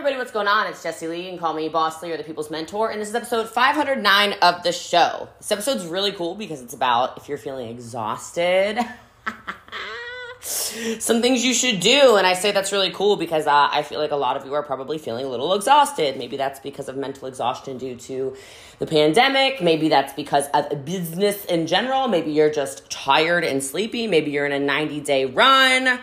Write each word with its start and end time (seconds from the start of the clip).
everybody, 0.00 0.16
what's 0.16 0.32
going 0.32 0.48
on? 0.48 0.66
It's 0.66 0.82
Jesse 0.82 1.06
Lee, 1.08 1.28
and 1.28 1.38
call 1.38 1.52
me 1.52 1.68
Boss 1.68 2.02
Lee 2.02 2.10
or 2.10 2.16
the 2.16 2.24
People's 2.24 2.50
Mentor, 2.50 2.90
and 2.90 3.02
this 3.02 3.10
is 3.10 3.14
episode 3.14 3.50
509 3.50 4.32
of 4.40 4.62
the 4.62 4.72
show. 4.72 5.28
This 5.36 5.52
episode's 5.52 5.84
really 5.84 6.10
cool 6.10 6.36
because 6.36 6.62
it's 6.62 6.72
about 6.72 7.18
if 7.18 7.28
you're 7.28 7.36
feeling 7.36 7.68
exhausted. 7.68 8.78
Some 10.40 11.20
things 11.20 11.44
you 11.44 11.52
should 11.52 11.80
do, 11.80 12.16
and 12.16 12.26
I 12.26 12.32
say 12.32 12.50
that's 12.50 12.72
really 12.72 12.88
cool 12.92 13.16
because 13.16 13.46
uh, 13.46 13.68
I 13.70 13.82
feel 13.82 14.00
like 14.00 14.10
a 14.10 14.16
lot 14.16 14.38
of 14.38 14.46
you 14.46 14.54
are 14.54 14.62
probably 14.62 14.96
feeling 14.96 15.26
a 15.26 15.28
little 15.28 15.52
exhausted. 15.52 16.16
Maybe 16.16 16.38
that's 16.38 16.60
because 16.60 16.88
of 16.88 16.96
mental 16.96 17.28
exhaustion 17.28 17.76
due 17.76 17.96
to 17.96 18.34
the 18.78 18.86
pandemic. 18.86 19.60
Maybe 19.60 19.90
that's 19.90 20.14
because 20.14 20.46
of 20.54 20.82
business 20.86 21.44
in 21.44 21.66
general. 21.66 22.08
Maybe 22.08 22.32
you're 22.32 22.50
just 22.50 22.88
tired 22.88 23.44
and 23.44 23.62
sleepy. 23.62 24.06
Maybe 24.06 24.30
you're 24.30 24.46
in 24.46 24.52
a 24.52 24.60
90 24.60 25.00
day 25.02 25.26
run. 25.26 26.00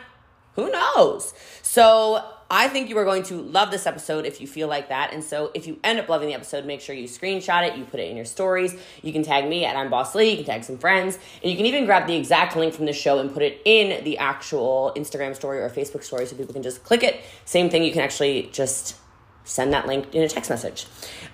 Who 0.54 0.70
knows? 0.70 1.34
So, 1.64 2.24
I 2.50 2.70
think 2.70 2.90
you 2.90 2.98
are 2.98 3.04
going 3.04 3.24
to 3.24 3.42
love 3.42 3.72
this 3.72 3.86
episode 3.86 4.26
if 4.26 4.40
you 4.40 4.48
feel 4.48 4.68
like 4.68 4.90
that. 4.90 5.12
And 5.14 5.24
so 5.24 5.52
if 5.54 5.68
you 5.68 5.80
end 5.84 6.00
up 6.00 6.08
loving 6.08 6.30
the 6.30 6.34
episode, 6.34 6.66
make 6.66 6.80
sure 6.80 6.96
you 6.96 7.08
screenshot 7.08 7.68
it, 7.68 7.78
you 7.78 7.84
put 7.84 8.00
it 8.00 8.10
in 8.10 8.16
your 8.16 8.26
stories. 8.26 8.76
You 9.02 9.12
can 9.12 9.24
tag 9.24 9.50
me 9.50 9.66
at 9.66 9.76
I'm 9.76 9.90
Boss 9.90 10.16
Lee, 10.16 10.32
you 10.32 10.38
can 10.38 10.46
tag 10.46 10.64
some 10.64 10.78
friends, 10.78 11.20
and 11.42 11.52
you 11.52 11.58
can 11.58 11.66
even 11.66 11.86
grab 11.86 12.08
the 12.08 12.16
exact 12.16 12.56
link 12.56 12.74
from 12.74 12.86
the 12.86 12.94
show 12.94 13.20
and 13.20 13.34
put 13.34 13.44
it 13.44 13.62
in 13.66 14.04
the 14.04 14.18
actual 14.18 14.94
Instagram 14.96 15.36
story 15.36 15.60
or 15.60 15.70
Facebook 15.70 16.04
story 16.04 16.26
so 16.26 16.36
people 16.36 16.54
can 16.54 16.64
just 16.64 16.84
click 16.84 17.04
it. 17.04 17.22
Same 17.46 17.70
thing, 17.70 17.84
you 17.84 17.92
can 17.92 18.02
actually 18.02 18.50
just 18.54 18.96
send 19.44 19.74
that 19.74 19.88
link 19.88 20.14
in 20.14 20.24
a 20.24 20.30
text 20.30 20.50
message. 20.50 20.88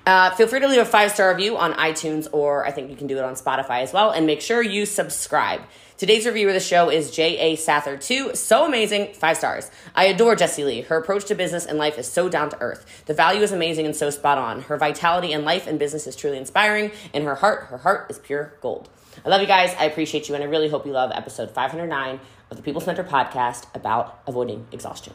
Uh, 0.05 0.31
feel 0.31 0.47
free 0.47 0.59
to 0.59 0.67
leave 0.67 0.81
a 0.81 0.85
five 0.85 1.11
star 1.11 1.29
review 1.29 1.57
on 1.57 1.73
iTunes, 1.73 2.27
or 2.31 2.65
I 2.65 2.71
think 2.71 2.89
you 2.89 2.95
can 2.95 3.07
do 3.07 3.17
it 3.17 3.23
on 3.23 3.35
Spotify 3.35 3.81
as 3.83 3.93
well. 3.93 4.11
And 4.11 4.25
make 4.25 4.41
sure 4.41 4.61
you 4.61 4.85
subscribe. 4.85 5.61
Today's 5.95 6.25
review 6.25 6.47
of 6.49 6.53
the 6.53 6.59
show 6.59 6.89
is 6.89 7.11
J.A. 7.11 7.55
Sather 7.55 8.03
2. 8.03 8.35
So 8.35 8.65
amazing, 8.65 9.13
five 9.13 9.37
stars. 9.37 9.71
I 9.95 10.05
adore 10.05 10.35
Jesse 10.35 10.65
Lee. 10.65 10.81
Her 10.81 10.97
approach 10.97 11.25
to 11.25 11.35
business 11.35 11.65
and 11.65 11.77
life 11.77 11.97
is 11.97 12.07
so 12.07 12.27
down 12.27 12.49
to 12.49 12.59
earth. 12.59 13.03
The 13.05 13.13
value 13.13 13.41
is 13.41 13.53
amazing 13.53 13.85
and 13.85 13.95
so 13.95 14.09
spot 14.09 14.37
on. 14.37 14.63
Her 14.63 14.75
vitality 14.75 15.31
in 15.31 15.45
life 15.45 15.67
and 15.67 15.79
business 15.79 16.05
is 16.05 16.15
truly 16.15 16.37
inspiring. 16.37 16.91
In 17.13 17.23
her 17.23 17.35
heart, 17.35 17.67
her 17.67 17.77
heart 17.77 18.07
is 18.09 18.19
pure 18.19 18.55
gold. 18.59 18.89
I 19.25 19.29
love 19.29 19.39
you 19.39 19.47
guys. 19.47 19.73
I 19.79 19.85
appreciate 19.85 20.27
you. 20.27 20.35
And 20.35 20.43
I 20.43 20.47
really 20.47 20.67
hope 20.67 20.85
you 20.85 20.91
love 20.91 21.11
episode 21.13 21.51
509 21.51 22.19
of 22.51 22.57
the 22.57 22.63
People's 22.63 22.85
Mentor 22.87 23.03
podcast 23.05 23.67
about 23.73 24.19
avoiding 24.27 24.67
exhaustion. 24.73 25.13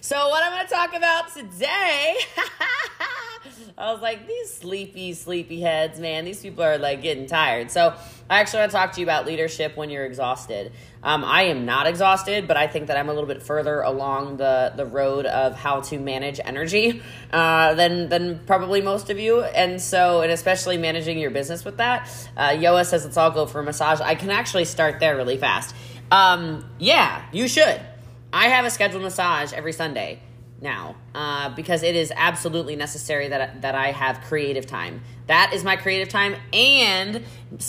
So, 0.00 0.28
what 0.28 0.42
I'm 0.42 0.52
going 0.52 0.66
to 0.66 0.72
talk 0.72 0.94
about 0.94 1.34
today. 1.34 2.16
I 3.78 3.92
was 3.92 4.02
like, 4.02 4.26
these 4.26 4.52
sleepy, 4.52 5.14
sleepy 5.14 5.60
heads, 5.60 5.98
man, 5.98 6.24
these 6.24 6.40
people 6.40 6.62
are 6.62 6.78
like 6.78 7.02
getting 7.02 7.26
tired. 7.26 7.70
So, 7.70 7.94
I 8.32 8.40
actually 8.40 8.60
want 8.60 8.70
to 8.70 8.76
talk 8.76 8.92
to 8.92 9.00
you 9.00 9.04
about 9.04 9.26
leadership 9.26 9.76
when 9.76 9.90
you're 9.90 10.06
exhausted. 10.06 10.72
Um, 11.02 11.22
I 11.22 11.42
am 11.42 11.66
not 11.66 11.86
exhausted, 11.86 12.48
but 12.48 12.56
I 12.56 12.66
think 12.66 12.86
that 12.86 12.96
I'm 12.96 13.10
a 13.10 13.12
little 13.12 13.26
bit 13.26 13.42
further 13.42 13.82
along 13.82 14.38
the, 14.38 14.72
the 14.74 14.86
road 14.86 15.26
of 15.26 15.54
how 15.54 15.80
to 15.82 15.98
manage 15.98 16.40
energy 16.42 17.02
uh, 17.30 17.74
than, 17.74 18.08
than 18.08 18.38
probably 18.46 18.80
most 18.80 19.10
of 19.10 19.18
you. 19.18 19.42
And 19.42 19.82
so, 19.82 20.22
and 20.22 20.32
especially 20.32 20.78
managing 20.78 21.18
your 21.18 21.30
business 21.30 21.62
with 21.62 21.76
that. 21.76 22.08
Uh, 22.36 22.50
Yoa 22.50 22.86
says, 22.86 23.04
let's 23.04 23.18
all 23.18 23.30
go 23.30 23.44
for 23.44 23.60
a 23.60 23.64
massage. 23.64 24.00
I 24.00 24.14
can 24.14 24.30
actually 24.30 24.64
start 24.64 24.98
there 24.98 25.14
really 25.14 25.36
fast. 25.36 25.74
Um, 26.10 26.64
yeah, 26.78 27.26
you 27.32 27.48
should. 27.48 27.80
I 28.32 28.48
have 28.48 28.64
a 28.64 28.70
scheduled 28.70 29.02
massage 29.02 29.52
every 29.52 29.72
Sunday 29.72 30.20
now 30.62 30.94
uh, 31.14 31.50
because 31.54 31.82
it 31.82 31.96
is 31.96 32.12
absolutely 32.14 32.76
necessary 32.76 33.28
that 33.28 33.62
that 33.62 33.74
I 33.74 33.92
have 33.92 34.20
creative 34.22 34.66
time. 34.66 35.02
That 35.26 35.52
is 35.52 35.64
my 35.64 35.76
creative 35.76 36.08
time 36.08 36.36
and 36.52 37.22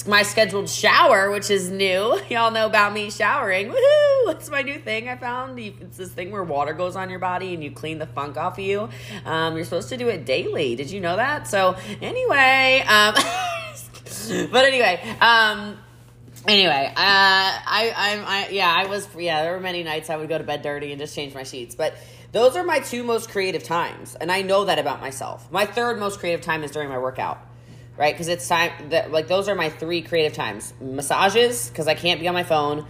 my 0.08 0.24
scheduled 0.24 0.70
shower, 0.70 1.30
which 1.32 1.50
is 1.50 1.70
new. 1.70 2.20
Y'all 2.30 2.52
know 2.52 2.66
about 2.66 2.94
me 2.94 3.12
showering. 3.12 3.70
Woohoo! 3.70 4.32
It's 4.32 4.50
my 4.50 4.62
new 4.62 4.80
thing 4.80 5.10
I 5.10 5.18
found. 5.18 5.60
It's 5.60 5.98
this 5.98 6.12
thing 6.12 6.32
where 6.32 6.44
water 6.44 6.74
goes 6.74 6.96
on 6.96 7.10
your 7.10 7.20
body 7.20 7.54
and 7.54 7.64
you 7.64 7.72
clean 7.72 8.00
the 8.00 8.08
funk 8.08 8.38
off 8.38 8.58
of 8.58 8.64
you. 8.64 8.90
Um, 9.26 9.56
you're 9.56 9.66
supposed 9.66 9.90
to 9.90 9.98
do 9.98 10.08
it 10.10 10.26
daily. 10.26 10.76
Did 10.76 10.92
you 10.92 11.00
know 11.00 11.16
that? 11.16 11.48
So 11.48 11.76
anyway, 12.02 12.84
um, 12.88 13.14
but 14.52 14.66
anyway, 14.66 15.00
um, 15.22 15.78
anyway, 16.48 16.88
uh, 16.88 16.94
I, 16.98 17.94
I, 17.96 18.24
I, 18.26 18.50
yeah, 18.50 18.74
I 18.76 18.88
was, 18.88 19.08
yeah, 19.18 19.44
there 19.44 19.54
were 19.54 19.60
many 19.60 19.84
nights 19.84 20.10
I 20.10 20.18
would 20.18 20.30
go 20.30 20.38
to 20.38 20.44
bed 20.44 20.62
dirty 20.62 20.92
and 20.92 21.00
just 21.00 21.16
change 21.16 21.34
my 21.34 21.44
sheets, 21.44 21.76
but 21.76 21.96
those 22.34 22.56
are 22.56 22.64
my 22.64 22.80
two 22.80 23.04
most 23.04 23.30
creative 23.30 23.64
times, 23.64 24.16
and 24.16 24.32
I 24.32 24.42
know 24.42 24.66
that 24.66 24.80
about 24.80 25.00
myself. 25.00 25.50
My 25.52 25.66
third 25.66 26.00
most 26.00 26.20
creative 26.20 26.42
time 26.42 26.64
is 26.64 26.72
during 26.72 26.90
my 26.90 26.98
workout, 26.98 27.40
right? 27.96 28.14
Because 28.14 28.28
it's 28.28 28.48
time 28.48 28.90
that 28.90 29.12
like 29.12 29.28
those 29.28 29.48
are 29.48 29.56
my 29.56 29.70
three 29.70 30.02
creative 30.02 30.34
times: 30.34 30.74
massages 30.82 31.70
because 31.70 31.88
I 31.88 31.94
can't 31.94 32.20
be 32.20 32.28
on 32.28 32.34
my 32.34 32.44
phone, 32.44 32.88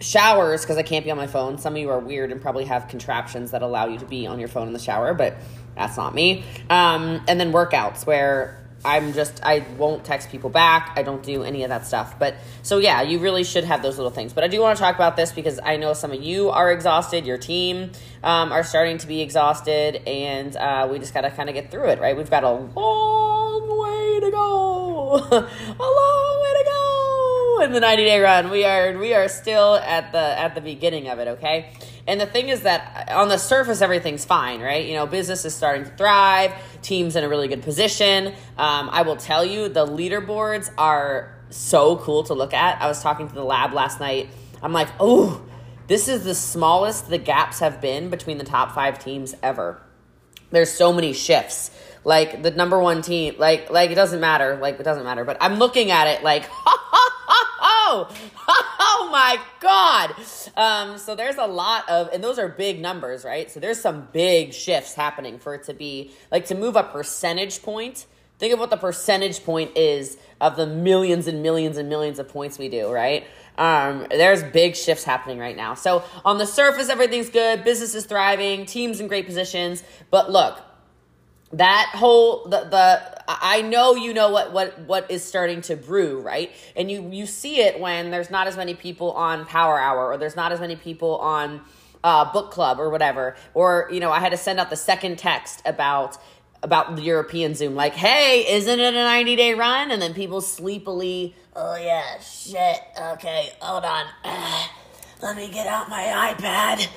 showers 0.00 0.62
because 0.62 0.78
I 0.78 0.82
can't 0.82 1.04
be 1.04 1.10
on 1.10 1.18
my 1.18 1.26
phone. 1.26 1.58
Some 1.58 1.74
of 1.74 1.78
you 1.78 1.90
are 1.90 1.98
weird 1.98 2.32
and 2.32 2.40
probably 2.40 2.64
have 2.64 2.88
contraptions 2.88 3.50
that 3.50 3.60
allow 3.60 3.88
you 3.88 3.98
to 3.98 4.06
be 4.06 4.26
on 4.26 4.38
your 4.38 4.48
phone 4.48 4.68
in 4.68 4.72
the 4.72 4.78
shower, 4.78 5.12
but 5.12 5.36
that's 5.76 5.98
not 5.98 6.14
me. 6.14 6.44
Um, 6.70 7.22
and 7.28 7.38
then 7.38 7.52
workouts 7.52 8.06
where 8.06 8.63
I'm 8.84 9.12
just 9.12 9.40
I 9.42 9.64
won't 9.78 10.04
text 10.04 10.30
people 10.30 10.50
back. 10.50 10.92
I 10.96 11.02
don't 11.02 11.22
do 11.22 11.42
any 11.42 11.62
of 11.62 11.70
that 11.70 11.86
stuff. 11.86 12.18
But 12.18 12.36
so 12.62 12.78
yeah, 12.78 13.02
you 13.02 13.18
really 13.18 13.44
should 13.44 13.64
have 13.64 13.82
those 13.82 13.96
little 13.96 14.10
things. 14.10 14.32
But 14.32 14.44
I 14.44 14.48
do 14.48 14.60
want 14.60 14.76
to 14.76 14.82
talk 14.82 14.94
about 14.94 15.16
this 15.16 15.32
because 15.32 15.58
I 15.62 15.76
know 15.76 15.94
some 15.94 16.12
of 16.12 16.22
you 16.22 16.50
are 16.50 16.70
exhausted. 16.70 17.26
Your 17.26 17.38
team 17.38 17.92
um, 18.22 18.52
are 18.52 18.62
starting 18.62 18.98
to 18.98 19.06
be 19.06 19.22
exhausted, 19.22 19.96
and 20.06 20.54
uh, 20.56 20.88
we 20.90 20.98
just 20.98 21.14
got 21.14 21.22
to 21.22 21.30
kind 21.30 21.48
of 21.48 21.54
get 21.54 21.70
through 21.70 21.88
it, 21.88 22.00
right? 22.00 22.16
We've 22.16 22.30
got 22.30 22.44
a 22.44 22.50
long 22.50 23.78
way 23.78 24.20
to 24.20 24.30
go, 24.30 25.14
a 25.30 25.32
long 25.32 26.42
way 26.42 26.52
to 26.52 26.64
go 26.70 27.60
in 27.64 27.72
the 27.72 27.80
90 27.80 28.04
day 28.04 28.20
run. 28.20 28.50
We 28.50 28.64
are 28.64 28.98
we 28.98 29.14
are 29.14 29.28
still 29.28 29.76
at 29.76 30.12
the 30.12 30.18
at 30.18 30.54
the 30.54 30.60
beginning 30.60 31.08
of 31.08 31.18
it. 31.18 31.28
Okay. 31.28 31.70
And 32.06 32.20
the 32.20 32.26
thing 32.26 32.50
is 32.50 32.62
that 32.62 33.10
on 33.10 33.28
the 33.28 33.38
surface, 33.38 33.80
everything's 33.80 34.24
fine, 34.24 34.60
right? 34.60 34.84
You 34.84 34.94
know, 34.94 35.06
business 35.06 35.44
is 35.44 35.54
starting 35.54 35.84
to 35.84 35.90
thrive, 35.90 36.52
team's 36.82 37.16
in 37.16 37.24
a 37.24 37.28
really 37.28 37.48
good 37.48 37.62
position. 37.62 38.28
Um, 38.58 38.90
I 38.90 39.02
will 39.02 39.16
tell 39.16 39.44
you, 39.44 39.68
the 39.68 39.86
leaderboards 39.86 40.70
are 40.76 41.34
so 41.50 41.96
cool 41.96 42.24
to 42.24 42.34
look 42.34 42.52
at. 42.52 42.80
I 42.82 42.88
was 42.88 43.02
talking 43.02 43.28
to 43.28 43.34
the 43.34 43.44
lab 43.44 43.72
last 43.72 44.00
night. 44.00 44.28
I'm 44.62 44.72
like, 44.72 44.88
oh, 45.00 45.42
this 45.86 46.08
is 46.08 46.24
the 46.24 46.34
smallest 46.34 47.08
the 47.08 47.18
gaps 47.18 47.60
have 47.60 47.80
been 47.80 48.10
between 48.10 48.38
the 48.38 48.44
top 48.44 48.74
five 48.74 48.98
teams 48.98 49.34
ever. 49.42 49.80
There's 50.50 50.70
so 50.70 50.92
many 50.92 51.12
shifts. 51.12 51.70
Like 52.04 52.42
the 52.42 52.50
number 52.50 52.78
one 52.78 53.00
team, 53.00 53.34
like 53.38 53.70
like 53.70 53.90
it 53.90 53.94
doesn't 53.94 54.20
matter, 54.20 54.56
like 54.56 54.78
it 54.78 54.82
doesn't 54.82 55.04
matter. 55.04 55.24
But 55.24 55.38
I'm 55.40 55.54
looking 55.58 55.90
at 55.90 56.06
it 56.06 56.22
like, 56.22 56.44
oh, 56.66 58.14
oh 58.96 59.08
my 59.10 59.38
god. 59.60 60.14
Um, 60.56 60.98
so 60.98 61.14
there's 61.14 61.36
a 61.36 61.46
lot 61.46 61.88
of, 61.88 62.08
and 62.12 62.22
those 62.22 62.38
are 62.38 62.48
big 62.48 62.80
numbers, 62.80 63.24
right? 63.24 63.50
So 63.50 63.58
there's 63.58 63.80
some 63.80 64.08
big 64.12 64.52
shifts 64.52 64.94
happening 64.94 65.38
for 65.38 65.54
it 65.54 65.64
to 65.64 65.74
be 65.74 66.12
like 66.30 66.46
to 66.46 66.54
move 66.54 66.76
a 66.76 66.84
percentage 66.84 67.62
point. 67.62 68.06
Think 68.38 68.52
of 68.52 68.60
what 68.60 68.70
the 68.70 68.76
percentage 68.76 69.44
point 69.44 69.76
is 69.76 70.16
of 70.40 70.56
the 70.56 70.66
millions 70.66 71.26
and 71.26 71.42
millions 71.42 71.76
and 71.76 71.88
millions 71.88 72.18
of 72.18 72.28
points 72.28 72.58
we 72.58 72.68
do, 72.68 72.90
right? 72.90 73.26
Um, 73.56 74.06
there's 74.10 74.42
big 74.42 74.76
shifts 74.76 75.04
happening 75.04 75.38
right 75.38 75.56
now. 75.56 75.74
So 75.74 76.04
on 76.24 76.38
the 76.38 76.46
surface, 76.46 76.88
everything's 76.88 77.30
good, 77.30 77.64
business 77.64 77.94
is 77.94 78.06
thriving, 78.06 78.66
teams 78.66 79.00
in 79.00 79.08
great 79.08 79.26
positions. 79.26 79.82
But 80.10 80.30
look, 80.30 80.60
that 81.58 81.92
whole 81.94 82.44
the 82.44 82.64
the 82.64 83.24
I 83.28 83.62
know 83.62 83.94
you 83.94 84.12
know 84.12 84.30
what 84.30 84.52
what 84.52 84.78
what 84.80 85.10
is 85.10 85.22
starting 85.22 85.62
to 85.62 85.76
brew, 85.76 86.20
right? 86.20 86.50
And 86.76 86.90
you 86.90 87.08
you 87.10 87.26
see 87.26 87.60
it 87.60 87.80
when 87.80 88.10
there's 88.10 88.30
not 88.30 88.46
as 88.46 88.56
many 88.56 88.74
people 88.74 89.12
on 89.12 89.46
Power 89.46 89.78
Hour 89.78 90.12
or 90.12 90.18
there's 90.18 90.36
not 90.36 90.52
as 90.52 90.60
many 90.60 90.76
people 90.76 91.18
on 91.18 91.60
uh, 92.02 92.30
book 92.32 92.50
club 92.50 92.80
or 92.80 92.90
whatever. 92.90 93.36
Or 93.54 93.88
you 93.92 94.00
know, 94.00 94.10
I 94.10 94.20
had 94.20 94.30
to 94.30 94.36
send 94.36 94.58
out 94.58 94.70
the 94.70 94.76
second 94.76 95.18
text 95.18 95.62
about 95.64 96.18
about 96.62 96.96
the 96.96 97.02
European 97.02 97.54
Zoom, 97.54 97.74
like, 97.74 97.92
hey, 97.92 98.56
isn't 98.56 98.80
it 98.80 98.94
a 98.94 99.04
90 99.04 99.36
day 99.36 99.54
run? 99.54 99.90
And 99.90 100.00
then 100.00 100.14
people 100.14 100.40
sleepily, 100.40 101.34
oh 101.54 101.76
yeah, 101.76 102.18
shit, 102.20 102.80
okay, 103.12 103.52
hold 103.60 103.84
on. 103.84 104.06
let 105.22 105.36
me 105.36 105.50
get 105.50 105.66
out 105.66 105.88
my 105.88 106.34
iPad. 106.34 106.88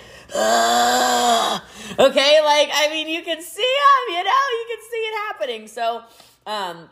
Okay, 2.00 2.40
like 2.44 2.70
I 2.74 2.90
mean, 2.92 3.08
you 3.08 3.24
can 3.24 3.42
see 3.42 3.62
them, 3.62 4.18
you 4.18 4.24
know, 4.24 4.32
you 4.52 4.66
can 4.70 4.80
see 4.92 4.98
it 4.98 5.14
happening. 5.28 5.68
So, 5.68 6.04
um, 6.46 6.90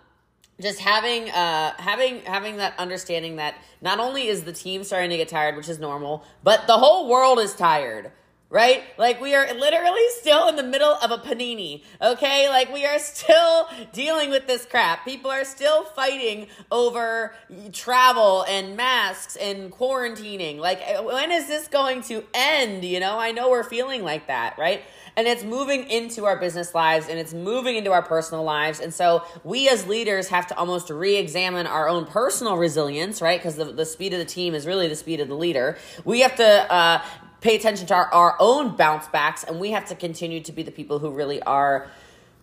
just 0.60 0.80
having 0.80 1.30
uh 1.30 1.74
having 1.78 2.22
having 2.22 2.58
that 2.58 2.74
understanding 2.80 3.36
that 3.36 3.56
not 3.82 4.00
only 4.00 4.28
is 4.28 4.44
the 4.44 4.54
team 4.54 4.84
starting 4.84 5.10
to 5.12 5.18
get 5.18 5.28
tired, 5.28 5.56
which 5.58 5.70
is 5.70 5.80
normal, 5.80 6.24
but 6.44 6.66
the 6.66 6.78
whole 6.78 7.08
world 7.08 7.40
is 7.40 7.54
tired 7.54 8.12
right? 8.50 8.84
Like 8.98 9.20
we 9.20 9.34
are 9.34 9.52
literally 9.54 10.08
still 10.20 10.48
in 10.48 10.56
the 10.56 10.64
middle 10.64 10.94
of 10.94 11.12
a 11.12 11.18
panini, 11.18 11.84
okay? 12.02 12.48
Like 12.50 12.72
we 12.72 12.86
are 12.86 13.00
still 13.00 13.68
dealing 13.92 14.30
with 14.30 14.48
this 14.48 14.66
crap. 14.66 15.04
People 15.04 15.32
are 15.32 15.46
still 15.46 15.84
fighting 15.84 16.48
over 16.72 17.34
travel 17.72 18.46
and 18.48 18.78
masks 18.78 19.36
and 19.36 19.72
quarantining. 19.72 20.60
Like 20.60 20.82
when 21.04 21.32
is 21.32 21.48
this 21.48 21.68
going 21.68 22.02
to 22.04 22.24
end? 22.34 22.86
You 22.86 23.00
know, 23.00 23.18
I 23.18 23.32
know 23.32 23.50
we're 23.50 23.64
feeling 23.64 24.04
like 24.04 24.28
that, 24.28 24.58
right? 24.58 24.84
And 25.18 25.28
it's 25.28 25.44
moving 25.44 25.90
into 25.90 26.26
our 26.26 26.38
business 26.38 26.76
lives 26.76 27.08
and 27.08 27.18
it's 27.18 27.34
moving 27.34 27.78
into 27.78 27.94
our 27.94 28.02
personal 28.02 28.44
lives. 28.44 28.82
And 28.82 28.94
so 28.94 29.24
we 29.46 29.70
as 29.70 29.88
leaders 29.88 30.28
have 30.28 30.46
to 30.48 30.58
almost 30.58 30.90
re 30.90 31.16
examine 31.16 31.68
our 31.68 31.88
own 31.88 32.06
personal 32.06 32.58
resilience, 32.58 33.22
right? 33.22 33.40
Because 33.40 33.56
the, 33.56 33.66
the 33.66 33.86
speed 33.86 34.14
of 34.14 34.20
the 34.20 34.26
team 34.26 34.54
is 34.54 34.68
really 34.68 34.90
the 34.90 34.96
speed 34.96 35.22
of 35.22 35.30
the 35.30 35.36
leader. 35.36 35.78
We 36.04 36.20
have 36.20 36.36
to 36.36 36.74
uh, 36.74 37.02
pay 37.46 37.56
attention 37.56 37.86
to 37.86 37.94
our, 37.94 38.12
our 38.12 38.36
own 38.40 38.76
bounce 38.76 39.08
backs, 39.08 39.44
and 39.44 39.60
we 39.60 39.70
have 39.72 39.86
to 39.86 39.96
continue 39.96 40.42
to 40.42 40.52
be 40.52 40.64
the 40.64 40.72
people 40.72 40.98
who 40.98 41.12
really 41.12 41.40
are, 41.44 41.88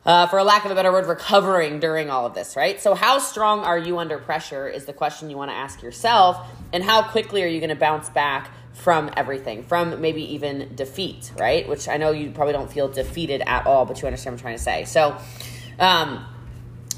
uh, 0.06 0.28
for 0.28 0.38
a 0.38 0.44
lack 0.44 0.64
of 0.64 0.70
a 0.70 0.76
better 0.76 0.92
word, 0.92 1.06
recovering 1.06 1.80
during 1.80 2.08
all 2.08 2.24
of 2.24 2.34
this, 2.34 2.54
right? 2.54 2.80
So, 2.80 2.94
how 2.94 3.18
strong 3.18 3.64
are 3.64 3.76
you 3.76 3.98
under 3.98 4.16
pressure 4.18 4.68
is 4.68 4.84
the 4.84 4.92
question 4.92 5.28
you 5.28 5.36
want 5.36 5.50
to 5.50 5.56
ask 5.56 5.82
yourself, 5.82 6.38
and 6.72 6.84
how 6.84 7.02
quickly 7.02 7.42
are 7.42 7.48
you 7.48 7.58
going 7.58 7.70
to 7.70 7.76
bounce 7.76 8.10
back 8.10 8.52
from 8.74 9.10
everything, 9.16 9.64
from 9.64 10.00
maybe 10.00 10.34
even 10.34 10.76
defeat, 10.76 11.32
right? 11.36 11.68
Which 11.68 11.88
I 11.88 11.96
know 11.96 12.12
you 12.12 12.30
probably 12.30 12.52
don't 12.52 12.70
feel 12.70 12.86
defeated 12.86 13.42
at 13.42 13.66
all, 13.66 13.84
but 13.84 14.00
you 14.00 14.06
understand 14.06 14.34
what 14.34 14.38
I'm 14.38 14.42
trying 14.42 14.56
to 14.56 14.62
say. 14.62 14.84
So, 14.84 15.18
um, 15.80 16.24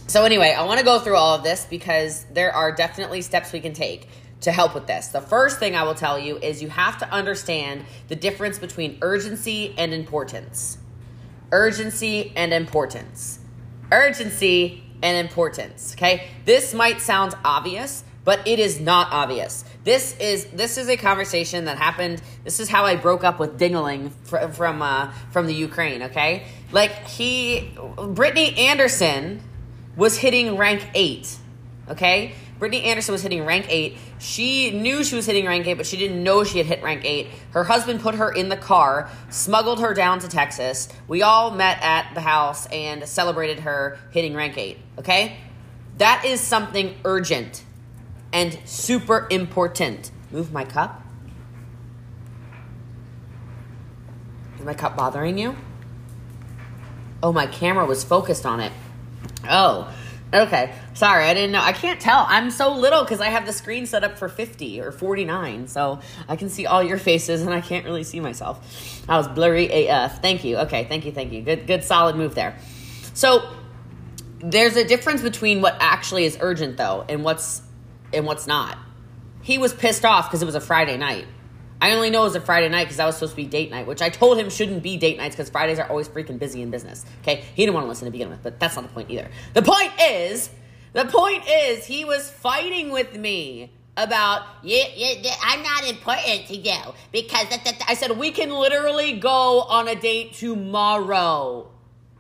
so 0.08 0.24
anyway, 0.24 0.54
I 0.56 0.64
want 0.64 0.78
to 0.78 0.84
go 0.84 0.98
through 0.98 1.16
all 1.16 1.34
of 1.36 1.42
this 1.42 1.64
because 1.64 2.26
there 2.34 2.54
are 2.54 2.70
definitely 2.70 3.22
steps 3.22 3.50
we 3.50 3.60
can 3.60 3.72
take 3.72 4.08
to 4.44 4.52
help 4.52 4.74
with 4.74 4.86
this. 4.86 5.08
The 5.08 5.20
first 5.20 5.58
thing 5.58 5.74
I 5.74 5.82
will 5.82 5.94
tell 5.94 6.18
you 6.18 6.38
is 6.38 6.62
you 6.62 6.68
have 6.68 6.98
to 6.98 7.10
understand 7.10 7.84
the 8.08 8.16
difference 8.16 8.58
between 8.58 8.98
urgency 9.02 9.74
and 9.76 9.92
importance. 9.92 10.78
Urgency 11.52 12.32
and 12.36 12.54
importance. 12.54 13.40
Urgency 13.90 14.84
and 15.02 15.16
importance, 15.18 15.94
okay? 15.96 16.28
This 16.44 16.72
might 16.72 17.00
sound 17.00 17.34
obvious, 17.44 18.04
but 18.24 18.46
it 18.46 18.58
is 18.58 18.80
not 18.80 19.08
obvious. 19.12 19.64
This 19.84 20.18
is 20.18 20.46
this 20.46 20.78
is 20.78 20.88
a 20.88 20.96
conversation 20.96 21.66
that 21.66 21.76
happened. 21.76 22.22
This 22.42 22.58
is 22.58 22.70
how 22.70 22.84
I 22.84 22.96
broke 22.96 23.22
up 23.22 23.38
with 23.38 23.58
Dingaling 23.58 24.10
from 24.22 24.52
from, 24.52 24.80
uh, 24.80 25.12
from 25.30 25.46
the 25.46 25.54
Ukraine. 25.54 26.04
Okay, 26.04 26.46
like 26.72 27.06
he, 27.06 27.76
Brittany 28.08 28.56
Anderson 28.56 29.42
was 29.94 30.16
hitting 30.16 30.56
rank 30.56 30.88
eight. 30.94 31.36
Okay, 31.90 32.34
Brittany 32.64 32.84
Anderson 32.84 33.12
was 33.12 33.20
hitting 33.20 33.44
rank 33.44 33.66
eight. 33.68 33.98
She 34.18 34.70
knew 34.70 35.04
she 35.04 35.16
was 35.16 35.26
hitting 35.26 35.44
rank 35.44 35.66
eight, 35.66 35.74
but 35.74 35.84
she 35.84 35.98
didn't 35.98 36.22
know 36.22 36.44
she 36.44 36.56
had 36.56 36.66
hit 36.66 36.82
rank 36.82 37.04
eight. 37.04 37.26
Her 37.50 37.62
husband 37.62 38.00
put 38.00 38.14
her 38.14 38.32
in 38.32 38.48
the 38.48 38.56
car, 38.56 39.10
smuggled 39.28 39.80
her 39.80 39.92
down 39.92 40.20
to 40.20 40.28
Texas. 40.28 40.88
We 41.06 41.20
all 41.20 41.50
met 41.50 41.82
at 41.82 42.14
the 42.14 42.22
house 42.22 42.64
and 42.68 43.06
celebrated 43.06 43.60
her 43.60 43.98
hitting 44.12 44.34
rank 44.34 44.56
eight. 44.56 44.78
Okay, 44.98 45.36
that 45.98 46.24
is 46.24 46.40
something 46.40 46.94
urgent 47.04 47.62
and 48.32 48.58
super 48.64 49.26
important. 49.28 50.10
Move 50.30 50.50
my 50.50 50.64
cup. 50.64 51.02
Is 54.58 54.64
my 54.64 54.72
cup 54.72 54.96
bothering 54.96 55.36
you? 55.36 55.54
Oh, 57.22 57.30
my 57.30 57.46
camera 57.46 57.84
was 57.84 58.04
focused 58.04 58.46
on 58.46 58.60
it. 58.60 58.72
Oh, 59.46 59.94
okay. 60.32 60.74
Sorry, 60.94 61.24
I 61.24 61.34
didn't 61.34 61.50
know. 61.50 61.60
I 61.60 61.72
can't 61.72 62.00
tell. 62.00 62.24
I'm 62.28 62.50
so 62.50 62.72
little 62.72 63.02
because 63.02 63.20
I 63.20 63.26
have 63.26 63.46
the 63.46 63.52
screen 63.52 63.84
set 63.86 64.04
up 64.04 64.16
for 64.16 64.28
50 64.28 64.80
or 64.80 64.92
49. 64.92 65.66
So 65.66 66.00
I 66.28 66.36
can 66.36 66.48
see 66.48 66.66
all 66.66 66.82
your 66.82 66.98
faces 66.98 67.42
and 67.42 67.52
I 67.52 67.60
can't 67.60 67.84
really 67.84 68.04
see 68.04 68.20
myself. 68.20 69.04
I 69.08 69.18
was 69.18 69.26
blurry 69.26 69.88
AF. 69.88 70.22
Thank 70.22 70.44
you. 70.44 70.58
Okay, 70.58 70.84
thank 70.84 71.04
you, 71.04 71.12
thank 71.12 71.32
you. 71.32 71.42
Good, 71.42 71.66
good, 71.66 71.82
solid 71.82 72.14
move 72.14 72.36
there. 72.36 72.56
So 73.12 73.48
there's 74.38 74.76
a 74.76 74.84
difference 74.84 75.20
between 75.20 75.60
what 75.60 75.76
actually 75.80 76.24
is 76.26 76.38
urgent, 76.40 76.76
though, 76.76 77.04
and 77.08 77.24
what's 77.24 77.62
and 78.12 78.24
what's 78.24 78.46
not. 78.46 78.78
He 79.42 79.58
was 79.58 79.74
pissed 79.74 80.04
off 80.04 80.28
because 80.28 80.42
it 80.42 80.46
was 80.46 80.54
a 80.54 80.60
Friday 80.60 80.96
night. 80.96 81.26
I 81.80 81.92
only 81.92 82.08
know 82.08 82.22
it 82.22 82.26
was 82.26 82.36
a 82.36 82.40
Friday 82.40 82.68
night 82.68 82.84
because 82.84 82.98
that 82.98 83.06
was 83.06 83.16
supposed 83.16 83.32
to 83.32 83.36
be 83.36 83.46
date 83.46 83.70
night, 83.70 83.86
which 83.86 84.00
I 84.00 84.08
told 84.08 84.38
him 84.38 84.48
shouldn't 84.48 84.82
be 84.82 84.96
date 84.96 85.18
nights 85.18 85.34
because 85.34 85.50
Fridays 85.50 85.78
are 85.78 85.88
always 85.88 86.08
freaking 86.08 86.38
busy 86.38 86.62
in 86.62 86.70
business. 86.70 87.04
Okay, 87.20 87.44
he 87.54 87.62
didn't 87.62 87.74
want 87.74 87.84
to 87.84 87.88
listen 87.88 88.06
to 88.06 88.12
begin 88.12 88.30
with, 88.30 88.42
but 88.42 88.60
that's 88.60 88.76
not 88.76 88.82
the 88.82 88.88
point 88.88 89.10
either. 89.10 89.28
The 89.52 89.62
point 89.62 89.92
is, 90.00 90.48
the 90.94 91.04
point 91.04 91.44
is, 91.48 91.84
he 91.84 92.04
was 92.04 92.30
fighting 92.30 92.90
with 92.90 93.16
me 93.16 93.72
about 93.96 94.42
yeah, 94.62 94.84
yeah, 94.94 95.34
I'm 95.42 95.62
not 95.62 95.88
important 95.88 96.46
to 96.48 96.56
you 96.56 96.78
because 97.12 97.46
I 97.86 97.94
said 97.94 98.16
we 98.16 98.30
can 98.30 98.50
literally 98.50 99.18
go 99.18 99.62
on 99.62 99.88
a 99.88 99.94
date 99.94 100.34
tomorrow. 100.34 101.70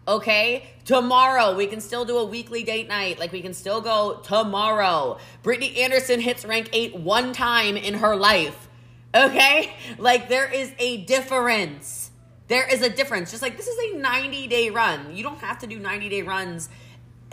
Okay? 0.06 0.64
Tomorrow, 0.84 1.56
we 1.56 1.66
can 1.66 1.80
still 1.80 2.04
do 2.04 2.18
a 2.18 2.24
weekly 2.24 2.62
date 2.62 2.88
night. 2.88 3.18
Like, 3.18 3.32
we 3.32 3.40
can 3.40 3.54
still 3.54 3.80
go 3.80 4.20
tomorrow. 4.22 5.18
Brittany 5.42 5.80
Anderson 5.80 6.20
hits 6.20 6.44
rank 6.44 6.68
eight 6.74 6.94
one 6.94 7.32
time 7.32 7.76
in 7.76 7.94
her 7.94 8.14
life. 8.14 8.68
Okay? 9.14 9.72
Like, 9.96 10.28
there 10.28 10.52
is 10.52 10.72
a 10.78 11.04
difference. 11.04 12.10
There 12.48 12.68
is 12.68 12.82
a 12.82 12.90
difference. 12.90 13.30
Just 13.30 13.42
like 13.42 13.56
this 13.56 13.66
is 13.66 13.94
a 13.94 13.98
90 13.98 14.48
day 14.48 14.68
run. 14.68 15.16
You 15.16 15.22
don't 15.22 15.38
have 15.38 15.60
to 15.60 15.66
do 15.66 15.78
90 15.78 16.08
day 16.10 16.22
runs 16.22 16.68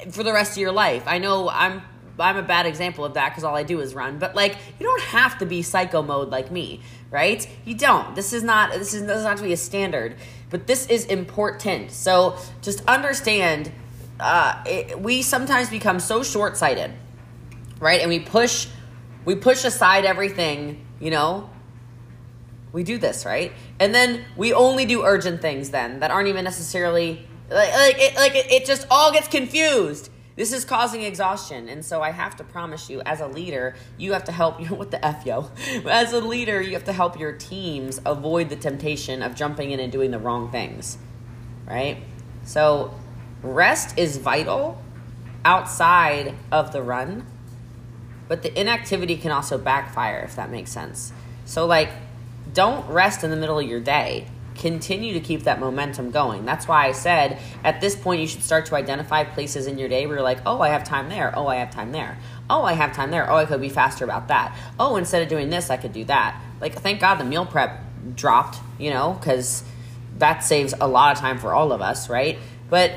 for 0.10 0.24
the 0.24 0.34
rest 0.34 0.54
of 0.54 0.58
your 0.58 0.72
life. 0.72 1.04
I 1.06 1.20
know 1.20 1.50
I'm 1.50 1.82
I'm 2.20 2.38
a 2.38 2.44
bad 2.44 2.66
example 2.66 3.06
of 3.06 3.16
that 3.16 3.30
because 3.30 3.44
all 3.44 3.56
I 3.56 3.64
do 3.64 3.80
is 3.80 3.94
run. 3.94 4.20
But 4.20 4.36
like, 4.36 4.58
you 4.80 4.86
don't 4.86 5.02
have 5.02 5.38
to 5.40 5.46
be 5.46 5.62
psycho 5.62 6.02
mode 6.02 6.30
like 6.30 6.52
me, 6.52 6.82
right? 7.10 7.48
You 7.66 7.76
don't. 7.76 8.16
This 8.16 8.34
is 8.34 8.44
not. 8.44 8.72
This 8.72 8.94
is, 8.94 9.06
this 9.06 9.18
is 9.18 9.24
not 9.24 9.38
to 9.38 9.44
be 9.44 9.54
a 9.54 9.58
standard, 9.58 10.16
but 10.50 10.68
this 10.68 10.88
is 10.88 11.06
important. 11.06 11.92
So 11.92 12.38
just 12.62 12.84
understand. 12.88 13.72
Uh, 14.20 14.62
it, 14.68 15.00
we 15.00 15.24
sometimes 15.24 15.70
become 15.70 16.00
so 16.00 16.22
short 16.22 16.56
sighted, 16.56 16.92
right? 17.80 18.02
And 18.02 18.10
we 18.10 18.20
push, 18.20 18.68
we 19.26 19.36
push 19.36 19.66
aside 19.66 20.06
everything. 20.06 20.86
You 21.00 21.10
know, 21.10 21.50
we 22.72 22.84
do 22.84 23.00
this 23.00 23.26
right, 23.26 23.52
and 23.80 23.96
then 23.96 24.24
we 24.38 24.54
only 24.54 24.86
do 24.86 25.04
urgent 25.04 25.42
things 25.42 25.72
then 25.72 26.02
that 26.02 26.12
aren't 26.12 26.28
even 26.28 26.44
necessarily 26.44 27.28
like 27.52 27.74
like 27.74 27.96
it, 28.00 28.16
like 28.16 28.36
it, 28.36 28.66
just 28.66 28.88
all 28.90 29.12
gets 29.12 29.28
confused 29.28 30.10
this 30.36 30.54
is 30.54 30.66
causing 30.66 31.04
exhaustion. 31.04 31.68
And 31.68 31.84
so 31.84 32.02
I 32.02 32.12
have 32.12 32.36
to 32.38 32.44
promise 32.44 32.90
you, 32.90 33.02
as 33.06 33.20
a 33.20 33.28
leader, 33.28 33.76
you 33.98 34.14
have 34.14 34.24
to 34.24 34.32
help 34.32 34.60
you 34.62 34.68
what 34.68 34.92
the 34.92 35.04
F 35.06 35.26
yo. 35.26 35.52
As 35.86 36.14
a 36.14 36.20
leader, 36.20 36.62
you 36.62 36.74
have 36.74 36.86
to 36.86 36.94
help 36.94 37.20
your 37.20 37.34
teams 37.34 38.02
avoid 38.06 38.50
the 38.50 38.56
temptation 38.56 39.22
of 39.22 39.36
jumping 39.36 39.72
in 39.72 39.80
and 39.80 39.92
doing 39.92 40.12
the 40.12 40.20
wrong 40.20 40.50
things. 40.52 40.98
Right? 41.68 41.98
So 42.44 42.94
rest 43.44 43.98
is 43.98 44.18
vital 44.18 44.82
outside 45.44 46.36
of 46.52 46.72
the 46.72 46.82
run, 46.82 47.26
but 48.28 48.44
the 48.44 48.60
inactivity 48.60 49.18
can 49.18 49.32
also 49.32 49.58
backfire 49.58 50.20
if 50.20 50.36
that 50.36 50.50
makes 50.50 50.72
sense. 50.72 51.12
So 51.46 51.66
like 51.66 51.90
don't 52.54 52.88
rest 52.90 53.24
in 53.24 53.30
the 53.30 53.38
middle 53.38 53.60
of 53.60 53.68
your 53.68 53.80
day 53.80 54.28
continue 54.62 55.14
to 55.14 55.20
keep 55.20 55.44
that 55.44 55.60
momentum 55.60 56.12
going. 56.12 56.46
That's 56.46 56.68
why 56.68 56.86
I 56.88 56.92
said 56.92 57.40
at 57.64 57.82
this 57.82 57.96
point 57.96 58.22
you 58.22 58.28
should 58.28 58.44
start 58.44 58.68
to 58.68 58.76
identify 58.76 59.24
places 59.24 59.66
in 59.66 59.80
your 59.80 59.90
day 59.90 60.06
where 60.06 60.18
you're 60.18 60.24
like, 60.24 60.38
oh, 60.46 60.62
I 60.62 60.70
have 60.70 60.84
time 60.84 61.10
there. 61.10 61.34
Oh, 61.36 61.48
I 61.48 61.56
have 61.56 61.72
time 61.72 61.92
there. 61.92 62.20
Oh, 62.48 62.64
I 62.64 62.74
have 62.74 62.94
time 62.94 63.10
there. 63.10 63.30
Oh, 63.30 63.38
I 63.38 63.46
could 63.46 63.60
be 63.60 63.70
faster 63.70 64.06
about 64.06 64.28
that. 64.28 64.56
Oh, 64.80 64.98
instead 64.98 65.24
of 65.24 65.30
doing 65.30 65.50
this, 65.50 65.72
I 65.72 65.78
could 65.78 65.94
do 65.94 66.06
that. 66.06 66.40
Like, 66.62 66.76
thank 66.76 67.02
God 67.02 67.16
the 67.16 67.24
meal 67.24 67.46
prep 67.46 67.82
dropped, 68.16 68.60
you 68.78 68.92
know, 68.92 69.14
because 69.14 69.64
that 70.20 70.44
saves 70.44 70.76
a 70.80 70.88
lot 70.88 71.12
of 71.12 71.18
time 71.18 71.40
for 71.40 71.54
all 71.54 71.72
of 71.72 71.82
us, 71.82 72.08
right? 72.08 72.38
But 72.70 72.94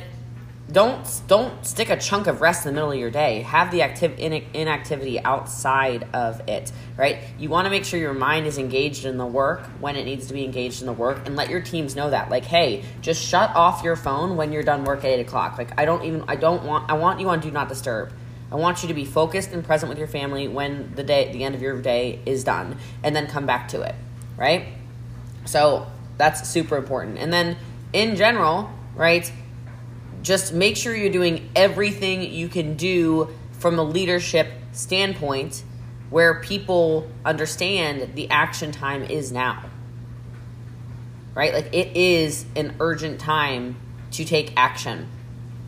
don't 0.73 1.07
don't 1.27 1.65
stick 1.67 1.91
a 1.91 1.97
chunk 1.99 2.27
of 2.27 2.41
rest 2.41 2.65
in 2.65 2.73
the 2.73 2.75
middle 2.75 2.91
of 2.91 2.99
your 2.99 3.11
day. 3.11 3.43
Have 3.43 3.71
the 3.71 3.83
active 3.83 4.19
in, 4.19 4.33
inactivity 4.55 5.21
outside 5.21 6.09
of 6.15 6.49
it, 6.49 6.73
right? 6.97 7.19
You 7.39 7.51
want 7.51 7.67
to 7.67 7.71
make 7.71 7.85
sure 7.85 8.01
your 8.01 8.15
mind 8.15 8.47
is 8.47 8.57
engaged 8.57 9.05
in 9.05 9.19
the 9.19 9.27
work 9.27 9.61
when 9.81 9.95
it 9.95 10.05
needs 10.05 10.27
to 10.29 10.35
be 10.35 10.43
engaged 10.43 10.81
in 10.81 10.87
the 10.87 10.93
work, 10.93 11.27
and 11.27 11.37
let 11.37 11.51
your 11.51 11.61
teams 11.61 11.95
know 11.95 12.09
that. 12.09 12.31
Like, 12.31 12.47
hey, 12.47 12.83
just 13.03 13.23
shut 13.23 13.55
off 13.55 13.85
your 13.85 13.95
phone 13.95 14.37
when 14.37 14.53
you're 14.53 14.63
done 14.63 14.85
work 14.85 15.01
at 15.01 15.07
eight 15.07 15.21
o'clock. 15.21 15.59
Like, 15.59 15.79
I 15.79 15.85
don't 15.85 16.03
even 16.05 16.25
I 16.29 16.37
don't 16.37 16.65
want 16.65 16.91
I 16.91 16.95
want 16.95 17.21
you 17.21 17.29
on 17.29 17.41
do 17.41 17.51
not 17.51 17.69
disturb. 17.69 18.13
I 18.51 18.57
want 18.57 18.83
you 18.83 18.89
to 18.89 18.95
be 18.95 19.05
focused 19.05 19.53
and 19.53 19.65
present 19.65 19.91
with 19.91 19.99
your 19.99 20.09
family 20.09 20.49
when 20.49 20.95
the 20.95 21.03
day 21.03 21.31
the 21.33 21.45
end 21.45 21.55
of 21.55 21.61
your 21.61 21.81
day 21.83 22.21
is 22.25 22.43
done, 22.43 22.79
and 23.03 23.15
then 23.15 23.27
come 23.27 23.45
back 23.45 23.69
to 23.69 23.83
it, 23.83 23.95
right? 24.39 24.69
So 25.45 25.87
that's 26.17 26.49
super 26.49 26.79
important. 26.79 27.19
And 27.19 27.31
then 27.31 27.59
in 27.93 28.17
general, 28.17 28.71
right? 28.95 29.31
Just 30.25 30.55
make 30.55 30.75
sure 30.75 30.97
you're 30.97 31.13
doing 31.13 31.51
everything 31.55 32.23
you 32.23 32.49
can 32.49 32.77
do 32.77 33.29
from 33.53 33.79
a 33.79 33.85
leadership 33.85 34.49
standpoint 34.73 35.63
where 36.09 36.41
people 36.41 37.07
understand 37.25 38.15
the 38.15 38.31
action 38.31 38.73
time 38.73 39.03
is 39.03 39.31
now. 39.31 39.65
Right? 41.35 41.53
Like 41.53 41.75
it 41.75 41.95
is 41.97 42.47
an 42.57 42.75
urgent 42.81 43.21
time 43.21 43.77
to 44.13 44.25
take 44.25 44.55
action. 44.57 45.09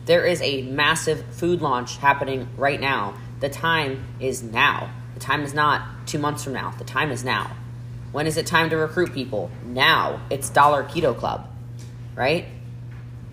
There 0.05 0.25
is 0.25 0.41
a 0.41 0.63
massive 0.63 1.23
food 1.35 1.61
launch 1.61 1.97
happening 1.97 2.49
right 2.57 2.81
now. 2.81 3.13
The 3.41 3.49
time 3.49 4.05
is 4.19 4.41
now. 4.41 4.91
The 5.13 5.19
time 5.19 5.43
is 5.43 5.53
not 5.53 6.07
two 6.07 6.17
months 6.17 6.43
from 6.43 6.53
now. 6.53 6.71
The 6.77 6.83
time 6.83 7.11
is 7.11 7.23
now. 7.23 7.55
When 8.11 8.25
is 8.25 8.37
it 8.37 8.47
time 8.47 8.71
to 8.71 8.77
recruit 8.77 9.13
people? 9.13 9.51
Now. 9.65 10.21
It's 10.31 10.49
Dollar 10.49 10.83
Keto 10.83 11.15
Club, 11.15 11.47
right? 12.15 12.45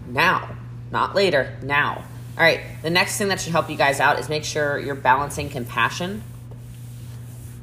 Now 0.07 0.54
not 0.95 1.15
later, 1.15 1.59
now. 1.63 2.05
All 2.39 2.43
right, 2.43 2.61
the 2.81 2.89
next 2.89 3.19
thing 3.19 3.29
that 3.29 3.41
should 3.41 3.53
help 3.53 3.69
you 3.69 3.77
guys 3.77 4.01
out 4.01 4.19
is 4.19 4.31
make 4.31 4.45
sure 4.45 4.79
you're 4.79 4.95
balancing 4.95 5.51
compassion, 5.51 6.23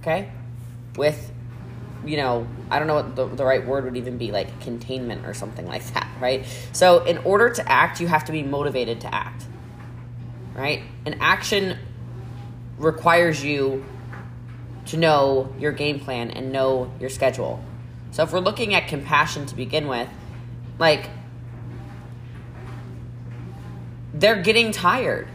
okay, 0.01 0.29
with, 0.95 1.31
you 2.05 2.17
know, 2.17 2.45
I 2.69 2.77
don't 2.77 2.87
know 2.87 2.95
what 2.95 3.15
the, 3.15 3.25
the 3.25 3.43
right 3.43 3.65
word 3.65 3.85
would 3.85 3.97
even 3.97 4.19
be, 4.19 4.31
like 4.31 4.61
containment 4.61 5.25
or 5.25 5.33
something 5.33 5.67
like 5.67 5.83
that, 5.93 6.07
right? 6.21 6.45
So, 6.73 7.03
in 7.05 7.17
order 7.19 7.49
to 7.49 7.67
act, 7.69 7.99
you 7.99 8.07
have 8.07 8.25
to 8.25 8.31
be 8.31 8.43
motivated 8.43 9.01
to 9.01 9.13
act, 9.13 9.45
right? 10.53 10.83
And 11.05 11.17
action 11.19 11.79
requires 12.77 13.43
you 13.43 13.83
to 14.87 14.97
know 14.97 15.53
your 15.59 15.71
game 15.71 15.99
plan 15.99 16.31
and 16.31 16.51
know 16.51 16.91
your 16.99 17.09
schedule. 17.09 17.63
So 18.11 18.23
if 18.23 18.33
we're 18.33 18.39
looking 18.39 18.73
at 18.73 18.87
compassion 18.87 19.45
to 19.45 19.55
begin 19.55 19.87
with, 19.87 20.09
like 20.79 21.09
they're 24.13 24.41
getting 24.41 24.71
tired. 24.71 25.27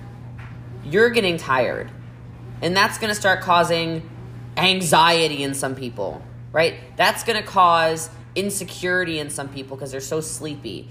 You're 0.84 1.10
getting 1.10 1.36
tired. 1.36 1.90
And 2.62 2.76
that's 2.76 2.98
going 2.98 3.10
to 3.12 3.14
start 3.18 3.40
causing 3.40 4.08
anxiety 4.56 5.42
in 5.42 5.54
some 5.54 5.74
people, 5.74 6.22
right? 6.52 6.74
That's 6.96 7.24
going 7.24 7.40
to 7.40 7.46
cause 7.46 8.08
insecurity 8.34 9.18
in 9.18 9.30
some 9.30 9.48
people 9.48 9.76
because 9.76 9.92
they're 9.92 10.00
so 10.00 10.20
sleepy. 10.20 10.88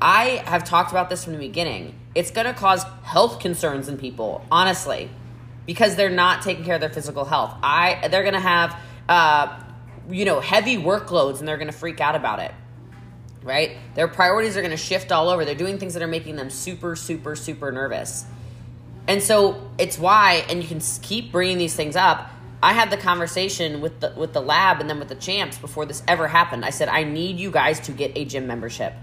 I 0.00 0.42
have 0.46 0.64
talked 0.64 0.90
about 0.90 1.10
this 1.10 1.24
from 1.24 1.32
the 1.32 1.38
beginning. 1.38 1.98
It's 2.14 2.30
going 2.30 2.46
to 2.46 2.54
cause 2.54 2.84
health 3.02 3.40
concerns 3.40 3.88
in 3.88 3.98
people, 3.98 4.44
honestly, 4.50 5.10
because 5.66 5.96
they're 5.96 6.10
not 6.10 6.42
taking 6.42 6.64
care 6.64 6.76
of 6.76 6.80
their 6.80 6.90
physical 6.90 7.24
health. 7.24 7.52
I 7.62 8.08
they're 8.08 8.22
going 8.22 8.34
to 8.34 8.40
have 8.40 8.78
uh, 9.08 9.60
you 10.10 10.24
know, 10.24 10.40
heavy 10.40 10.76
workloads 10.76 11.38
and 11.38 11.48
they're 11.48 11.56
going 11.56 11.70
to 11.70 11.76
freak 11.76 12.00
out 12.00 12.14
about 12.14 12.40
it. 12.40 12.52
Right? 13.42 13.76
Their 13.94 14.08
priorities 14.08 14.56
are 14.56 14.60
going 14.60 14.72
to 14.72 14.76
shift 14.76 15.12
all 15.12 15.28
over. 15.28 15.44
They're 15.44 15.54
doing 15.54 15.78
things 15.78 15.94
that 15.94 16.02
are 16.02 16.08
making 16.08 16.36
them 16.36 16.50
super 16.50 16.96
super 16.96 17.36
super 17.36 17.72
nervous. 17.72 18.24
And 19.06 19.22
so 19.22 19.70
it's 19.78 19.98
why 19.98 20.44
and 20.48 20.62
you 20.62 20.68
can 20.68 20.80
keep 21.02 21.32
bringing 21.32 21.58
these 21.58 21.74
things 21.74 21.96
up 21.96 22.30
I 22.62 22.72
had 22.72 22.90
the 22.90 22.96
conversation 22.96 23.80
with 23.80 24.00
the 24.00 24.12
with 24.16 24.32
the 24.32 24.40
lab 24.40 24.80
and 24.80 24.90
then 24.90 24.98
with 24.98 25.08
the 25.08 25.14
champs 25.14 25.58
before 25.58 25.86
this 25.86 26.02
ever 26.08 26.26
happened. 26.26 26.64
I 26.64 26.70
said 26.70 26.88
I 26.88 27.04
need 27.04 27.38
you 27.38 27.50
guys 27.50 27.78
to 27.80 27.92
get 27.92 28.12
a 28.16 28.24
gym 28.24 28.46
membership. 28.46 28.94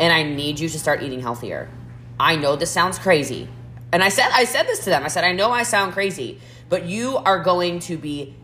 And 0.00 0.12
I 0.12 0.22
need 0.22 0.58
you 0.58 0.68
to 0.68 0.78
start 0.78 1.02
eating 1.02 1.20
healthier. 1.20 1.70
I 2.18 2.36
know 2.36 2.56
this 2.56 2.70
sounds 2.70 2.98
crazy. 2.98 3.48
And 3.92 4.02
I 4.02 4.08
said 4.08 4.28
I 4.32 4.44
said 4.44 4.64
this 4.64 4.80
to 4.80 4.90
them. 4.90 5.04
I 5.04 5.08
said 5.08 5.22
I 5.22 5.32
know 5.32 5.52
I 5.52 5.62
sound 5.62 5.92
crazy, 5.92 6.40
but 6.68 6.86
you 6.86 7.16
are 7.18 7.42
going 7.42 7.78
to 7.80 7.96
be 7.96 8.34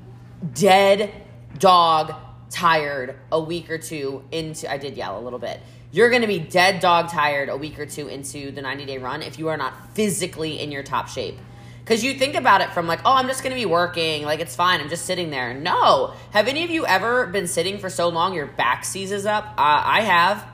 dead 0.53 1.13
dog 1.59 2.15
tired 2.55 3.17
a 3.33 3.41
week 3.41 3.69
or 3.69 3.79
two 3.79 4.23
into 4.31 4.71
I 4.71 4.79
did 4.79 4.97
yell 4.97 5.19
a 5.19 5.23
little 5.23 5.41
bit. 5.41 5.61
You're 5.91 6.09
going 6.09 6.23
to 6.23 6.29
be 6.29 6.39
dead 6.39 6.81
dog 6.81 7.09
tired 7.11 7.49
a 7.49 7.57
week 7.57 7.79
or 7.79 7.87
two 7.87 8.07
into 8.09 8.53
the 8.53 8.63
90 8.63 8.87
day 8.87 8.99
run 8.99 9.23
if 9.23 9.39
you 9.39 9.49
are 9.49 9.57
not 9.57 9.95
physically 9.95 10.61
in 10.61 10.71
your 10.71 10.85
top 10.85 11.09
shape. 11.09 11.37
Because 11.81 12.03
you 12.03 12.15
think 12.15 12.35
about 12.35 12.63
it 12.63 12.73
from 12.73 12.87
like, 12.87 13.01
oh, 13.05 13.13
I'm 13.13 13.27
just 13.27 13.43
going 13.43 13.55
to 13.55 13.61
be 13.61 13.67
working. 13.67 14.25
Like, 14.25 14.41
it's 14.41 14.57
fine. 14.57 14.81
I'm 14.81 14.89
just 14.89 15.05
sitting 15.05 15.31
there. 15.31 15.53
No. 15.53 16.15
Have 16.31 16.49
any 16.49 16.65
of 16.65 16.71
you 16.71 16.87
ever 16.87 17.27
been 17.27 17.47
sitting 17.47 17.79
for 17.79 17.91
so 17.91 18.09
long 18.09 18.33
your 18.35 18.47
back 18.47 18.85
seizes 18.85 19.27
up? 19.27 19.45
Uh, 19.45 19.83
I 19.85 20.01
have. 20.01 20.47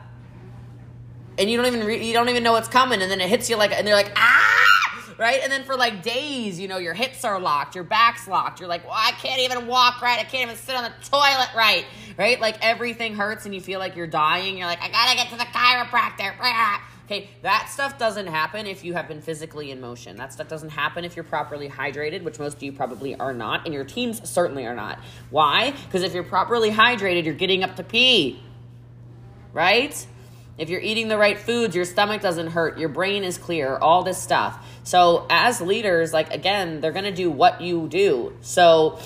And 1.39 1.49
you 1.49 1.57
don't 1.57 1.67
even 1.67 1.87
re- 1.87 2.05
you 2.05 2.13
don't 2.13 2.29
even 2.29 2.43
know 2.43 2.53
what's 2.53 2.69
coming, 2.69 3.01
and 3.01 3.11
then 3.11 3.21
it 3.21 3.29
hits 3.29 3.49
you 3.49 3.57
like, 3.57 3.73
and 3.73 3.87
they're 3.87 3.95
like, 3.95 4.13
ah, 4.17 4.80
right? 5.21 5.43
And 5.43 5.53
then 5.53 5.65
for 5.65 5.77
like 5.77 6.03
days, 6.03 6.59
you 6.59 6.67
know, 6.67 6.79
your 6.79 6.95
hips 6.95 7.27
are 7.27 7.39
locked, 7.39 7.75
your 7.75 7.85
back's 7.85 8.27
locked. 8.27 8.59
You're 8.59 8.71
like, 8.71 8.85
well, 8.85 8.97
I 8.97 9.13
can't 9.13 9.39
even 9.43 9.67
walk 9.67 10.01
right. 10.01 10.19
I 10.19 10.25
can't 10.25 10.45
even 10.45 10.57
sit 10.57 10.75
on 10.75 10.83
the 10.83 10.93
toilet 11.11 11.51
right, 11.55 11.85
right? 12.17 12.41
Like 12.41 12.57
everything 12.63 13.15
hurts, 13.15 13.45
and 13.45 13.55
you 13.55 13.61
feel 13.61 13.79
like 13.79 13.97
you're 13.97 14.07
dying. 14.07 14.57
You're 14.57 14.67
like, 14.67 14.83
I 14.83 14.89
gotta 14.89 15.17
get 15.17 15.29
to 15.29 15.37
the 15.37 15.45
chiropractor. 15.45 16.35
Okay, 17.11 17.29
that 17.43 17.69
stuff 17.69 17.99
doesn't 17.99 18.29
happen 18.29 18.69
if 18.69 18.85
you 18.85 18.95
have 18.95 19.09
been 19.09 19.21
physically 19.21 19.73
in 19.73 19.81
motion. 19.81 20.17
That 20.17 20.33
stuff 20.33 20.47
doesn't 20.47 20.69
happen 20.69 21.05
if 21.05 21.17
you're 21.17 21.25
properly 21.25 21.69
hydrated, 21.69 22.23
which 22.23 22.39
most 22.39 22.59
of 22.59 22.63
you 22.63 22.71
probably 22.71 23.17
are 23.17 23.33
not, 23.33 23.65
and 23.65 23.75
your 23.75 23.83
teams 23.83 24.31
certainly 24.31 24.65
are 24.65 24.77
not. 24.77 25.01
Why? 25.31 25.73
Because 25.73 26.05
if 26.05 26.15
you're 26.15 26.23
properly 26.23 26.71
hydrated, 26.71 27.25
you're 27.25 27.35
getting 27.35 27.65
up 27.65 27.75
to 27.77 27.83
pee, 27.83 28.41
right? 29.53 30.07
If 30.59 30.69
you're 30.69 30.81
eating 30.81 31.09
the 31.09 31.17
right 31.17 31.39
foods, 31.39 31.75
your 31.75 31.85
stomach 31.85 32.21
doesn't 32.21 32.49
hurt, 32.49 32.79
your 32.79 32.91
brain 32.91 33.25
is 33.25 33.39
clear, 33.39 33.77
all 33.77 34.03
this 34.03 34.19
stuff. 34.19 34.67
So, 34.85 35.27
as 35.31 35.61
leaders, 35.61 36.13
like 36.13 36.35
again, 36.35 36.81
they're 36.81 36.93
gonna 36.93 37.13
do 37.13 37.31
what 37.31 37.61
you 37.61 37.89
do. 37.89 38.37
So, 38.43 38.99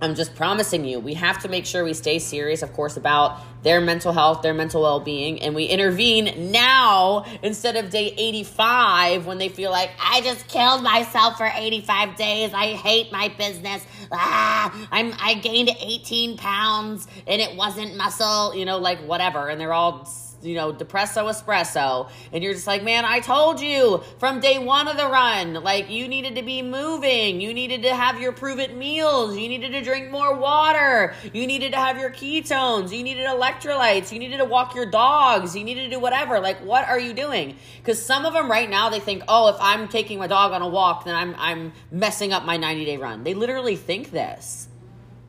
I'm 0.00 0.14
just 0.14 0.36
promising 0.36 0.84
you, 0.84 1.00
we 1.00 1.14
have 1.14 1.42
to 1.42 1.48
make 1.48 1.66
sure 1.66 1.82
we 1.82 1.92
stay 1.92 2.20
serious, 2.20 2.62
of 2.62 2.72
course, 2.72 2.96
about 2.96 3.40
their 3.64 3.80
mental 3.80 4.12
health, 4.12 4.42
their 4.42 4.54
mental 4.54 4.82
well 4.82 5.00
being, 5.00 5.42
and 5.42 5.56
we 5.56 5.64
intervene 5.64 6.52
now 6.52 7.24
instead 7.42 7.74
of 7.74 7.90
day 7.90 8.14
85 8.16 9.26
when 9.26 9.38
they 9.38 9.48
feel 9.48 9.72
like, 9.72 9.90
I 10.00 10.20
just 10.20 10.46
killed 10.46 10.84
myself 10.84 11.36
for 11.36 11.50
85 11.52 12.14
days. 12.14 12.52
I 12.54 12.74
hate 12.74 13.10
my 13.10 13.28
business. 13.28 13.84
Ah, 14.12 14.88
I'm, 14.92 15.12
I 15.18 15.34
gained 15.34 15.70
18 15.80 16.36
pounds 16.36 17.08
and 17.26 17.42
it 17.42 17.56
wasn't 17.56 17.96
muscle, 17.96 18.54
you 18.54 18.64
know, 18.64 18.78
like 18.78 19.00
whatever. 19.00 19.48
And 19.48 19.60
they're 19.60 19.72
all 19.72 20.08
you 20.42 20.54
know, 20.54 20.72
depresso 20.72 21.24
espresso. 21.30 22.10
And 22.32 22.42
you're 22.42 22.54
just 22.54 22.66
like, 22.66 22.82
man, 22.82 23.04
I 23.04 23.20
told 23.20 23.60
you 23.60 24.02
from 24.18 24.40
day 24.40 24.58
one 24.58 24.88
of 24.88 24.96
the 24.96 25.06
run, 25.06 25.54
like 25.54 25.90
you 25.90 26.08
needed 26.08 26.36
to 26.36 26.42
be 26.42 26.62
moving. 26.62 27.40
You 27.40 27.52
needed 27.52 27.82
to 27.82 27.94
have 27.94 28.20
your 28.20 28.32
prove 28.32 28.58
it 28.58 28.76
meals. 28.76 29.36
You 29.36 29.48
needed 29.48 29.72
to 29.72 29.82
drink 29.82 30.10
more 30.10 30.36
water. 30.36 31.14
You 31.32 31.46
needed 31.46 31.72
to 31.72 31.78
have 31.78 31.98
your 31.98 32.10
ketones. 32.10 32.96
You 32.96 33.02
needed 33.02 33.26
electrolytes. 33.26 34.12
You 34.12 34.18
needed 34.18 34.38
to 34.38 34.44
walk 34.44 34.74
your 34.74 34.86
dogs. 34.86 35.56
You 35.56 35.64
needed 35.64 35.84
to 35.84 35.90
do 35.90 36.00
whatever. 36.00 36.40
Like, 36.40 36.58
what 36.64 36.88
are 36.88 36.98
you 36.98 37.12
doing? 37.12 37.56
Because 37.78 38.02
some 38.04 38.24
of 38.24 38.32
them 38.32 38.50
right 38.50 38.68
now, 38.68 38.88
they 38.88 39.00
think, 39.00 39.22
oh, 39.28 39.48
if 39.48 39.56
I'm 39.60 39.88
taking 39.88 40.18
my 40.18 40.26
dog 40.26 40.52
on 40.52 40.62
a 40.62 40.68
walk, 40.68 41.04
then 41.04 41.14
I'm, 41.14 41.34
I'm 41.38 41.72
messing 41.90 42.32
up 42.32 42.44
my 42.44 42.56
90 42.56 42.84
day 42.84 42.96
run. 42.96 43.24
They 43.24 43.34
literally 43.34 43.76
think 43.76 44.10
this. 44.10 44.68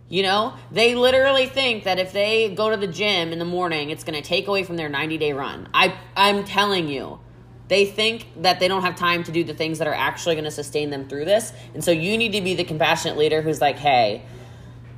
You 0.09 0.23
know, 0.23 0.55
they 0.71 0.95
literally 0.95 1.45
think 1.45 1.83
that 1.83 1.99
if 1.99 2.11
they 2.11 2.53
go 2.53 2.71
to 2.71 2.77
the 2.77 2.87
gym 2.87 3.31
in 3.31 3.37
the 3.37 3.45
morning, 3.45 3.91
it's 3.91 4.03
going 4.03 4.19
to 4.19 4.27
take 4.27 4.47
away 4.47 4.63
from 4.63 4.75
their 4.75 4.89
90 4.89 5.19
day 5.19 5.33
run. 5.33 5.69
I, 5.71 5.95
I'm 6.17 6.43
telling 6.43 6.89
you, 6.89 7.19
they 7.67 7.85
think 7.85 8.25
that 8.41 8.59
they 8.59 8.67
don't 8.67 8.81
have 8.81 8.95
time 8.95 9.23
to 9.25 9.31
do 9.31 9.43
the 9.43 9.53
things 9.53 9.77
that 9.77 9.87
are 9.87 9.93
actually 9.93 10.33
going 10.33 10.45
to 10.45 10.51
sustain 10.51 10.89
them 10.89 11.07
through 11.07 11.25
this. 11.25 11.53
And 11.75 11.83
so 11.83 11.91
you 11.91 12.17
need 12.17 12.33
to 12.33 12.41
be 12.41 12.55
the 12.55 12.63
compassionate 12.63 13.17
leader 13.17 13.43
who's 13.43 13.61
like, 13.61 13.77
hey, 13.77 14.23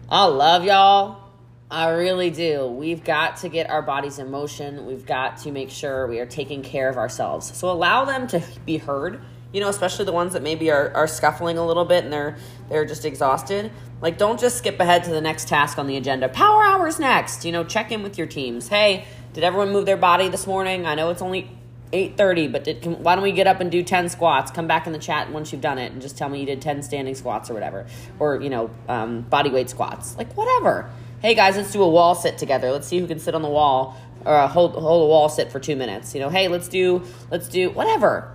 I 0.10 0.26
love 0.26 0.64
y'all. 0.64 1.22
I 1.70 1.90
really 1.90 2.30
do. 2.30 2.68
We've 2.68 3.04
got 3.04 3.38
to 3.38 3.50
get 3.50 3.70
our 3.70 3.82
bodies 3.82 4.20
in 4.20 4.32
motion. 4.32 4.86
We've 4.86 5.06
got 5.06 5.38
to 5.40 5.52
make 5.52 5.70
sure 5.70 6.08
we 6.08 6.20
are 6.20 6.26
taking 6.26 6.64
care 6.64 6.90
of 6.90 6.98
ourselves. 6.98 7.58
So 7.58 7.70
allow 7.70 8.06
them 8.06 8.28
to 8.28 8.42
be 8.66 8.78
heard 8.78 9.22
you 9.54 9.60
know, 9.60 9.70
especially 9.70 10.06
the 10.06 10.12
ones 10.12 10.34
that 10.34 10.42
maybe 10.42 10.72
are, 10.72 10.92
are 10.96 11.08
scuffling 11.08 11.58
a 11.58 11.66
little 11.66 11.86
bit 11.86 12.04
and 12.04 12.14
they're 12.14 12.38
they're 12.70 12.86
just 12.86 13.06
exhausted. 13.06 13.72
Like 14.02 14.18
don't 14.18 14.40
just 14.40 14.58
skip 14.58 14.80
ahead 14.80 15.04
to 15.06 15.12
the 15.12 15.22
next 15.22 15.48
task 15.48 15.78
on 15.78 15.88
the 15.88 15.98
agenda. 15.98 16.30
Power 16.30 16.64
hours 16.64 17.00
next. 17.00 17.46
You 17.46 17.52
know, 17.52 17.64
check 17.64 17.92
in 17.92 18.04
with 18.04 18.18
your 18.18 18.28
teams. 18.28 18.68
Hey, 18.68 19.06
did 19.34 19.44
everyone 19.44 19.72
move 19.72 19.86
their 19.86 19.98
body 19.98 20.30
this 20.30 20.48
morning? 20.48 20.86
I 20.86 20.96
know 20.96 21.10
it's 21.10 21.22
only 21.22 21.50
8:30, 21.92 22.52
but 22.52 22.64
did, 22.64 22.82
can, 22.82 23.04
why 23.04 23.16
don't 23.16 23.24
we 23.24 23.34
get 23.34 23.48
up 23.48 23.60
and 23.60 23.70
do 23.70 23.84
10 23.84 24.10
squats? 24.10 24.52
Come 24.52 24.68
back 24.68 24.88
in 24.88 24.94
the 24.94 25.00
chat 25.00 25.32
once 25.32 25.52
you've 25.52 25.62
done 25.62 25.78
it 25.78 25.92
and 25.92 26.02
just 26.02 26.18
tell 26.18 26.30
me 26.30 26.40
you 26.40 26.46
did 26.46 26.62
10 26.62 26.84
standing 26.84 27.16
squats 27.16 27.50
or 27.50 27.54
whatever, 27.54 27.86
or 28.20 28.42
you 28.42 28.50
know, 28.50 28.70
um, 28.88 29.22
body 29.22 29.50
weight 29.50 29.70
squats, 29.70 30.18
like 30.18 30.36
whatever. 30.38 30.90
Hey 31.22 31.36
guys, 31.36 31.58
let's 31.58 31.72
do 31.72 31.84
a 31.84 31.90
wall 31.90 32.16
sit 32.16 32.38
together. 32.38 32.72
Let's 32.72 32.88
see 32.88 32.98
who 33.00 33.08
can 33.08 33.20
sit 33.20 33.36
on 33.36 33.42
the 33.42 33.50
wall 33.50 33.98
or 34.26 34.34
uh, 34.34 34.48
hold 34.48 34.74
hold 34.74 35.04
a 35.04 35.08
wall 35.08 35.30
sit 35.30 35.52
for 35.52 35.60
two 35.60 35.76
minutes. 35.76 36.16
You 36.16 36.22
know, 36.22 36.30
hey, 36.30 36.48
let's 36.48 36.68
do 36.68 37.04
let's 37.30 37.48
do 37.48 37.70
whatever 37.70 38.32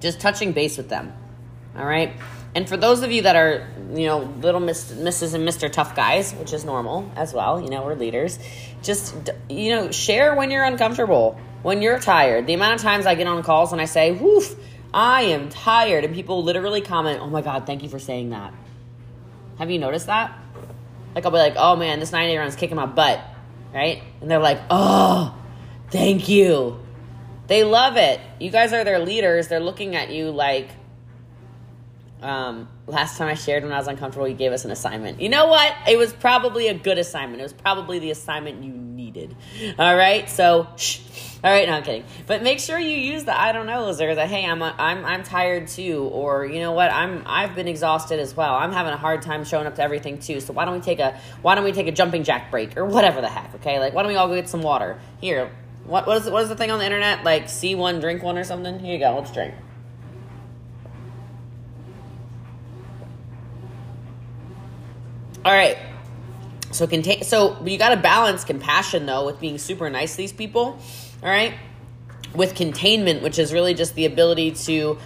just 0.00 0.20
touching 0.20 0.52
base 0.52 0.76
with 0.76 0.88
them. 0.88 1.12
All 1.76 1.86
right. 1.86 2.12
And 2.54 2.68
for 2.68 2.76
those 2.76 3.02
of 3.02 3.12
you 3.12 3.22
that 3.22 3.36
are, 3.36 3.68
you 3.94 4.06
know, 4.06 4.18
little 4.40 4.60
miss, 4.60 4.90
Mrs. 4.92 5.34
and 5.34 5.48
Mr. 5.48 5.70
Tough 5.70 5.94
guys, 5.94 6.32
which 6.34 6.52
is 6.52 6.64
normal 6.64 7.10
as 7.14 7.32
well, 7.32 7.60
you 7.60 7.68
know, 7.68 7.84
we're 7.84 7.94
leaders, 7.94 8.40
just, 8.82 9.14
you 9.48 9.70
know, 9.70 9.92
share 9.92 10.34
when 10.34 10.50
you're 10.50 10.64
uncomfortable, 10.64 11.38
when 11.62 11.80
you're 11.80 12.00
tired. 12.00 12.48
The 12.48 12.54
amount 12.54 12.74
of 12.74 12.80
times 12.80 13.06
I 13.06 13.14
get 13.14 13.28
on 13.28 13.44
calls 13.44 13.70
and 13.72 13.80
I 13.80 13.84
say, 13.84 14.10
woof, 14.10 14.56
I 14.92 15.22
am 15.22 15.48
tired. 15.48 16.04
And 16.04 16.12
people 16.12 16.42
literally 16.42 16.80
comment, 16.80 17.20
oh 17.20 17.30
my 17.30 17.40
God, 17.40 17.66
thank 17.66 17.84
you 17.84 17.88
for 17.88 18.00
saying 18.00 18.30
that. 18.30 18.52
Have 19.58 19.70
you 19.70 19.78
noticed 19.78 20.06
that? 20.06 20.36
Like, 21.14 21.24
I'll 21.24 21.30
be 21.30 21.38
like, 21.38 21.54
oh 21.56 21.76
man, 21.76 22.00
this 22.00 22.10
90 22.10 22.36
run 22.36 22.48
is 22.48 22.56
kicking 22.56 22.76
my 22.76 22.86
butt, 22.86 23.22
right? 23.72 24.02
And 24.20 24.28
they're 24.28 24.40
like, 24.40 24.60
oh, 24.70 25.36
thank 25.90 26.28
you. 26.28 26.80
They 27.50 27.64
love 27.64 27.96
it. 27.96 28.20
You 28.38 28.48
guys 28.52 28.72
are 28.72 28.84
their 28.84 29.00
leaders. 29.00 29.48
They're 29.48 29.58
looking 29.58 29.96
at 29.96 30.10
you 30.10 30.30
like, 30.30 30.68
um, 32.22 32.68
last 32.86 33.18
time 33.18 33.26
I 33.26 33.34
shared 33.34 33.64
when 33.64 33.72
I 33.72 33.76
was 33.76 33.88
uncomfortable, 33.88 34.28
you 34.28 34.36
gave 34.36 34.52
us 34.52 34.64
an 34.64 34.70
assignment. 34.70 35.20
You 35.20 35.30
know 35.30 35.48
what? 35.48 35.74
It 35.88 35.98
was 35.98 36.12
probably 36.12 36.68
a 36.68 36.74
good 36.74 36.96
assignment. 36.96 37.40
It 37.40 37.42
was 37.42 37.52
probably 37.52 37.98
the 37.98 38.12
assignment 38.12 38.62
you 38.62 38.72
needed. 38.72 39.34
All 39.80 39.96
right. 39.96 40.30
So, 40.30 40.68
shh. 40.76 41.00
All 41.42 41.50
right, 41.50 41.66
no, 41.66 41.74
I'm 41.74 41.82
kidding. 41.82 42.04
But 42.26 42.42
make 42.42 42.60
sure 42.60 42.78
you 42.78 42.96
use 42.96 43.24
the 43.24 43.36
I 43.36 43.52
don't 43.52 43.66
knows 43.66 44.00
or 44.00 44.14
the 44.14 44.26
hey, 44.26 44.44
I'm 44.44 44.60
a, 44.60 44.74
I'm 44.78 45.06
I'm 45.06 45.22
tired 45.22 45.68
too, 45.68 46.02
or 46.12 46.44
you 46.44 46.60
know 46.60 46.72
what, 46.72 46.92
I'm 46.92 47.22
I've 47.24 47.54
been 47.54 47.66
exhausted 47.66 48.20
as 48.20 48.36
well. 48.36 48.54
I'm 48.54 48.72
having 48.72 48.92
a 48.92 48.98
hard 48.98 49.22
time 49.22 49.44
showing 49.44 49.66
up 49.66 49.76
to 49.76 49.82
everything 49.82 50.18
too. 50.18 50.40
So 50.40 50.52
why 50.52 50.66
don't 50.66 50.74
we 50.74 50.82
take 50.82 50.98
a 50.98 51.18
why 51.40 51.54
don't 51.54 51.64
we 51.64 51.72
take 51.72 51.86
a 51.86 51.92
jumping 51.92 52.24
jack 52.24 52.50
break 52.50 52.76
or 52.76 52.84
whatever 52.84 53.22
the 53.22 53.28
heck? 53.28 53.54
Okay, 53.54 53.78
like 53.80 53.94
why 53.94 54.02
don't 54.02 54.12
we 54.12 54.16
all 54.16 54.28
go 54.28 54.34
get 54.34 54.50
some 54.50 54.60
water? 54.60 55.00
Here, 55.18 55.50
what 55.84 56.06
what 56.06 56.18
is 56.18 56.30
what 56.30 56.42
is 56.42 56.48
the 56.48 56.56
thing 56.56 56.70
on 56.70 56.78
the 56.78 56.84
internet? 56.84 57.24
Like 57.24 57.48
see 57.48 57.74
one, 57.74 58.00
drink 58.00 58.22
one, 58.22 58.38
or 58.38 58.44
something. 58.44 58.78
Here 58.78 58.92
you 58.92 58.98
go. 58.98 59.16
Let's 59.16 59.32
drink. 59.32 59.54
All 65.44 65.52
right. 65.52 65.78
So 66.70 66.86
contain. 66.86 67.24
So 67.24 67.62
you 67.64 67.78
got 67.78 67.90
to 67.90 67.96
balance 67.96 68.44
compassion 68.44 69.06
though 69.06 69.26
with 69.26 69.40
being 69.40 69.58
super 69.58 69.88
nice 69.90 70.12
to 70.12 70.16
these 70.18 70.32
people. 70.32 70.78
All 71.22 71.28
right. 71.28 71.54
With 72.34 72.54
containment, 72.54 73.22
which 73.22 73.38
is 73.38 73.52
really 73.52 73.74
just 73.74 73.94
the 73.94 74.04
ability 74.04 74.52
to 74.52 74.98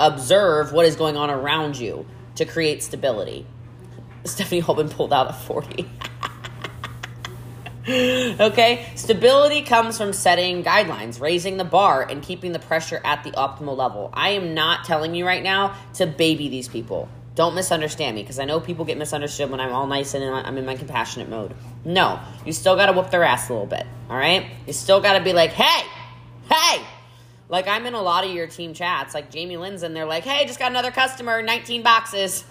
observe 0.00 0.72
what 0.72 0.86
is 0.86 0.96
going 0.96 1.16
on 1.16 1.30
around 1.30 1.78
you 1.78 2.06
to 2.36 2.44
create 2.44 2.82
stability. 2.82 3.46
Stephanie 4.24 4.60
Holman 4.60 4.88
pulled 4.88 5.12
out 5.12 5.28
a 5.30 5.32
forty. 5.32 5.88
okay? 7.88 8.86
Stability 8.94 9.62
comes 9.62 9.98
from 9.98 10.12
setting 10.12 10.62
guidelines, 10.62 11.20
raising 11.20 11.56
the 11.56 11.64
bar, 11.64 12.06
and 12.08 12.22
keeping 12.22 12.52
the 12.52 12.60
pressure 12.60 13.00
at 13.04 13.24
the 13.24 13.32
optimal 13.32 13.76
level. 13.76 14.10
I 14.12 14.30
am 14.30 14.54
not 14.54 14.84
telling 14.84 15.16
you 15.16 15.26
right 15.26 15.42
now 15.42 15.76
to 15.94 16.06
baby 16.06 16.48
these 16.48 16.68
people. 16.68 17.08
Don't 17.34 17.54
misunderstand 17.54 18.14
me 18.14 18.22
because 18.22 18.38
I 18.38 18.44
know 18.44 18.60
people 18.60 18.84
get 18.84 18.98
misunderstood 18.98 19.50
when 19.50 19.58
I'm 19.58 19.72
all 19.72 19.86
nice 19.86 20.14
and 20.14 20.22
I'm 20.22 20.58
in 20.58 20.66
my 20.66 20.76
compassionate 20.76 21.28
mode. 21.28 21.54
No, 21.84 22.20
you 22.44 22.52
still 22.52 22.76
got 22.76 22.86
to 22.86 22.92
whoop 22.92 23.10
their 23.10 23.24
ass 23.24 23.48
a 23.48 23.52
little 23.52 23.66
bit, 23.66 23.86
all 24.08 24.16
right? 24.16 24.46
You 24.66 24.72
still 24.72 25.00
got 25.00 25.18
to 25.18 25.24
be 25.24 25.32
like, 25.32 25.50
hey, 25.50 25.88
hey. 26.48 26.84
Like 27.48 27.66
I'm 27.68 27.84
in 27.86 27.94
a 27.94 28.00
lot 28.00 28.24
of 28.24 28.32
your 28.32 28.46
team 28.46 28.74
chats, 28.74 29.12
like 29.12 29.30
Jamie 29.30 29.56
Lynn's 29.56 29.82
in 29.82 29.92
there, 29.92 30.06
like, 30.06 30.24
hey, 30.24 30.46
just 30.46 30.58
got 30.58 30.70
another 30.70 30.90
customer, 30.90 31.42
19 31.42 31.82
boxes. 31.82 32.44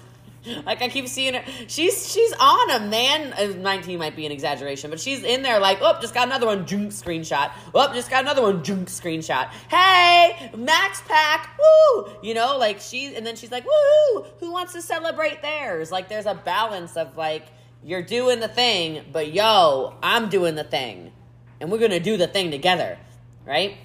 like 0.65 0.81
I 0.81 0.89
keep 0.89 1.07
seeing 1.07 1.35
her. 1.35 1.43
She's 1.67 2.11
she's 2.11 2.33
on 2.39 2.71
a 2.71 2.79
man. 2.87 3.33
Uh, 3.33 3.53
Nineteen 3.57 3.99
might 3.99 4.15
be 4.15 4.25
an 4.25 4.31
exaggeration, 4.31 4.89
but 4.89 4.99
she's 4.99 5.23
in 5.23 5.43
there 5.43 5.59
like, 5.59 5.79
oh, 5.81 5.99
just 6.01 6.13
got 6.13 6.27
another 6.27 6.47
one. 6.47 6.65
Junk 6.65 6.89
screenshot. 6.89 7.51
Oh, 7.73 7.93
just 7.93 8.09
got 8.09 8.23
another 8.23 8.41
one. 8.41 8.63
Junk 8.63 8.87
screenshot. 8.87 9.49
Hey, 9.69 10.51
Max 10.57 11.01
Pack. 11.07 11.59
Woo! 11.59 12.09
You 12.23 12.33
know, 12.33 12.57
like 12.57 12.79
she, 12.79 13.15
and 13.15 13.25
then 13.25 13.35
she's 13.35 13.51
like, 13.51 13.65
woo! 13.65 14.25
Who 14.39 14.51
wants 14.51 14.73
to 14.73 14.81
celebrate 14.81 15.41
theirs? 15.41 15.91
Like, 15.91 16.09
there's 16.09 16.25
a 16.25 16.35
balance 16.35 16.97
of 16.97 17.17
like, 17.17 17.45
you're 17.83 18.03
doing 18.03 18.39
the 18.39 18.47
thing, 18.47 19.05
but 19.11 19.31
yo, 19.31 19.95
I'm 20.01 20.29
doing 20.29 20.55
the 20.55 20.63
thing, 20.63 21.11
and 21.59 21.71
we're 21.71 21.79
gonna 21.79 21.99
do 21.99 22.17
the 22.17 22.27
thing 22.27 22.51
together, 22.51 22.97
right? 23.45 23.77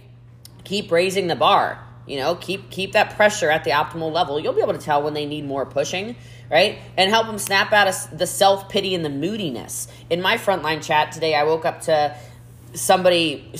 Keep 0.65 0.91
raising 0.91 1.27
the 1.27 1.37
bar. 1.37 1.83
You 2.07 2.19
know, 2.19 2.37
keep 2.37 2.71
keep 2.71 2.93
that 2.93 3.17
pressure 3.17 3.51
at 3.51 3.65
the 3.65 3.71
optimal 3.71 4.13
level. 4.13 4.39
You'll 4.39 4.53
be 4.53 4.63
able 4.63 4.75
to 4.75 4.79
tell 4.79 5.03
when 5.03 5.13
they 5.13 5.27
need 5.27 5.45
more 5.45 5.67
pushing 5.67 6.15
right? 6.51 6.79
And 6.97 7.11
help 7.11 7.27
them 7.27 7.39
snap 7.39 7.73
out 7.73 7.89
of 7.89 8.19
the 8.19 8.27
self 8.27 8.69
pity 8.69 8.95
and 8.95 9.05
the 9.05 9.11
moodiness. 9.11 9.89
In 10.11 10.23
my 10.23 10.37
frontline 10.37 10.83
chat 10.85 11.13
today, 11.13 11.35
I 11.35 11.45
woke 11.45 11.65
up 11.65 11.83
to 11.83 12.17
somebody, 12.75 13.51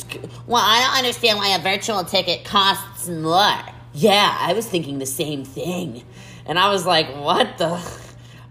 well, 0.47 0.63
I 0.65 0.81
don't 0.81 0.99
understand 0.99 1.39
why 1.39 1.49
a 1.49 1.59
virtual 1.59 2.05
ticket 2.05 2.45
costs 2.45 3.09
more. 3.09 3.59
Yeah, 3.95 4.37
I 4.39 4.53
was 4.53 4.67
thinking 4.67 4.99
the 4.99 5.07
same 5.07 5.45
thing. 5.45 6.05
And 6.45 6.59
I 6.59 6.71
was 6.71 6.87
like, 6.87 7.09
what 7.17 7.59
the? 7.59 7.81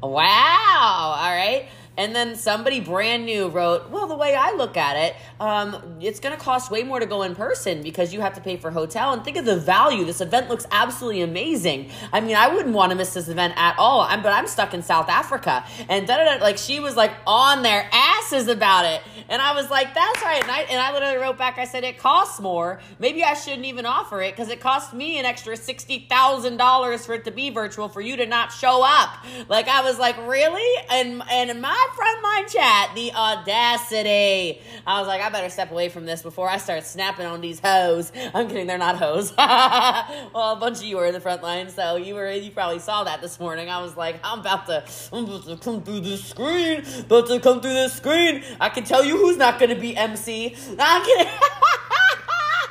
Wow, 0.04 1.16
all 1.18 1.32
right. 1.32 1.68
And 1.98 2.16
then 2.16 2.36
somebody 2.36 2.80
brand 2.82 3.26
new 3.26 3.48
wrote, 3.48 3.90
Well, 3.90 4.08
the 4.08 4.16
way 4.16 4.36
I 4.36 4.54
look 4.54 4.76
at 4.78 4.98
it, 4.98 5.16
um, 5.40 5.98
it's 6.02 6.20
going 6.20 6.36
to 6.36 6.42
cost 6.42 6.70
way 6.70 6.84
more 6.84 7.00
to 7.00 7.06
go 7.06 7.24
in 7.24 7.36
person 7.36 7.82
because 7.82 8.14
you 8.14 8.22
have 8.22 8.34
to 8.34 8.42
pay 8.42 8.58
for 8.58 8.72
hotel. 8.72 9.14
And 9.14 9.24
think 9.24 9.38
of 9.38 9.46
the 9.46 9.58
value. 9.58 10.04
This 10.04 10.22
event 10.22 10.50
looks 10.50 10.66
absolutely 10.72 11.22
amazing. 11.22 11.90
I 12.12 12.20
mean, 12.20 12.36
I 12.36 12.54
wouldn't 12.54 12.76
want 12.76 12.92
to 12.92 12.98
miss 12.98 13.14
this 13.14 13.30
event 13.30 13.54
at 13.56 13.78
all. 13.78 14.02
I'm, 14.02 14.22
but 14.22 14.34
I'm 14.34 14.48
stuck 14.48 14.74
in 14.74 14.84
South 14.84 15.10
Africa. 15.10 15.64
And 15.88 16.06
da 16.08 16.18
da 16.18 16.38
da, 16.38 16.44
like 16.44 16.58
she 16.58 16.80
was 16.80 16.96
like 16.96 17.12
on 17.26 17.64
their 17.64 17.90
asses 17.92 18.48
about 18.48 18.86
it. 18.86 19.02
And 19.30 19.42
I 19.42 19.54
was 19.54 19.70
like, 19.70 19.94
That's 19.94 20.22
right. 20.22 20.42
And 20.42 20.52
I, 20.52 20.62
and 20.62 20.80
I 20.80 20.92
literally 20.92 21.18
wrote 21.18 21.38
back, 21.38 21.58
I 21.58 21.66
said, 21.66 21.84
It 21.84 21.98
costs 21.98 22.40
more. 22.40 22.82
Maybe 23.00 23.24
I 23.24 23.34
shouldn't 23.34 23.66
even 23.66 23.86
offer 23.86 24.22
it 24.22 24.36
because 24.36 24.50
it 24.50 24.60
cost 24.60 24.94
me 24.94 25.18
an 25.18 25.26
extra 25.26 25.56
$60,000 25.56 27.06
for 27.06 27.14
it 27.14 27.24
to 27.24 27.32
be 27.32 27.50
virtual 27.50 27.88
for 27.88 28.02
you 28.02 28.18
to 28.18 28.26
not 28.26 28.52
show 28.52 28.84
up. 28.84 29.26
Like, 29.48 29.68
I 29.68 29.82
was 29.82 29.98
like, 29.98 30.18
Really? 30.28 30.86
And, 30.90 31.24
and 31.32 31.62
my 31.62 31.85
frontline 31.90 32.52
chat, 32.52 32.92
the 32.96 33.14
audacity. 33.14 34.62
I 34.86 35.00
was 35.00 35.08
like, 35.08 35.22
I 35.22 35.30
better 35.30 35.50
step 35.50 35.72
away 35.72 35.90
from 35.90 36.06
this 36.06 36.22
before 36.22 36.50
I 36.50 36.58
start 36.58 36.84
snapping 36.84 37.26
on 37.26 37.42
these 37.42 37.60
hoes. 37.60 38.12
I'm 38.34 38.48
kidding, 38.48 38.68
they're 38.68 38.78
not 38.78 38.98
hoes. 38.98 39.34
well, 39.38 40.54
a 40.54 40.58
bunch 40.60 40.80
of 40.80 40.84
you 40.84 40.98
were 40.98 41.06
in 41.06 41.14
the 41.14 41.20
front 41.20 41.44
line, 41.44 41.70
so 41.70 41.96
you 41.96 42.16
were 42.16 42.32
you 42.32 42.52
probably 42.52 42.80
saw 42.80 43.04
that 43.04 43.22
this 43.22 43.40
morning. 43.40 43.70
I 43.70 43.82
was 43.82 43.98
like, 43.98 44.20
I'm 44.24 44.40
about 44.40 44.66
to 44.68 44.84
I'm 45.12 45.26
about 45.26 45.46
to 45.46 45.58
come 45.58 45.84
through 45.84 46.02
this 46.02 46.24
screen, 46.26 46.84
about 47.00 47.28
to 47.28 47.40
come 47.40 47.62
through 47.62 47.74
this 47.74 47.94
screen. 47.94 48.44
I 48.60 48.70
can 48.70 48.84
tell 48.84 49.04
you 49.04 49.18
who's 49.18 49.38
not 49.38 49.60
gonna 49.60 49.80
be 49.80 49.96
MC. 49.96 50.56
I'm 50.80 51.06
kidding. 51.06 51.34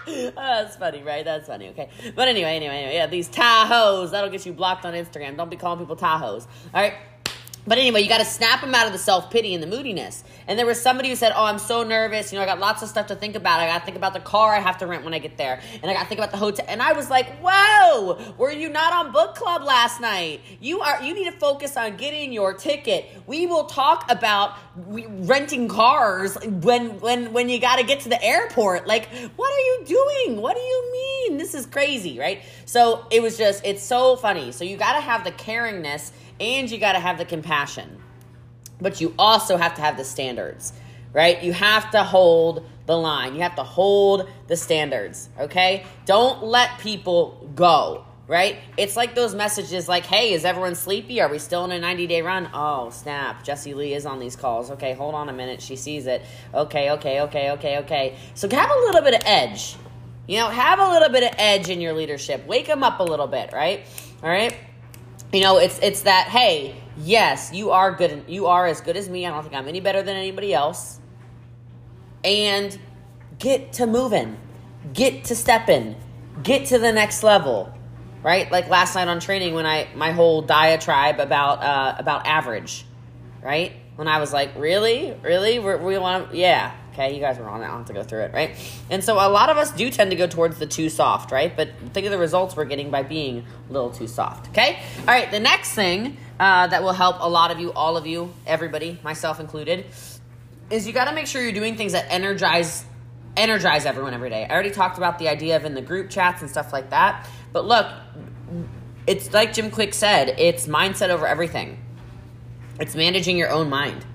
oh, 0.09 0.33
that's 0.37 0.76
funny, 0.76 1.02
right? 1.02 1.25
That's 1.25 1.47
funny. 1.47 1.68
Okay, 1.71 1.88
but 2.14 2.28
anyway, 2.28 2.56
anyway, 2.56 2.76
anyway, 2.76 2.94
yeah, 2.94 3.06
these 3.06 3.28
Tahoes 3.28 4.10
that'll 4.10 4.30
get 4.30 4.47
you 4.47 4.52
blocked 4.52 4.84
on 4.84 4.95
Instagram. 4.95 5.36
Don't 5.36 5.50
be 5.50 5.56
calling 5.56 5.78
people 5.78 5.97
Tahoes. 5.97 6.47
All 6.73 6.82
right. 6.82 6.95
But 7.67 7.79
anyway, 7.79 8.03
you 8.03 8.09
got 8.09 8.19
to 8.19 8.27
snap 8.27 8.61
them 8.61 8.75
out 8.75 8.87
of 8.87 8.93
the 8.93 8.99
self 8.99 9.31
pity 9.31 9.55
and 9.55 9.63
the 9.63 9.67
moodiness. 9.67 10.23
And 10.47 10.59
there 10.59 10.67
was 10.67 10.81
somebody 10.81 11.09
who 11.09 11.17
said, 11.17 11.33
Oh, 11.35 11.45
I'm 11.45 11.59
so 11.59 11.83
nervous. 11.83 12.33
You 12.33 12.39
know, 12.39 12.43
I 12.43 12.47
got 12.47 12.61
lots 12.61 12.83
of 12.83 12.89
stuff 12.91 13.07
to 13.07 13.17
think 13.17 13.37
about. 13.37 13.61
I 13.61 13.67
got 13.67 13.79
to 13.79 13.85
think 13.85 13.97
about 13.97 14.13
the 14.13 14.21
car 14.21 14.55
I 14.55 14.61
have 14.61 14.79
to 14.79 14.87
rent 14.87 15.05
when 15.05 15.15
I 15.15 15.19
get 15.19 15.39
there. 15.39 15.61
And 15.83 15.91
I 15.91 15.95
got 15.95 16.03
to 16.03 16.09
think 16.09 16.19
about 16.19 16.31
the 16.31 16.37
hotel. 16.37 16.67
And 16.69 16.83
I 16.83 16.93
was 16.93 17.09
like, 17.09 17.39
Whoa, 17.43 18.35
were 18.37 18.53
you 18.53 18.69
not 18.69 18.93
on 18.93 19.13
book 19.13 19.35
club 19.35 19.63
last 19.63 20.00
night? 20.00 20.43
You 20.61 20.81
are, 20.81 21.03
you 21.03 21.15
need 21.15 21.25
to 21.25 21.39
focus 21.39 21.77
on 21.77 21.97
getting 21.97 22.33
your 22.33 22.53
ticket. 22.53 23.07
We 23.27 23.47
will 23.47 23.65
talk 23.65 24.11
about 24.11 24.59
renting 24.77 25.69
cars 25.69 26.37
when, 26.45 27.00
when, 27.00 27.33
when 27.33 27.49
you 27.49 27.61
got 27.61 27.77
to 27.77 27.85
get 27.85 28.00
to 28.00 28.11
the 28.11 28.23
airport. 28.23 28.87
Like, 28.87 29.09
what 29.37 29.50
are 29.50 29.59
you 29.59 29.85
doing? 29.87 30.43
What 30.43 30.55
do 30.55 30.63
you 30.63 30.93
mean? 30.93 31.39
This 31.39 31.55
is 31.55 31.65
crazy, 31.65 32.19
right? 32.19 32.43
So 32.67 33.07
it 33.11 33.23
was 33.23 33.39
just, 33.39 33.65
it's 33.65 33.83
so 33.83 34.17
funny. 34.17 34.53
So 34.53 34.65
you 34.65 34.77
got 34.77 34.95
to 34.95 35.00
have 35.00 35.25
the 35.25 35.33
caringness 35.33 36.11
and 36.40 36.70
you 36.70 36.78
got 36.78 36.92
to 36.92 37.00
have 37.00 37.18
the 37.18 37.25
compassion. 37.25 37.99
But 38.80 39.00
you 39.00 39.14
also 39.18 39.56
have 39.56 39.75
to 39.75 39.80
have 39.80 39.97
the 39.97 40.04
standards, 40.04 40.73
right? 41.12 41.42
You 41.42 41.52
have 41.52 41.90
to 41.92 42.02
hold 42.02 42.68
the 42.86 42.97
line. 42.97 43.34
You 43.34 43.42
have 43.42 43.54
to 43.56 43.62
hold 43.62 44.28
the 44.47 44.56
standards, 44.56 45.28
okay? 45.38 45.86
Don't 46.04 46.42
let 46.42 46.78
people 46.80 47.50
go, 47.54 48.04
right? 48.26 48.58
It's 48.76 48.97
like 48.97 49.14
those 49.14 49.34
messages 49.34 49.88
like, 49.88 50.04
hey, 50.04 50.32
is 50.32 50.44
everyone 50.44 50.75
sleepy? 50.75 51.20
Are 51.20 51.28
we 51.28 51.38
still 51.38 51.64
in 51.64 51.73
a 51.73 51.78
90 51.78 52.06
day 52.06 52.23
run? 52.23 52.50
Oh, 52.52 52.90
snap. 52.90 53.44
Jesse 53.44 53.75
Lee 53.75 53.94
is 53.94 54.06
on 54.06 54.18
these 54.18 54.36
calls. 54.36 54.70
Okay, 54.73 54.92
hold 54.92 55.14
on 55.14 55.28
a 55.28 55.32
minute. 55.32 55.62
She 55.62 55.76
sees 55.76 56.06
it. 56.06 56.23
Okay, 56.52 56.90
okay, 56.90 57.23
okay, 57.23 57.52
okay, 57.52 57.78
okay. 57.78 58.16
So 58.34 58.49
have 58.50 58.70
a 58.70 58.80
little 58.80 59.02
bit 59.02 59.14
of 59.14 59.23
edge. 59.25 59.76
You 60.26 60.38
know, 60.38 60.49
have 60.49 60.78
a 60.78 60.88
little 60.88 61.10
bit 61.10 61.23
of 61.23 61.30
edge 61.38 61.68
in 61.68 61.80
your 61.80 61.92
leadership. 61.92 62.47
Wake 62.47 62.66
them 62.66 62.82
up 62.82 63.00
a 63.00 63.02
little 63.02 63.26
bit, 63.26 63.52
right? 63.52 63.86
All 64.23 64.28
right? 64.30 64.54
You 65.34 65.40
know 65.40 65.58
it's 65.58 65.78
it's 65.80 66.02
that 66.02 66.28
hey 66.28 66.80
yes 66.97 67.52
you 67.52 67.73
are 67.73 67.92
good 67.92 68.25
you 68.28 68.47
are 68.47 68.66
as 68.66 68.80
good 68.80 68.97
as 68.97 69.08
me. 69.08 69.26
I 69.26 69.30
don't 69.30 69.42
think 69.42 69.54
i'm 69.54 69.66
any 69.66 69.80
better 69.80 70.02
than 70.02 70.16
anybody 70.16 70.54
else. 70.54 71.00
And 72.23 72.78
get 73.38 73.75
to 73.75 73.86
moving. 73.86 74.38
Get 74.92 75.25
to 75.25 75.34
stepping. 75.34 75.97
Get 76.42 76.66
to 76.66 76.78
the 76.78 76.92
next 76.92 77.23
level 77.23 77.73
right? 78.23 78.50
Like 78.50 78.68
last 78.68 78.94
night 78.94 79.08
on 79.08 79.20
training 79.20 79.54
when 79.54 79.66
i 79.66 79.88
my 79.94 80.12
whole 80.12 80.40
diatribe 80.40 81.20
about 81.20 81.62
uh 81.62 81.97
about 81.99 82.26
average 82.26 82.86
right? 83.42 83.73
When 83.97 84.08
i 84.08 84.18
was 84.18 84.32
like 84.32 84.52
really? 84.56 85.16
Really? 85.23 85.58
We're, 85.58 85.78
we 85.78 85.99
want 85.99 86.34
yeah 86.34 86.75
Okay, 86.95 87.13
you 87.13 87.21
guys 87.21 87.39
were 87.39 87.49
on 87.49 87.61
it. 87.61 87.65
I 87.65 87.69
don't 87.69 87.78
have 87.78 87.87
to 87.87 87.93
go 87.93 88.04
through 88.04 88.21
it, 88.21 88.33
right? 88.33 88.57
And 88.89 89.02
so 89.02 89.15
a 89.15 89.28
lot 89.28 89.50
of 89.50 89.57
us 89.57 89.73
do 89.73 89.91
tend 89.91 90.13
to 90.13 90.17
go 90.17 90.28
towards 90.28 90.61
the 90.61 90.67
too 90.67 90.89
soft, 90.89 91.33
right? 91.33 91.54
But 91.54 91.71
think 91.93 92.07
of 92.07 92.13
the 92.13 92.19
results 92.19 92.54
we're 92.54 92.67
getting 92.67 92.93
by 92.93 93.02
being 93.02 93.45
a 93.69 93.73
little 93.73 93.91
too 93.91 94.07
soft. 94.07 94.49
Okay? 94.50 94.78
All 95.00 95.07
right, 95.07 95.28
the 95.28 95.41
next 95.41 95.73
thing 95.73 96.17
uh, 96.39 96.69
that 96.69 96.85
will 96.85 96.93
help 96.93 97.17
a 97.19 97.28
lot 97.28 97.50
of 97.50 97.59
you, 97.59 97.73
all 97.73 97.97
of 97.97 98.07
you, 98.07 98.33
everybody, 98.47 99.00
myself 99.02 99.41
included, 99.41 99.87
is 100.71 100.87
you 100.87 100.93
got 100.93 101.07
to 101.07 101.13
make 101.13 101.26
sure 101.26 101.43
you're 101.43 101.50
doing 101.50 101.76
things 101.76 101.93
that 101.93 102.07
energize 102.11 102.85
energize 103.37 103.85
everyone 103.85 104.15
every 104.15 104.30
day. 104.30 104.47
I 104.49 104.52
already 104.52 104.71
talked 104.71 104.97
about 104.97 105.19
the 105.19 105.28
idea 105.28 105.57
of 105.57 105.65
in 105.65 105.75
the 105.75 105.83
group 105.83 106.09
chats 106.09 106.43
and 106.43 106.49
stuff 106.49 106.73
like 106.73 106.91
that. 106.91 107.28
But 107.52 107.65
look, 107.65 107.89
it's 109.09 109.33
like 109.33 109.52
Jim 109.52 109.73
Kwik 109.73 109.93
said, 109.93 110.37
it's 110.39 110.69
mindset 110.69 111.09
over 111.09 111.26
everything. 111.26 111.78
It's 112.78 112.95
managing 112.95 113.37
your 113.37 113.50
own 113.50 113.69
mind. 113.69 114.07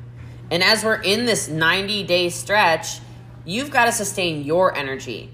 And 0.51 0.63
as 0.63 0.83
we're 0.83 1.01
in 1.01 1.25
this 1.25 1.47
90 1.47 2.03
day 2.03 2.29
stretch, 2.29 2.99
you've 3.45 3.71
got 3.71 3.85
to 3.85 3.91
sustain 3.91 4.43
your 4.43 4.75
energy. 4.75 5.31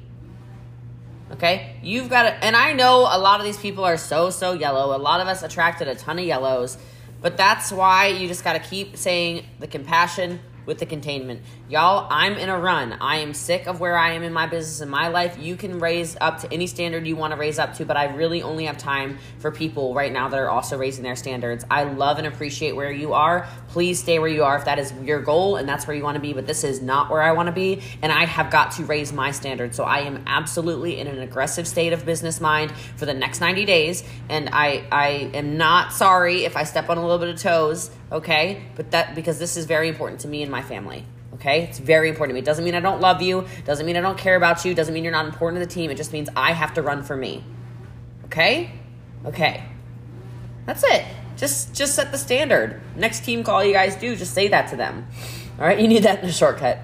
Okay? 1.32 1.78
You've 1.82 2.10
got 2.10 2.24
to, 2.24 2.44
and 2.44 2.56
I 2.56 2.74
know 2.74 3.02
a 3.02 3.20
lot 3.20 3.40
of 3.40 3.46
these 3.46 3.58
people 3.58 3.84
are 3.84 3.98
so, 3.98 4.30
so 4.30 4.54
yellow. 4.54 4.96
A 4.96 5.00
lot 5.00 5.22
of 5.22 5.28
us 5.28 5.44
attracted 5.44 5.88
a 5.88 5.96
ton 5.96 6.20
of 6.20 6.26
yellows, 6.26 6.78
but 7.22 7.38
that's 7.38 7.72
why 7.72 8.08
you 8.08 8.28
just 8.28 8.44
got 8.44 8.54
to 8.54 8.60
keep 8.60 8.98
saying 8.98 9.46
the 9.60 9.68
compassion 9.68 10.40
with 10.66 10.80
the 10.80 10.86
containment. 10.86 11.42
Y'all, 11.70 12.08
I'm 12.10 12.34
in 12.34 12.50
a 12.50 12.58
run. 12.58 12.94
I 12.94 13.18
am 13.18 13.34
sick 13.34 13.68
of 13.68 13.80
where 13.80 13.98
I 13.98 14.12
am 14.12 14.24
in 14.24 14.34
my 14.34 14.48
business 14.48 14.82
and 14.82 14.90
my 14.90 15.08
life. 15.08 15.38
You 15.40 15.56
can 15.56 15.80
raise 15.80 16.18
up 16.20 16.40
to 16.42 16.54
any 16.54 16.68
standard 16.68 17.08
you 17.08 17.16
want 17.16 17.32
to 17.32 17.38
raise 17.38 17.60
up 17.60 17.74
to, 17.76 17.86
but 17.86 17.98
I 17.98 18.06
really 18.16 18.42
only 18.42 18.66
have 18.66 18.78
time 18.78 19.18
for 19.40 19.52
people 19.52 19.94
right 19.94 20.12
now 20.12 20.30
that 20.30 20.40
are 20.40 20.50
also 20.50 20.78
raising 20.78 21.04
their 21.04 21.16
standards. 21.16 21.66
I 21.70 21.84
love 21.84 22.18
and 22.18 22.28
appreciate 22.28 22.76
where 22.76 22.92
you 22.92 23.14
are. 23.14 23.48
Please 23.70 24.00
stay 24.00 24.20
where 24.20 24.30
you 24.30 24.44
are 24.44 24.58
if 24.58 24.66
that 24.66 24.80
is 24.80 24.94
your 25.04 25.22
goal 25.22 25.56
and 25.56 25.68
that's 25.68 25.88
where 25.88 25.96
you 25.96 26.04
want 26.04 26.16
to 26.16 26.22
be, 26.22 26.34
but 26.34 26.48
this 26.48 26.64
is 26.64 26.82
not 26.82 27.10
where 27.10 27.22
I 27.22 27.32
want 27.32 27.48
to 27.48 27.54
be, 27.54 27.82
and 28.02 28.12
I 28.12 28.26
have 28.26 28.52
got 28.52 28.72
to 28.74 28.86
raise 28.86 29.12
my 29.12 29.32
standards. 29.32 29.76
So 29.76 29.84
I 29.84 30.00
am 30.00 30.24
absolutely 30.28 31.00
in 31.00 31.08
an 31.08 31.20
aggressive 31.20 31.68
state 31.68 31.94
of 31.94 32.06
business 32.06 32.42
mind 32.42 32.72
for 32.96 33.06
the 33.06 33.14
next 33.14 33.40
90 33.40 33.66
days, 33.66 34.04
and 34.30 34.50
I 34.52 34.86
I 34.92 35.08
am 35.34 35.58
not 35.58 35.94
sorry 35.94 36.46
if 36.46 36.56
I 36.56 36.64
step 36.64 36.90
on 36.90 36.98
a 36.98 37.02
little 37.02 37.18
bit 37.18 37.30
of 37.30 37.42
toes, 37.42 37.92
okay? 38.16 38.64
But 38.76 38.92
that 38.92 39.16
because 39.16 39.40
this 39.40 39.58
is 39.58 39.66
very 39.66 39.88
important 39.88 40.22
to 40.22 40.28
me 40.28 40.42
and 40.42 40.52
my 40.52 40.62
family. 40.62 41.06
Okay? 41.36 41.64
It's 41.64 41.80
very 41.80 42.10
important 42.10 42.36
to 42.36 42.42
me. 42.42 42.46
Doesn't 42.46 42.64
mean 42.64 42.76
I 42.76 42.80
don't 42.80 43.02
love 43.02 43.22
you, 43.22 43.46
doesn't 43.66 43.86
mean 43.86 43.98
I 43.98 44.02
don't 44.02 44.18
care 44.18 44.36
about 44.36 44.66
you, 44.66 44.74
doesn't 44.74 44.94
mean 44.94 45.04
you're 45.04 45.14
not 45.14 45.26
important 45.26 45.62
to 45.62 45.68
the 45.68 45.74
team. 45.74 45.92
It 45.92 45.98
just 45.98 46.14
means 46.14 46.30
I 46.36 46.54
have 46.54 46.74
to 46.76 46.82
run 46.82 47.04
for 47.04 47.16
me. 47.16 47.44
Okay? 48.26 48.72
Okay. 49.26 49.64
That's 50.66 50.84
it. 50.84 51.06
Just 51.38 51.76
just 51.76 51.96
set 51.96 52.12
the 52.12 52.18
standard. 52.18 52.82
Next 52.96 53.26
team 53.26 53.44
call 53.44 53.64
you 53.64 53.74
guys 53.74 53.96
do, 53.96 54.16
just 54.16 54.34
say 54.34 54.48
that 54.48 54.70
to 54.70 54.76
them. 54.76 55.06
All 55.60 55.66
right? 55.66 55.80
You 55.80 55.88
need 55.88 56.04
that 56.04 56.24
in 56.24 56.30
a 56.30 56.34
shortcut. 56.34 56.80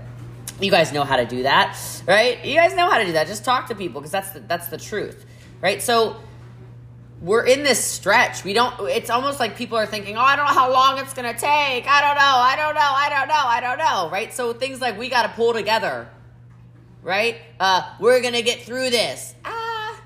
You 0.59 0.69
guys 0.69 0.91
know 0.91 1.03
how 1.03 1.15
to 1.15 1.25
do 1.25 1.43
that, 1.43 1.75
right? 2.07 2.45
You 2.45 2.55
guys 2.55 2.75
know 2.75 2.87
how 2.87 2.99
to 2.99 3.05
do 3.05 3.13
that. 3.13 3.25
Just 3.25 3.43
talk 3.43 3.69
to 3.69 3.75
people 3.75 3.99
because 3.99 4.11
that's 4.11 4.29
the, 4.31 4.41
that's 4.41 4.67
the 4.67 4.77
truth, 4.77 5.25
right? 5.59 5.81
So 5.81 6.17
we're 7.21 7.45
in 7.45 7.63
this 7.63 7.83
stretch. 7.83 8.43
We 8.43 8.53
don't, 8.53 8.73
it's 8.89 9.11
almost 9.11 9.39
like 9.39 9.55
people 9.55 9.77
are 9.77 9.85
thinking, 9.85 10.17
oh, 10.17 10.21
I 10.21 10.35
don't 10.35 10.47
know 10.47 10.53
how 10.53 10.71
long 10.71 10.97
it's 10.97 11.13
going 11.13 11.31
to 11.31 11.39
take. 11.39 11.87
I 11.87 12.01
don't 12.01 12.15
know. 12.15 12.21
I 12.21 12.55
don't 12.55 12.73
know. 12.73 12.81
I 12.81 13.09
don't 13.09 13.27
know. 13.27 13.33
I 13.35 13.61
don't 13.61 13.77
know. 13.77 14.09
Right. 14.09 14.33
So 14.33 14.53
things 14.53 14.81
like 14.81 14.97
we 14.97 15.07
got 15.07 15.23
to 15.23 15.29
pull 15.29 15.53
together, 15.53 16.09
right? 17.03 17.37
Uh, 17.59 17.83
we're 17.99 18.21
going 18.21 18.33
to 18.33 18.41
get 18.41 18.61
through 18.61 18.89
this. 18.89 19.35
Ah, 19.45 20.01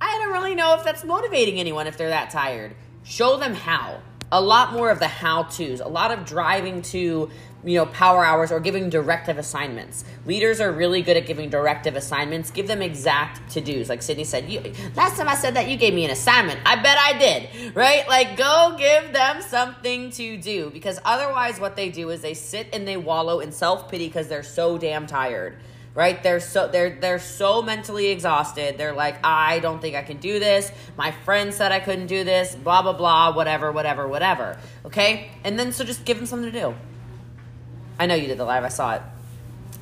I 0.00 0.18
don't 0.18 0.32
really 0.32 0.54
know 0.54 0.74
if 0.76 0.84
that's 0.84 1.04
motivating 1.04 1.60
anyone 1.60 1.86
if 1.86 1.98
they're 1.98 2.08
that 2.08 2.30
tired. 2.30 2.74
Show 3.04 3.36
them 3.36 3.54
how. 3.54 4.00
A 4.32 4.40
lot 4.40 4.72
more 4.72 4.90
of 4.90 5.00
the 5.00 5.08
how 5.08 5.42
to's, 5.42 5.80
a 5.80 5.88
lot 5.88 6.12
of 6.12 6.24
driving 6.24 6.82
to 6.82 7.30
you 7.64 7.74
know, 7.76 7.86
power 7.86 8.24
hours 8.24 8.50
or 8.50 8.60
giving 8.60 8.88
directive 8.88 9.36
assignments. 9.36 10.04
Leaders 10.24 10.60
are 10.60 10.72
really 10.72 11.02
good 11.02 11.16
at 11.16 11.26
giving 11.26 11.50
directive 11.50 11.94
assignments. 11.94 12.50
Give 12.50 12.66
them 12.66 12.80
exact 12.80 13.50
to 13.52 13.60
dos. 13.60 13.88
Like 13.88 14.02
Sydney 14.02 14.24
said, 14.24 14.48
you, 14.48 14.60
last 14.96 15.16
time 15.16 15.28
I 15.28 15.34
said 15.34 15.54
that, 15.54 15.68
you 15.68 15.76
gave 15.76 15.92
me 15.92 16.04
an 16.04 16.10
assignment. 16.10 16.60
I 16.64 16.76
bet 16.76 16.96
I 16.98 17.18
did, 17.18 17.76
right? 17.76 18.08
Like, 18.08 18.36
go 18.36 18.76
give 18.78 19.12
them 19.12 19.42
something 19.42 20.10
to 20.12 20.38
do 20.38 20.70
because 20.70 20.98
otherwise, 21.04 21.60
what 21.60 21.76
they 21.76 21.90
do 21.90 22.10
is 22.10 22.22
they 22.22 22.34
sit 22.34 22.68
and 22.72 22.88
they 22.88 22.96
wallow 22.96 23.40
in 23.40 23.52
self 23.52 23.90
pity 23.90 24.06
because 24.06 24.28
they're 24.28 24.42
so 24.42 24.78
damn 24.78 25.06
tired. 25.06 25.56
Right? 25.92 26.22
They're 26.22 26.38
so 26.38 26.68
they're 26.68 27.00
they're 27.00 27.18
so 27.18 27.62
mentally 27.62 28.06
exhausted. 28.10 28.78
They're 28.78 28.94
like, 28.94 29.16
I 29.24 29.58
don't 29.58 29.82
think 29.82 29.96
I 29.96 30.02
can 30.02 30.18
do 30.18 30.38
this. 30.38 30.70
My 30.96 31.10
friend 31.10 31.52
said 31.52 31.72
I 31.72 31.80
couldn't 31.80 32.06
do 32.06 32.22
this. 32.22 32.54
Blah 32.54 32.82
blah 32.82 32.92
blah. 32.92 33.34
Whatever, 33.34 33.72
whatever, 33.72 34.06
whatever. 34.06 34.56
Okay? 34.84 35.32
And 35.42 35.58
then 35.58 35.72
so 35.72 35.82
just 35.82 36.04
give 36.04 36.16
them 36.16 36.26
something 36.26 36.52
to 36.52 36.58
do 36.58 36.76
I 38.00 38.06
know 38.06 38.14
you 38.14 38.28
did 38.28 38.38
the 38.38 38.46
live. 38.46 38.64
I 38.64 38.70
saw 38.70 38.94
it. 38.94 39.02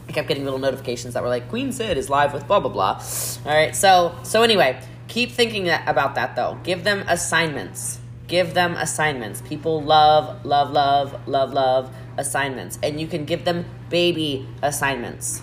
I 0.08 0.12
kept 0.12 0.26
getting 0.26 0.42
little 0.42 0.58
notifications 0.58 1.14
that 1.14 1.22
were 1.22 1.28
like 1.28 1.48
Queen 1.48 1.70
Sid 1.70 1.96
is 1.96 2.10
live 2.10 2.34
with 2.34 2.48
blah 2.48 2.58
blah 2.58 2.70
blah. 2.70 3.00
All 3.46 3.56
right. 3.56 3.76
So 3.76 4.12
so 4.24 4.42
anyway, 4.42 4.82
keep 5.06 5.30
thinking 5.30 5.64
that, 5.64 5.88
about 5.88 6.16
that 6.16 6.34
though. 6.34 6.58
Give 6.64 6.82
them 6.82 7.04
assignments. 7.06 8.00
Give 8.26 8.54
them 8.54 8.74
assignments. 8.74 9.40
People 9.42 9.82
love 9.82 10.44
love 10.44 10.72
love 10.72 11.28
love 11.28 11.52
love 11.52 11.94
assignments, 12.16 12.76
and 12.82 13.00
you 13.00 13.06
can 13.06 13.24
give 13.24 13.44
them 13.44 13.66
baby 13.88 14.48
assignments. 14.62 15.40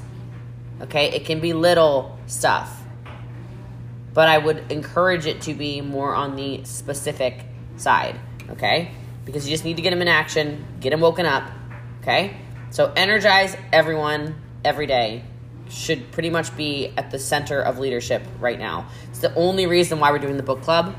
Okay, 0.82 1.12
it 1.12 1.24
can 1.24 1.40
be 1.40 1.54
little 1.54 2.20
stuff, 2.28 2.84
but 4.14 4.28
I 4.28 4.38
would 4.38 4.70
encourage 4.70 5.26
it 5.26 5.40
to 5.44 5.54
be 5.54 5.80
more 5.80 6.14
on 6.14 6.36
the 6.36 6.66
specific 6.66 7.46
side. 7.78 8.20
Okay, 8.50 8.92
because 9.24 9.48
you 9.48 9.54
just 9.54 9.64
need 9.64 9.78
to 9.78 9.82
get 9.82 9.92
them 9.92 10.02
in 10.02 10.10
action, 10.10 10.66
get 10.82 10.90
them 10.90 11.00
woken 11.00 11.26
up. 11.26 11.50
Okay 12.02 12.36
so 12.70 12.92
energize 12.96 13.56
everyone 13.72 14.36
every 14.64 14.88
day 14.88 15.24
should 15.70 16.12
pretty 16.12 16.30
much 16.30 16.56
be 16.56 16.94
at 16.98 17.12
the 17.12 17.20
center 17.20 17.62
of 17.62 17.80
leadership 17.80 18.24
right 18.40 18.60
now. 18.60 18.88
It's 19.10 19.20
the 19.20 19.34
only 19.36 19.68
reason 19.68 20.00
why 20.00 20.12
we're 20.12 20.20
doing 20.20 20.38
the 20.38 20.44
book 20.44 20.62
club. 20.62 20.96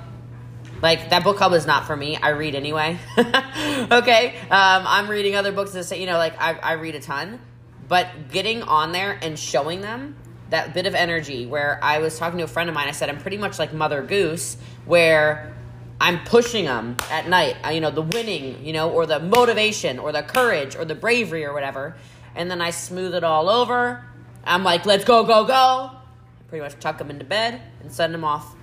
Like 0.83 1.11
that 1.11 1.25
book 1.25 1.37
club 1.37 1.53
is 1.53 1.67
not 1.67 1.87
for 1.87 1.97
me. 1.97 2.17
I 2.17 2.31
read 2.31 2.55
anyway. 2.55 2.99
okay, 3.19 4.37
um, 4.51 4.85
I'm 4.87 5.09
reading 5.09 5.35
other 5.35 5.53
books 5.53 5.73
that 5.73 5.85
say 5.85 6.01
you 6.01 6.07
know 6.07 6.19
like 6.19 6.41
I, 6.41 6.55
I 6.55 6.73
read 6.73 6.95
a 6.95 7.01
ton, 7.01 7.41
but 7.89 8.31
getting 8.31 8.63
on 8.63 8.93
there 8.93 9.19
and 9.23 9.39
showing 9.39 9.81
them 9.81 10.17
that 10.51 10.75
bit 10.75 10.87
of 10.87 10.95
energy. 10.95 11.47
Where 11.47 11.83
I 11.83 11.99
was 11.99 12.19
talking 12.19 12.39
to 12.39 12.45
a 12.45 12.49
friend 12.49 12.69
of 12.69 12.75
mine, 12.75 12.89
I 12.89 12.93
said 12.93 13.09
I'm 13.09 13.19
pretty 13.19 13.39
much 13.39 13.59
like 13.59 13.73
Mother 13.73 14.03
Goose, 14.03 14.59
where 14.85 15.56
I'm 16.01 16.25
pushing 16.25 16.67
them 16.67 16.97
at 17.11 17.29
night, 17.29 17.57
uh, 17.65 17.71
you 17.71 17.81
know, 17.81 17.91
the 17.91 18.03
winning, 18.03 18.65
you 18.65 18.73
know, 18.73 18.91
or 18.91 19.07
the 19.07 19.19
motivation 19.19 19.99
or 19.99 20.13
the 20.13 20.23
courage 20.23 20.77
or 20.77 20.85
the 20.85 20.95
bravery 20.95 21.45
or 21.45 21.55
whatever. 21.55 21.97
And 22.35 22.51
then 22.51 22.61
I 22.61 22.71
smooth 22.71 23.15
it 23.15 23.25
all 23.25 23.49
over. 23.49 24.05
I'm 24.45 24.63
like, 24.63 24.85
let's 24.85 25.05
go, 25.05 25.25
go, 25.25 25.45
go. 25.45 25.93
Pretty 26.49 26.63
much 26.63 26.79
tuck 26.81 26.99
them 26.99 27.11
into 27.11 27.25
bed 27.25 27.63
and 27.81 27.91
send 27.91 28.13
them 28.13 28.25
off. 28.25 28.55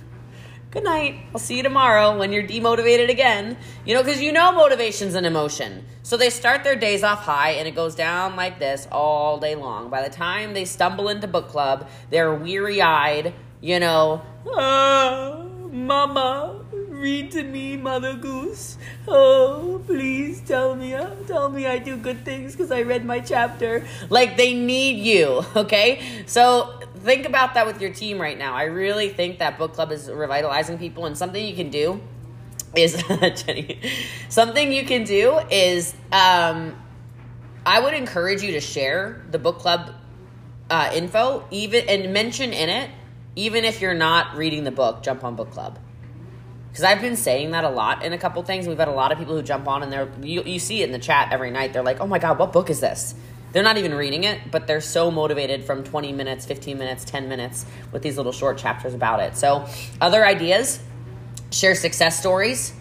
Good 0.70 0.84
night. 0.84 1.16
I'll 1.32 1.40
see 1.40 1.56
you 1.56 1.62
tomorrow 1.62 2.16
when 2.18 2.30
you're 2.30 2.46
demotivated 2.46 3.08
again. 3.08 3.56
You 3.86 3.94
know, 3.94 4.02
because 4.02 4.20
you 4.20 4.30
know 4.30 4.52
motivation's 4.52 5.14
an 5.14 5.24
emotion. 5.24 5.86
So 6.02 6.18
they 6.18 6.28
start 6.28 6.62
their 6.62 6.76
days 6.76 7.02
off 7.02 7.24
high 7.24 7.52
and 7.52 7.66
it 7.66 7.74
goes 7.74 7.94
down 7.94 8.36
like 8.36 8.58
this 8.58 8.86
all 8.92 9.38
day 9.38 9.54
long. 9.54 9.88
By 9.88 10.06
the 10.06 10.14
time 10.14 10.52
they 10.52 10.66
stumble 10.66 11.08
into 11.08 11.26
book 11.26 11.48
club, 11.48 11.88
they're 12.10 12.34
weary 12.34 12.82
eyed, 12.82 13.32
you 13.62 13.80
know. 13.80 14.22
Ah 14.46 15.49
Mama, 15.72 16.60
read 16.88 17.30
to 17.32 17.44
me, 17.44 17.76
Mother 17.76 18.14
Goose. 18.14 18.76
Oh, 19.06 19.80
please 19.86 20.40
tell 20.40 20.74
me, 20.74 20.94
uh, 20.94 21.14
tell 21.26 21.48
me 21.48 21.66
I 21.66 21.78
do 21.78 21.96
good 21.96 22.24
things 22.24 22.52
because 22.52 22.72
I 22.72 22.82
read 22.82 23.04
my 23.04 23.20
chapter. 23.20 23.86
Like 24.08 24.36
they 24.36 24.54
need 24.54 24.98
you, 24.98 25.44
okay? 25.56 26.24
So 26.26 26.80
think 26.96 27.26
about 27.26 27.54
that 27.54 27.66
with 27.66 27.80
your 27.80 27.92
team 27.92 28.20
right 28.20 28.36
now. 28.36 28.54
I 28.54 28.64
really 28.64 29.10
think 29.10 29.38
that 29.38 29.58
book 29.58 29.74
club 29.74 29.92
is 29.92 30.10
revitalizing 30.10 30.78
people, 30.78 31.06
and 31.06 31.16
something 31.16 31.44
you 31.44 31.54
can 31.54 31.70
do 31.70 32.00
is 32.74 33.02
Jenny. 33.44 33.80
Something 34.28 34.72
you 34.72 34.84
can 34.84 35.04
do 35.04 35.38
is 35.50 35.94
um, 36.12 36.76
I 37.64 37.80
would 37.80 37.94
encourage 37.94 38.42
you 38.42 38.52
to 38.52 38.60
share 38.60 39.24
the 39.30 39.38
book 39.38 39.58
club 39.60 39.94
uh, 40.68 40.90
info, 40.94 41.44
even 41.50 41.88
and 41.88 42.12
mention 42.12 42.52
in 42.52 42.68
it 42.68 42.90
even 43.36 43.64
if 43.64 43.80
you're 43.80 43.94
not 43.94 44.36
reading 44.36 44.64
the 44.64 44.70
book, 44.70 45.02
jump 45.02 45.24
on 45.24 45.36
book 45.36 45.50
club. 45.50 45.78
Because 46.70 46.84
I've 46.84 47.00
been 47.00 47.16
saying 47.16 47.50
that 47.50 47.64
a 47.64 47.68
lot 47.68 48.04
in 48.04 48.12
a 48.12 48.18
couple 48.18 48.42
things. 48.42 48.68
We've 48.68 48.78
had 48.78 48.88
a 48.88 48.92
lot 48.92 49.10
of 49.10 49.18
people 49.18 49.34
who 49.34 49.42
jump 49.42 49.66
on 49.66 49.82
and 49.82 49.92
they're, 49.92 50.08
you, 50.22 50.42
you 50.44 50.58
see 50.58 50.82
it 50.82 50.86
in 50.86 50.92
the 50.92 50.98
chat 50.98 51.32
every 51.32 51.50
night. 51.50 51.72
They're 51.72 51.82
like, 51.82 52.00
oh 52.00 52.06
my 52.06 52.18
God, 52.18 52.38
what 52.38 52.52
book 52.52 52.70
is 52.70 52.80
this? 52.80 53.14
They're 53.52 53.64
not 53.64 53.78
even 53.78 53.94
reading 53.94 54.24
it, 54.24 54.50
but 54.50 54.68
they're 54.68 54.80
so 54.80 55.10
motivated 55.10 55.64
from 55.64 55.82
20 55.82 56.12
minutes, 56.12 56.46
15 56.46 56.78
minutes, 56.78 57.04
10 57.04 57.28
minutes 57.28 57.66
with 57.90 58.02
these 58.02 58.16
little 58.16 58.32
short 58.32 58.58
chapters 58.58 58.94
about 58.94 59.20
it. 59.20 59.36
So, 59.36 59.66
other 60.00 60.24
ideas 60.24 60.80
share 61.50 61.74
success 61.74 62.18
stories. 62.20 62.72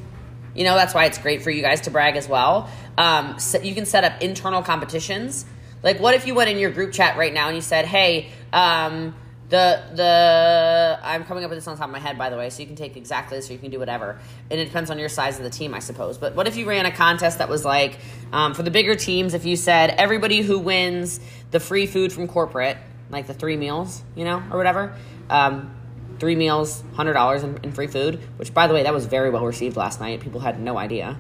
You 0.56 0.64
know, 0.66 0.76
that's 0.76 0.94
why 0.94 1.06
it's 1.06 1.18
great 1.18 1.42
for 1.42 1.50
you 1.50 1.64
guys 1.64 1.82
to 1.82 1.92
brag 1.92 2.16
as 2.16 2.28
well. 2.28 2.70
Um, 2.98 3.40
so 3.40 3.60
you 3.62 3.74
can 3.74 3.86
set 3.86 4.04
up 4.04 4.22
internal 4.22 4.62
competitions. 4.62 5.46
Like, 5.82 6.00
what 6.00 6.14
if 6.14 6.28
you 6.28 6.36
went 6.36 6.50
in 6.50 6.60
your 6.60 6.70
group 6.70 6.92
chat 6.92 7.18
right 7.18 7.34
now 7.34 7.48
and 7.48 7.56
you 7.56 7.62
said, 7.62 7.86
hey, 7.86 8.30
um, 8.54 9.16
the 9.50 9.84
the 9.96 11.00
I'm 11.02 11.26
coming 11.26 11.44
up 11.44 11.50
with 11.50 11.58
this 11.58 11.68
on 11.68 11.76
top 11.76 11.88
of 11.88 11.92
my 11.92 12.00
head, 12.00 12.18
by 12.18 12.30
the 12.30 12.38
way, 12.38 12.50
so 12.50 12.62
you 12.62 12.68
can 12.68 12.76
take 12.76 12.96
exactly 12.96 13.38
this 13.38 13.50
or 13.50 13.54
you 13.54 13.60
can 13.60 13.72
do 13.72 13.80
whatever. 13.80 14.20
And 14.50 14.60
it 14.60 14.66
depends 14.66 14.92
on 14.92 15.00
your 15.00 15.10
size 15.10 15.38
of 15.38 15.44
the 15.44 15.50
team, 15.50 15.74
I 15.74 15.80
suppose. 15.80 16.18
But 16.18 16.36
what 16.36 16.48
if 16.48 16.56
you 16.56 16.68
ran 16.68 16.86
a 16.86 16.92
contest 16.92 17.40
that 17.40 17.50
was 17.50 17.66
like 17.66 17.98
um, 18.32 18.54
for 18.54 18.64
the 18.64 18.72
bigger 18.72 18.96
teams? 18.96 19.34
If 19.34 19.46
you 19.46 19.56
said 19.56 19.90
everybody 19.98 20.42
who 20.42 20.60
wins 20.60 21.20
the 21.52 21.60
free 21.60 21.88
food 21.88 22.14
from 22.14 22.28
corporate, 22.28 22.78
like 23.10 23.26
the 23.26 23.34
three 23.34 23.58
meals, 23.58 24.04
you 24.16 24.24
know, 24.24 24.44
or 24.52 24.58
whatever, 24.58 24.96
um, 25.30 25.76
three 26.20 26.36
meals, 26.36 26.84
hundred 26.94 27.14
dollars 27.14 27.44
in, 27.44 27.60
in 27.64 27.72
free 27.72 27.88
food. 27.88 28.20
Which, 28.38 28.54
by 28.54 28.68
the 28.68 28.76
way, 28.76 28.84
that 28.84 28.94
was 28.94 29.08
very 29.08 29.32
well 29.32 29.46
received 29.46 29.78
last 29.78 30.00
night. 30.00 30.20
People 30.20 30.42
had 30.42 30.60
no 30.60 30.78
idea 30.78 31.18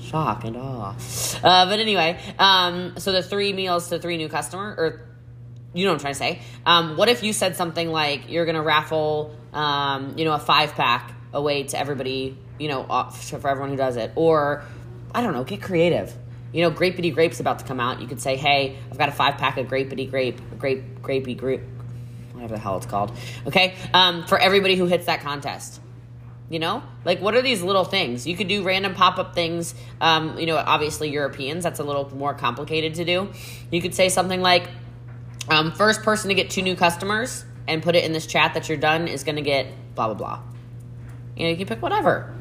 shock 0.00 0.44
and 0.44 0.56
awe. 0.56 0.94
Uh, 1.42 1.66
but 1.66 1.80
anyway, 1.80 2.18
um, 2.38 2.94
so 2.98 3.12
the 3.12 3.22
three 3.22 3.52
meals 3.52 3.88
to 3.88 3.98
three 3.98 4.16
new 4.16 4.28
customer 4.28 4.74
or 4.78 5.07
you 5.78 5.84
know 5.84 5.92
what 5.92 6.04
I'm 6.04 6.12
trying 6.12 6.14
to 6.14 6.18
say. 6.18 6.40
Um, 6.66 6.96
what 6.96 7.08
if 7.08 7.22
you 7.22 7.32
said 7.32 7.54
something 7.54 7.88
like 7.88 8.28
you're 8.28 8.46
gonna 8.46 8.62
raffle, 8.62 9.36
um, 9.52 10.18
you 10.18 10.24
know, 10.24 10.32
a 10.32 10.38
five 10.38 10.72
pack 10.72 11.14
away 11.32 11.62
to 11.62 11.78
everybody, 11.78 12.36
you 12.58 12.66
know, 12.66 12.82
for 13.12 13.48
everyone 13.48 13.70
who 13.70 13.76
does 13.76 13.96
it, 13.96 14.10
or 14.16 14.64
I 15.14 15.22
don't 15.22 15.34
know, 15.34 15.44
get 15.44 15.62
creative. 15.62 16.12
You 16.52 16.62
know, 16.62 16.72
Grapey 16.72 17.14
Grape's 17.14 17.38
about 17.38 17.60
to 17.60 17.64
come 17.64 17.78
out. 17.78 18.00
You 18.00 18.08
could 18.08 18.20
say, 18.20 18.36
hey, 18.36 18.76
I've 18.90 18.98
got 18.98 19.08
a 19.08 19.12
five 19.12 19.36
pack 19.36 19.56
of 19.56 19.68
Grapey 19.68 20.10
Grape, 20.10 20.40
Grape, 20.58 21.00
Grapey 21.00 21.36
Grape, 21.36 21.60
whatever 22.32 22.54
the 22.54 22.60
hell 22.60 22.78
it's 22.78 22.86
called. 22.86 23.16
Okay, 23.46 23.76
um, 23.94 24.26
for 24.26 24.36
everybody 24.36 24.74
who 24.74 24.86
hits 24.86 25.06
that 25.06 25.20
contest. 25.20 25.80
You 26.50 26.58
know, 26.58 26.82
like 27.04 27.20
what 27.20 27.34
are 27.34 27.42
these 27.42 27.62
little 27.62 27.84
things? 27.84 28.26
You 28.26 28.34
could 28.34 28.48
do 28.48 28.62
random 28.62 28.94
pop 28.94 29.18
up 29.18 29.34
things. 29.34 29.74
Um, 30.00 30.38
you 30.38 30.46
know, 30.46 30.56
obviously 30.56 31.10
Europeans, 31.10 31.62
that's 31.62 31.78
a 31.78 31.84
little 31.84 32.08
more 32.16 32.32
complicated 32.32 32.94
to 32.94 33.04
do. 33.04 33.28
You 33.70 33.82
could 33.82 33.94
say 33.94 34.08
something 34.08 34.40
like, 34.40 34.66
um, 35.50 35.72
first 35.72 36.02
person 36.02 36.28
to 36.28 36.34
get 36.34 36.50
two 36.50 36.62
new 36.62 36.76
customers 36.76 37.44
and 37.66 37.82
put 37.82 37.94
it 37.94 38.04
in 38.04 38.12
this 38.12 38.26
chat 38.26 38.54
that 38.54 38.68
you're 38.68 38.78
done 38.78 39.08
is 39.08 39.24
going 39.24 39.36
to 39.36 39.42
get 39.42 39.66
blah 39.94 40.06
blah 40.06 40.14
blah. 40.14 40.42
You 41.36 41.44
know, 41.44 41.50
you 41.50 41.56
can 41.56 41.66
pick 41.66 41.82
whatever. 41.82 42.34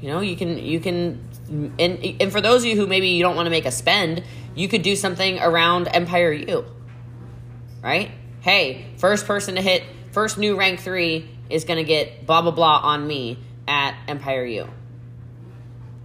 You 0.00 0.08
know, 0.08 0.20
you 0.20 0.36
can 0.36 0.58
you 0.58 0.80
can 0.80 1.20
and 1.78 2.04
and 2.20 2.30
for 2.30 2.40
those 2.40 2.62
of 2.62 2.66
you 2.66 2.76
who 2.76 2.86
maybe 2.86 3.08
you 3.08 3.22
don't 3.22 3.36
want 3.36 3.46
to 3.46 3.50
make 3.50 3.66
a 3.66 3.72
spend, 3.72 4.22
you 4.54 4.68
could 4.68 4.82
do 4.82 4.94
something 4.94 5.38
around 5.40 5.88
Empire 5.88 6.32
U. 6.32 6.64
Right? 7.82 8.10
Hey, 8.40 8.86
first 8.98 9.26
person 9.26 9.56
to 9.56 9.62
hit 9.62 9.82
first 10.12 10.38
new 10.38 10.56
rank 10.56 10.80
3 10.80 11.28
is 11.50 11.64
going 11.64 11.78
to 11.78 11.84
get 11.84 12.26
blah 12.26 12.42
blah 12.42 12.50
blah 12.50 12.80
on 12.82 13.06
me 13.06 13.38
at 13.66 13.96
Empire 14.06 14.44
U. 14.44 14.68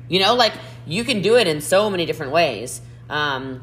You 0.09 0.19
know, 0.19 0.35
like 0.35 0.53
you 0.85 1.03
can 1.03 1.21
do 1.21 1.37
it 1.37 1.47
in 1.47 1.61
so 1.61 1.89
many 1.89 2.05
different 2.05 2.31
ways. 2.31 2.81
Um, 3.09 3.61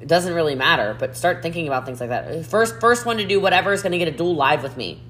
it 0.00 0.08
doesn't 0.08 0.34
really 0.34 0.54
matter, 0.54 0.94
but 0.98 1.16
start 1.16 1.42
thinking 1.42 1.66
about 1.66 1.86
things 1.86 2.00
like 2.00 2.10
that. 2.10 2.46
First, 2.46 2.80
first 2.80 3.06
one 3.06 3.16
to 3.16 3.24
do 3.24 3.40
whatever 3.40 3.72
is 3.72 3.82
going 3.82 3.92
to 3.92 3.98
get 3.98 4.08
a 4.08 4.16
dual 4.16 4.34
live 4.34 4.62
with 4.62 4.76
me. 4.76 5.02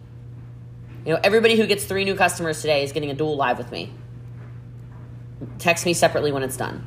You 1.05 1.14
know, 1.14 1.20
everybody 1.22 1.57
who 1.57 1.66
gets 1.66 1.85
three 1.85 2.05
new 2.05 2.14
customers 2.14 2.61
today 2.61 2.83
is 2.83 2.92
getting 2.92 3.11
a 3.11 3.14
dual 3.14 3.37
live 3.37 3.59
with 3.59 3.70
me. 3.70 3.92
Text 5.59 5.87
me 5.87 5.94
separately 5.94 6.33
when 6.33 6.42
it's 6.42 6.57
done. 6.57 6.87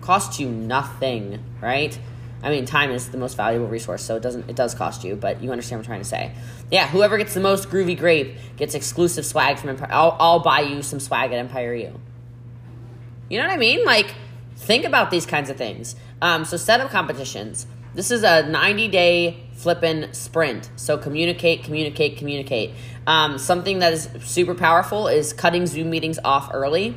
Costs 0.00 0.40
you 0.40 0.48
nothing, 0.48 1.42
right? 1.60 1.98
I 2.42 2.50
mean, 2.50 2.64
time 2.64 2.90
is 2.90 3.10
the 3.10 3.18
most 3.18 3.36
valuable 3.36 3.66
resource, 3.66 4.02
so 4.02 4.16
it 4.16 4.22
doesn't 4.22 4.48
it 4.48 4.56
does 4.56 4.74
cost 4.74 5.04
you, 5.04 5.16
but 5.16 5.42
you 5.42 5.50
understand 5.50 5.80
what 5.80 5.84
I'm 5.84 5.88
trying 5.88 6.00
to 6.00 6.08
say. 6.08 6.32
Yeah, 6.70 6.86
whoever 6.86 7.16
gets 7.16 7.34
the 7.34 7.40
most 7.40 7.70
groovy 7.70 7.98
grape 7.98 8.36
gets 8.56 8.74
exclusive 8.74 9.24
swag 9.24 9.58
from 9.58 9.70
Empire. 9.70 9.88
I'll, 9.90 10.16
I'll 10.20 10.40
buy 10.40 10.60
you 10.60 10.82
some 10.82 11.00
swag 11.00 11.32
at 11.32 11.38
Empire 11.38 11.74
U. 11.74 12.00
You 13.30 13.38
know 13.38 13.46
what 13.46 13.54
I 13.54 13.56
mean? 13.56 13.84
Like, 13.84 14.14
think 14.56 14.84
about 14.84 15.10
these 15.10 15.26
kinds 15.26 15.50
of 15.50 15.56
things. 15.56 15.96
Um, 16.22 16.44
so 16.44 16.56
set 16.56 16.80
up 16.80 16.90
competitions. 16.90 17.66
This 17.94 18.10
is 18.10 18.22
a 18.22 18.46
90 18.46 18.88
day 18.88 19.46
flipping 19.54 20.12
sprint. 20.12 20.70
So 20.76 20.98
communicate, 20.98 21.64
communicate, 21.64 22.18
communicate. 22.18 22.72
Um, 23.06 23.38
something 23.38 23.78
that 23.78 23.92
is 23.92 24.08
super 24.20 24.54
powerful 24.54 25.08
is 25.08 25.32
cutting 25.32 25.66
Zoom 25.66 25.90
meetings 25.90 26.18
off 26.24 26.50
early. 26.52 26.94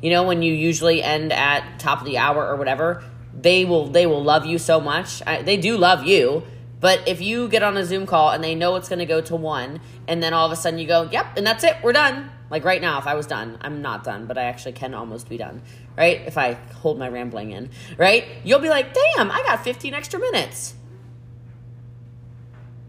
You 0.00 0.10
know, 0.10 0.22
when 0.22 0.42
you 0.42 0.54
usually 0.54 1.02
end 1.02 1.32
at 1.32 1.78
top 1.78 2.00
of 2.00 2.06
the 2.06 2.18
hour 2.18 2.46
or 2.46 2.56
whatever, 2.56 3.02
they 3.38 3.64
will 3.64 3.88
they 3.88 4.06
will 4.06 4.22
love 4.22 4.46
you 4.46 4.58
so 4.58 4.80
much. 4.80 5.22
I, 5.26 5.42
they 5.42 5.56
do 5.56 5.76
love 5.76 6.06
you, 6.06 6.44
but 6.80 7.06
if 7.06 7.20
you 7.20 7.48
get 7.48 7.62
on 7.62 7.76
a 7.76 7.84
Zoom 7.84 8.06
call 8.06 8.30
and 8.30 8.42
they 8.42 8.54
know 8.54 8.76
it's 8.76 8.88
going 8.88 8.98
to 8.98 9.06
go 9.06 9.20
to 9.20 9.36
one, 9.36 9.80
and 10.08 10.22
then 10.22 10.32
all 10.32 10.46
of 10.46 10.52
a 10.52 10.56
sudden 10.56 10.78
you 10.78 10.86
go, 10.86 11.08
"Yep," 11.10 11.36
and 11.36 11.46
that's 11.46 11.62
it, 11.62 11.76
we're 11.82 11.92
done. 11.92 12.30
Like 12.50 12.64
right 12.64 12.80
now, 12.80 12.98
if 12.98 13.06
I 13.06 13.14
was 13.14 13.26
done, 13.26 13.58
I'm 13.60 13.82
not 13.82 14.02
done, 14.02 14.26
but 14.26 14.36
I 14.36 14.44
actually 14.44 14.72
can 14.72 14.94
almost 14.94 15.28
be 15.28 15.36
done, 15.36 15.62
right? 15.96 16.20
If 16.26 16.36
I 16.36 16.54
hold 16.54 16.98
my 16.98 17.08
rambling 17.08 17.52
in, 17.52 17.70
right? 17.96 18.24
You'll 18.44 18.60
be 18.60 18.70
like, 18.70 18.94
"Damn, 18.94 19.30
I 19.30 19.42
got 19.46 19.62
15 19.62 19.94
extra 19.94 20.18
minutes." 20.18 20.74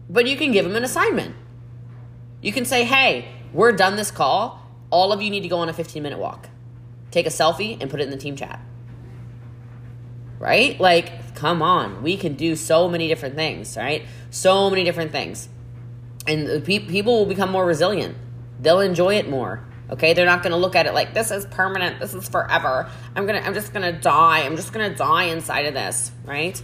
But 0.08 0.26
you 0.26 0.36
can 0.36 0.52
give 0.52 0.64
them 0.64 0.76
an 0.76 0.84
assignment. 0.84 1.36
You 2.40 2.52
can 2.52 2.64
say, 2.64 2.84
"Hey, 2.84 3.28
we're 3.52 3.72
done 3.72 3.96
this 3.96 4.10
call. 4.10 4.60
All 4.90 5.12
of 5.12 5.22
you 5.22 5.30
need 5.30 5.42
to 5.42 5.48
go 5.48 5.58
on 5.58 5.68
a 5.68 5.72
15 5.72 6.02
minute 6.02 6.18
walk. 6.18 6.48
Take 7.10 7.26
a 7.26 7.30
selfie 7.30 7.78
and 7.80 7.90
put 7.90 8.00
it 8.00 8.04
in 8.04 8.10
the 8.10 8.16
team 8.16 8.36
chat." 8.36 8.58
right? 10.42 10.78
Like, 10.80 11.12
come 11.34 11.62
on, 11.62 12.02
we 12.02 12.16
can 12.16 12.34
do 12.34 12.56
so 12.56 12.88
many 12.88 13.08
different 13.08 13.34
things, 13.34 13.76
right? 13.76 14.04
So 14.30 14.70
many 14.70 14.84
different 14.84 15.12
things. 15.12 15.48
And 16.26 16.64
pe- 16.64 16.86
people 16.86 17.18
will 17.18 17.26
become 17.26 17.50
more 17.50 17.66
resilient. 17.66 18.16
They'll 18.60 18.80
enjoy 18.80 19.16
it 19.16 19.28
more. 19.28 19.64
Okay, 19.90 20.14
they're 20.14 20.26
not 20.26 20.42
going 20.42 20.52
to 20.52 20.56
look 20.58 20.74
at 20.74 20.86
it 20.86 20.94
like 20.94 21.12
this 21.12 21.30
is 21.30 21.44
permanent, 21.46 22.00
this 22.00 22.14
is 22.14 22.28
forever. 22.28 22.88
I'm 23.14 23.26
going 23.26 23.40
to 23.40 23.46
I'm 23.46 23.52
just 23.52 23.74
going 23.74 23.92
to 23.92 24.00
die. 24.00 24.40
I'm 24.40 24.56
just 24.56 24.72
going 24.72 24.90
to 24.90 24.96
die 24.96 25.24
inside 25.24 25.66
of 25.66 25.74
this, 25.74 26.10
right? 26.24 26.60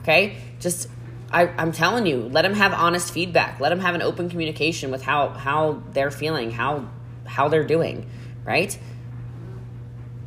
Okay? 0.00 0.38
Just 0.60 0.88
I, 1.30 1.48
I'm 1.48 1.72
telling 1.72 2.06
you, 2.06 2.28
let 2.32 2.42
them 2.42 2.54
have 2.54 2.72
honest 2.72 3.12
feedback. 3.12 3.60
Let 3.60 3.68
them 3.68 3.80
have 3.80 3.94
an 3.94 4.02
open 4.02 4.30
communication 4.30 4.90
with 4.90 5.02
how 5.02 5.28
how 5.30 5.82
they're 5.92 6.10
feeling, 6.10 6.50
how 6.50 6.88
how 7.26 7.48
they're 7.48 7.66
doing, 7.66 8.08
right? 8.44 8.76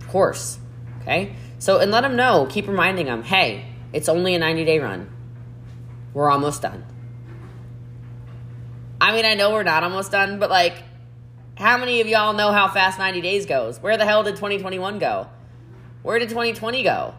Of 0.02 0.08
course. 0.10 0.60
Okay? 1.02 1.36
So, 1.60 1.80
and 1.80 1.92
let 1.92 2.02
them 2.02 2.16
know, 2.16 2.46
keep 2.50 2.68
reminding 2.68 3.06
them, 3.06 3.24
hey, 3.24 3.73
it's 3.94 4.10
only 4.10 4.34
a 4.34 4.40
90 4.40 4.66
day 4.66 4.80
run. 4.80 5.10
We're 6.14 6.30
almost 6.30 6.62
done. 6.62 6.86
I 9.00 9.16
mean, 9.16 9.26
I 9.26 9.36
know 9.36 9.52
we're 9.52 9.64
not 9.64 9.84
almost 9.84 10.12
done, 10.12 10.40
but 10.40 10.50
like, 10.50 10.76
how 11.58 11.78
many 11.78 12.02
of 12.02 12.08
y'all 12.08 12.34
know 12.34 12.52
how 12.52 12.68
fast 12.68 12.98
90 12.98 13.22
days 13.22 13.46
goes? 13.46 13.80
Where 13.80 13.98
the 13.98 14.06
hell 14.06 14.24
did 14.24 14.36
2021 14.36 14.98
go? 15.00 15.28
Where 16.02 16.20
did 16.20 16.30
2020 16.30 16.84
go? 16.84 17.14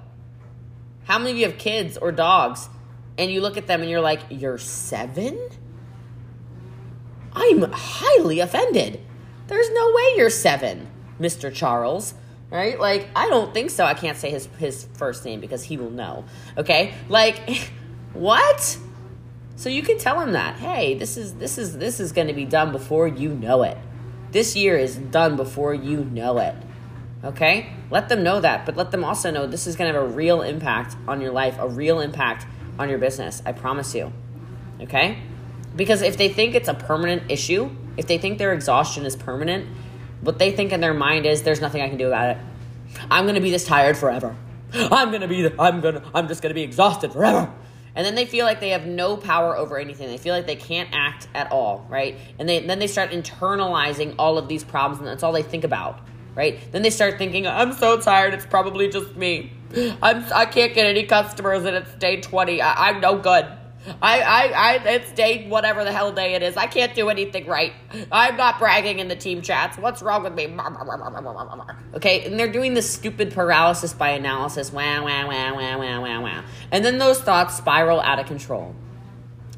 How 1.05 1.19
many 1.19 1.31
of 1.31 1.37
you 1.37 1.47
have 1.47 1.59
kids 1.59 1.97
or 1.97 2.11
dogs 2.11 2.69
and 3.17 3.31
you 3.31 3.41
look 3.41 3.57
at 3.57 3.67
them 3.67 3.81
and 3.81 3.91
you're 3.91 4.01
like, 4.01 4.21
you're 4.31 4.59
seven? 4.59 5.39
I'm 7.33 7.71
highly 7.71 8.41
offended. 8.41 9.01
There's 9.47 9.71
no 9.71 9.93
way 9.95 10.15
you're 10.17 10.31
seven, 10.31 10.89
Mr. 11.21 11.53
Charles 11.53 12.15
right? 12.51 12.79
Like, 12.79 13.09
I 13.15 13.29
don't 13.29 13.53
think 13.53 13.71
so. 13.71 13.85
I 13.85 13.95
can't 13.95 14.17
say 14.17 14.31
his 14.31 14.47
his 14.59 14.87
first 14.95 15.25
name 15.25 15.41
because 15.41 15.65
he 15.65 15.77
will 15.77 15.91
know. 15.91 16.25
Okay? 16.57 16.95
Like, 17.09 17.71
what? 18.13 18.79
So 19.57 19.69
you 19.69 19.83
can 19.83 19.99
tell 19.99 20.21
him 20.21 20.33
that, 20.33 20.57
hey, 20.57 20.95
this 20.95 21.17
is 21.17 21.35
this 21.35 21.59
is 21.59 21.79
this 21.79 22.01
is 22.01 22.13
going 22.13 22.29
to 22.29 22.35
be 22.35 22.45
done 22.45 22.73
before 22.73 23.07
you 23.07 23.31
know 23.31 23.63
it. 23.63 23.79
This 24.33 24.57
year 24.57 24.77
is 24.77 24.97
done 24.97 25.37
before 25.37 25.75
you 25.75 26.05
know 26.05 26.39
it. 26.39 26.57
Okay? 27.23 27.73
Let 27.91 28.09
them 28.09 28.23
know 28.23 28.41
that, 28.41 28.67
but 28.67 28.77
let 28.77 28.91
them 28.91 29.05
also 29.05 29.31
know 29.31 29.47
this 29.47 29.67
is 29.67 29.77
going 29.77 29.93
to 29.93 29.99
have 29.99 30.11
a 30.11 30.13
real 30.13 30.43
impact 30.43 30.97
on 31.09 31.21
your 31.21 31.33
life, 31.33 31.57
a 31.59 31.69
real 31.69 32.01
impact 32.01 32.47
on 32.79 32.89
your 32.89 32.99
business. 32.99 33.43
I 33.47 33.53
promise 33.53 33.95
you. 33.95 34.13
Okay? 34.81 35.19
Because 35.77 36.03
if 36.03 36.17
they 36.17 36.29
think 36.29 36.55
it's 36.55 36.69
a 36.69 36.75
permanent 36.75 37.31
issue, 37.31 37.71
if 37.97 38.07
they 38.07 38.19
think 38.19 38.39
their 38.39 38.53
exhaustion 38.53 39.07
is 39.07 39.17
permanent, 39.17 39.69
what 40.25 40.39
they 40.39 40.51
think 40.53 40.73
in 40.73 40.81
their 40.81 40.95
mind 40.95 41.27
is 41.27 41.43
there's 41.43 41.61
nothing 41.61 41.83
I 41.83 41.89
can 41.89 41.99
do 41.99 42.09
about 42.09 42.31
it. 42.31 42.39
I'm 43.11 43.27
gonna 43.27 43.41
be 43.41 43.51
this 43.51 43.65
tired 43.65 43.97
forever. 43.97 44.37
I'm 44.73 45.13
gonna 45.13 45.29
be 45.29 45.43
the, 45.43 45.61
I'm 45.61 45.81
gonna 45.81 46.03
I'm 46.15 46.29
just 46.29 46.43
gonna 46.43 46.55
be 46.55 46.63
exhausted 46.63 47.13
forever. 47.13 47.53
And 47.97 48.05
then 48.05 48.17
they 48.17 48.27
feel 48.27 48.45
like 48.45 48.59
they 48.59 48.71
have 48.71 48.87
no 48.87 49.17
power 49.17 49.57
over 49.57 49.79
anything. 49.79 50.09
They 50.09 50.19
feel 50.19 50.35
like 50.35 50.47
they 50.47 50.57
can't 50.57 50.89
act 50.93 51.29
at 51.33 51.53
all, 51.53 51.87
right? 51.89 52.19
And 52.39 52.49
they 52.49 52.61
then 52.61 52.79
they 52.79 52.87
start 52.87 53.11
internalizing 53.11 54.15
all 54.19 54.39
of 54.39 54.49
these 54.49 54.65
problems 54.65 54.99
and 54.99 55.07
that's 55.07 55.23
all 55.23 55.33
they 55.33 55.43
think 55.43 55.65
about, 55.65 56.01
right? 56.35 56.59
Then 56.73 56.83
they 56.83 56.91
start 56.91 57.19
thinking, 57.19 57.47
I'm 57.47 57.73
so 57.73 58.01
tired, 58.01 58.35
it's 58.35 58.47
probably 58.47 58.89
just 58.89 59.15
me. 59.17 59.53
I'm 60.03 60.25
I 60.33 60.47
can't 60.47 60.75
get 60.75 60.87
any 60.87 61.05
customers 61.05 61.65
and 61.65 61.77
it's 61.77 61.95
day 61.95 62.21
20. 62.21 62.61
I, 62.61 62.89
I'm 62.89 63.01
no 63.01 63.19
good. 63.19 63.47
I, 64.01 64.21
I, 64.21 64.43
I, 64.47 64.89
it's 64.95 65.13
day 65.13 65.49
whatever 65.49 65.85
the 65.85 65.93
hell 65.93 66.13
day 66.13 66.35
it 66.35 66.43
is. 66.43 66.57
I 66.57 66.67
can't 66.67 66.95
do 66.95 67.11
anything 67.11 67.47
right. 67.47 67.73
I'm 68.11 68.37
not 68.37 68.59
bragging 68.59 68.99
in 68.99 69.09
the 69.09 69.17
team 69.17 69.43
chats. 69.43 69.77
What's 69.77 70.03
wrong 70.03 70.23
with 70.23 70.35
me? 70.35 70.47
Okay, 71.95 72.25
and 72.25 72.39
they're 72.39 72.53
doing 72.53 72.75
this 72.75 72.91
stupid 72.91 73.33
paralysis 73.33 73.93
by 73.93 74.11
analysis. 74.11 74.73
Wow, 74.73 75.05
wow, 75.05 75.29
wow, 75.29 75.55
wow, 75.55 75.79
wow, 75.79 76.03
wow, 76.03 76.23
wow. 76.23 76.45
And 76.73 76.85
then 76.85 76.99
those 76.99 77.21
thoughts 77.21 77.57
spiral 77.57 78.01
out 78.01 78.19
of 78.19 78.27
control, 78.27 78.75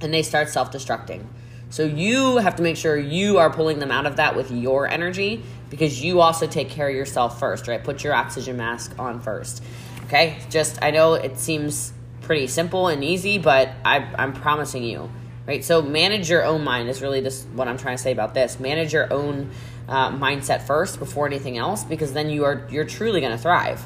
and 0.00 0.12
they 0.12 0.22
start 0.22 0.48
self-destructing. 0.48 1.26
So 1.70 1.84
you 1.84 2.38
have 2.38 2.56
to 2.56 2.62
make 2.62 2.76
sure 2.76 2.96
you 2.96 3.38
are 3.38 3.50
pulling 3.50 3.78
them 3.80 3.90
out 3.90 4.06
of 4.06 4.16
that 4.16 4.36
with 4.36 4.50
your 4.50 4.88
energy 4.88 5.42
because 5.68 6.02
you 6.02 6.20
also 6.20 6.46
take 6.46 6.68
care 6.68 6.88
of 6.88 6.94
yourself 6.94 7.40
first, 7.40 7.66
right? 7.66 7.82
Put 7.82 8.04
your 8.04 8.14
oxygen 8.14 8.56
mask 8.56 8.94
on 8.98 9.20
first. 9.20 9.62
Okay, 10.04 10.38
just 10.48 10.78
I 10.82 10.92
know 10.92 11.14
it 11.14 11.38
seems 11.38 11.92
pretty 12.26 12.48
simple 12.48 12.88
and 12.88 13.02
easy, 13.02 13.38
but 13.38 13.70
I, 13.84 13.98
I'm 14.18 14.32
promising 14.32 14.82
you, 14.82 15.10
right? 15.46 15.64
So 15.64 15.80
manage 15.80 16.28
your 16.28 16.44
own 16.44 16.64
mind 16.64 16.88
is 16.88 17.00
really 17.00 17.22
just 17.22 17.46
what 17.48 17.68
I'm 17.68 17.78
trying 17.78 17.96
to 17.96 18.02
say 18.02 18.12
about 18.12 18.34
this. 18.34 18.58
Manage 18.58 18.92
your 18.92 19.12
own 19.12 19.50
uh, 19.88 20.10
mindset 20.10 20.62
first 20.62 20.98
before 20.98 21.26
anything 21.26 21.56
else, 21.56 21.84
because 21.84 22.12
then 22.12 22.28
you 22.28 22.44
are 22.44 22.66
you're 22.68 22.84
truly 22.84 23.20
going 23.20 23.32
to 23.32 23.38
thrive, 23.38 23.82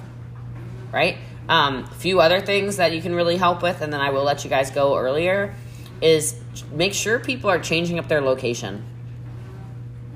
right? 0.91 1.19
Um, 1.49 1.85
a 1.85 1.95
few 1.95 2.21
other 2.21 2.41
things 2.41 2.79
that 2.79 2.93
you 2.93 3.03
can 3.03 3.15
really 3.15 3.37
help 3.37 3.63
with, 3.63 3.83
and 3.83 3.93
then 3.93 4.01
I 4.01 4.11
will 4.11 4.25
let 4.25 4.43
you 4.45 4.51
guys 4.51 4.71
go 4.71 4.97
earlier, 4.97 5.55
is 6.01 6.41
make 6.73 6.95
sure 6.95 7.19
people 7.19 7.51
are 7.51 7.59
changing 7.59 7.99
up 7.99 8.09
their 8.09 8.23
location. 8.23 8.85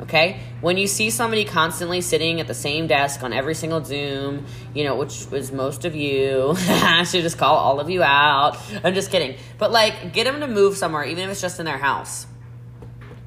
Okay? 0.04 0.38
When 0.60 0.76
you 0.76 0.86
see 0.86 1.08
somebody 1.08 1.46
constantly 1.46 2.02
sitting 2.02 2.38
at 2.38 2.46
the 2.46 2.54
same 2.54 2.86
desk 2.86 3.22
on 3.22 3.32
every 3.32 3.54
single 3.54 3.82
Zoom, 3.82 4.44
you 4.74 4.84
know, 4.84 4.96
which 4.96 5.26
was 5.30 5.50
most 5.50 5.86
of 5.86 5.94
you, 5.96 6.54
I 6.58 7.04
should 7.04 7.22
just 7.22 7.38
call 7.38 7.56
all 7.56 7.80
of 7.80 7.88
you 7.88 8.02
out. 8.02 8.58
I'm 8.84 8.94
just 8.94 9.10
kidding. 9.10 9.38
But 9.58 9.72
like, 9.72 10.12
get 10.12 10.24
them 10.24 10.40
to 10.40 10.46
move 10.46 10.76
somewhere, 10.76 11.04
even 11.04 11.24
if 11.24 11.30
it's 11.30 11.40
just 11.40 11.58
in 11.58 11.64
their 11.64 11.78
house. 11.78 12.26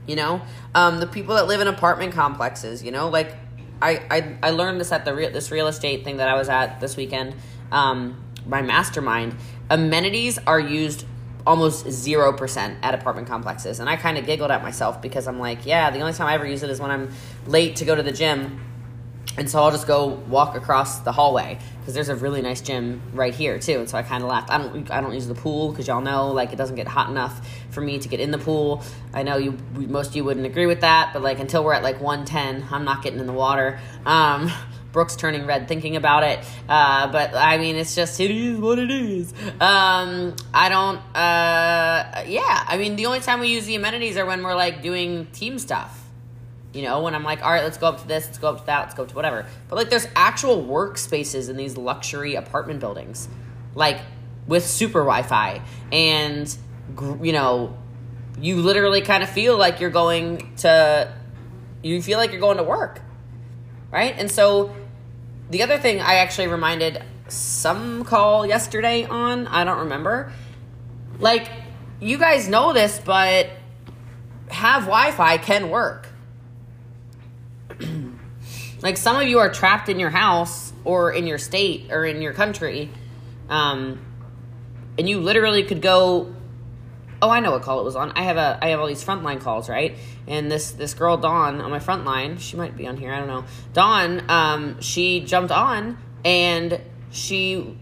You 0.06 0.16
know? 0.16 0.42
Um, 0.76 1.00
the 1.00 1.08
people 1.08 1.36
that 1.36 1.48
live 1.48 1.62
in 1.62 1.68
apartment 1.68 2.14
complexes, 2.14 2.84
you 2.84 2.92
know, 2.92 3.10
like, 3.10 3.36
I, 3.82 4.02
I, 4.10 4.38
I 4.44 4.50
learned 4.52 4.80
this 4.80 4.92
at 4.92 5.04
the 5.04 5.16
real, 5.16 5.32
this 5.32 5.50
real 5.50 5.68
estate 5.68 6.04
thing 6.04 6.18
that 6.18 6.30
I 6.30 6.36
was 6.36 6.48
at 6.48 6.80
this 6.80 6.96
weekend, 6.96 7.36
um, 7.72 8.24
my 8.46 8.62
mastermind. 8.62 9.36
Amenities 9.70 10.38
are 10.46 10.60
used 10.60 11.06
almost 11.48 11.86
0% 11.86 12.78
at 12.84 12.94
apartment 12.94 13.28
complexes. 13.28 13.80
And 13.80 13.90
I 13.90 13.96
kind 13.96 14.18
of 14.18 14.26
giggled 14.26 14.52
at 14.52 14.62
myself 14.62 15.02
because 15.02 15.28
I'm 15.30 15.40
like, 15.40 15.66
yeah, 15.66 15.90
the 15.90 16.02
only 16.02 16.12
time 16.12 16.28
I 16.28 16.34
ever 16.34 16.46
use 16.46 16.62
it 16.62 16.70
is 16.70 16.82
when 16.82 16.92
I'm 16.92 17.10
late 17.48 17.78
to 17.78 17.86
go 17.86 17.96
to 17.96 18.04
the 18.04 18.12
gym. 18.12 18.62
And 19.38 19.50
so 19.50 19.64
I'll 19.64 19.72
just 19.72 19.88
go 19.88 20.08
walk 20.08 20.56
across 20.58 21.00
the 21.00 21.12
hallway 21.12 21.60
because 21.80 21.94
there's 21.94 22.10
a 22.10 22.16
really 22.16 22.42
nice 22.42 22.60
gym 22.60 23.02
right 23.14 23.34
here 23.34 23.60
too. 23.60 23.80
And 23.80 23.90
so 23.90 23.98
I 23.98 24.04
kind 24.04 24.24
of 24.24 24.30
laughed. 24.30 24.50
I 24.50 24.58
don't 24.58 24.90
I 24.90 25.00
don't 25.00 25.14
use 25.14 25.28
the 25.28 25.36
pool 25.36 25.70
because 25.70 25.88
y'all 25.88 26.02
know 26.02 26.32
like 26.32 26.54
it 26.54 26.56
doesn't 26.56 26.76
get 26.76 26.88
hot 26.88 27.10
enough 27.10 27.48
for 27.70 27.82
me 27.82 28.00
to 28.00 28.10
get 28.10 28.20
in 28.20 28.32
the 28.32 28.40
pool. 28.40 28.84
I 29.14 29.24
know 29.24 29.38
you 29.38 29.58
most 29.74 30.10
of 30.10 30.16
you 30.16 30.24
wouldn't 30.24 30.46
agree 30.46 30.66
with 30.66 30.82
that, 30.82 31.12
but 31.14 31.22
like 31.22 31.40
until 31.40 31.64
we're 31.64 31.74
at 31.74 31.84
like 31.84 32.02
110, 32.02 32.68
I'm 32.72 32.84
not 32.84 33.04
getting 33.04 33.20
in 33.20 33.28
the 33.28 33.34
water. 33.34 33.80
Um, 34.06 34.52
Brooke's 34.98 35.16
turning 35.16 35.46
red 35.46 35.68
thinking 35.68 35.96
about 35.96 36.24
it. 36.24 36.40
Uh, 36.68 37.12
but 37.12 37.36
I 37.36 37.60
mean, 37.60 37.76
it's 37.76 37.94
just, 37.94 38.20
it 38.20 38.32
is 38.32 38.58
what 38.58 38.80
it 38.80 38.90
is. 38.90 39.32
Um, 39.62 40.36
I 40.52 40.70
don't, 40.70 40.98
uh, 41.16 42.24
yeah. 42.26 42.66
I 42.68 42.78
mean, 42.80 42.96
the 42.96 43.06
only 43.06 43.20
time 43.20 43.40
we 43.40 43.50
use 43.50 43.68
the 43.68 43.76
amenities 43.76 44.18
are 44.18 44.26
when 44.26 44.42
we're 44.42 44.56
like 44.56 44.82
doing 44.82 45.28
team 45.28 45.60
stuff. 45.60 46.04
You 46.74 46.82
know, 46.82 47.04
when 47.04 47.14
I'm 47.14 47.24
like, 47.24 47.44
all 47.44 47.52
right, 47.52 47.64
let's 47.64 47.78
go 47.78 47.86
up 47.86 48.02
to 48.02 48.08
this, 48.08 48.26
let's 48.26 48.40
go 48.40 48.50
up 48.50 48.62
to 48.62 48.66
that, 48.66 48.80
let's 48.80 48.96
go 48.96 49.04
up 49.04 49.10
to 49.10 49.16
whatever. 49.16 49.46
But 49.70 49.76
like, 49.76 49.92
there's 49.92 50.08
actual 50.16 50.66
workspaces 50.66 51.48
in 51.48 51.58
these 51.58 51.78
luxury 51.78 52.34
apartment 52.34 52.80
buildings, 52.80 53.30
like 53.76 54.00
with 54.48 54.66
super 54.66 55.02
Wi 55.02 55.22
Fi. 55.22 55.62
And, 55.92 56.58
you 57.22 57.34
know, 57.34 57.78
you 58.42 58.56
literally 58.64 59.02
kind 59.02 59.22
of 59.22 59.30
feel 59.30 59.60
like 59.60 59.80
you're 59.80 59.92
going 59.92 60.56
to, 60.58 61.14
you 61.84 62.02
feel 62.02 62.18
like 62.18 62.32
you're 62.32 62.42
going 62.42 62.58
to 62.58 62.64
work 62.64 63.02
right? 63.92 64.16
And 64.18 64.30
so 64.30 64.76
the 65.50 65.64
other 65.64 65.78
thing 65.78 66.02
I 66.02 66.16
actually 66.16 66.48
reminded 66.48 67.02
some 67.28 68.04
call 68.04 68.46
yesterday 68.46 69.06
on. 69.06 69.48
I 69.48 69.64
don't 69.64 69.80
remember. 69.80 70.32
Like, 71.20 71.50
you 72.00 72.18
guys 72.18 72.48
know 72.48 72.74
this, 72.74 73.00
but 73.04 73.50
have 74.50 74.84
Wi 74.84 75.12
Fi 75.12 75.38
can 75.38 75.70
work. 75.70 76.10
like, 78.82 78.98
some 78.98 79.16
of 79.16 79.28
you 79.28 79.40
are 79.40 79.52
trapped 79.52 79.90
in 79.90 80.00
your 80.00 80.10
house 80.10 80.74
or 80.84 81.12
in 81.12 81.28
your 81.28 81.38
state 81.38 81.92
or 81.92 82.06
in 82.06 82.22
your 82.22 82.34
country. 82.34 82.90
Um, 83.50 84.00
and 84.98 85.08
you 85.08 85.20
literally 85.20 85.64
could 85.64 85.82
go 85.82 86.34
oh 87.22 87.30
i 87.30 87.40
know 87.40 87.52
what 87.52 87.62
call 87.62 87.80
it 87.80 87.84
was 87.84 87.96
on. 87.96 88.12
I 88.12 88.24
have 88.24 88.38
a 88.38 88.60
i 88.62 88.70
have 88.70 88.80
all 88.80 88.88
these 88.88 89.04
frontline 89.04 89.42
calls 89.42 89.70
right? 89.70 89.96
And 90.28 90.52
this 90.52 90.72
this 90.72 90.94
girl 90.94 91.18
dawn 91.18 91.62
on 91.62 91.72
my 91.72 91.80
front 91.80 92.06
line 92.06 92.38
she 92.38 92.58
might 92.58 92.76
be 92.76 92.88
on 92.88 92.98
here 92.98 93.14
i 93.14 93.20
don't 93.20 93.28
know. 93.28 93.46
Dawn 93.74 94.30
um, 94.30 94.82
she 94.82 95.22
jumped 95.22 95.52
on 95.52 95.98
and 96.24 96.82
she 97.12 97.78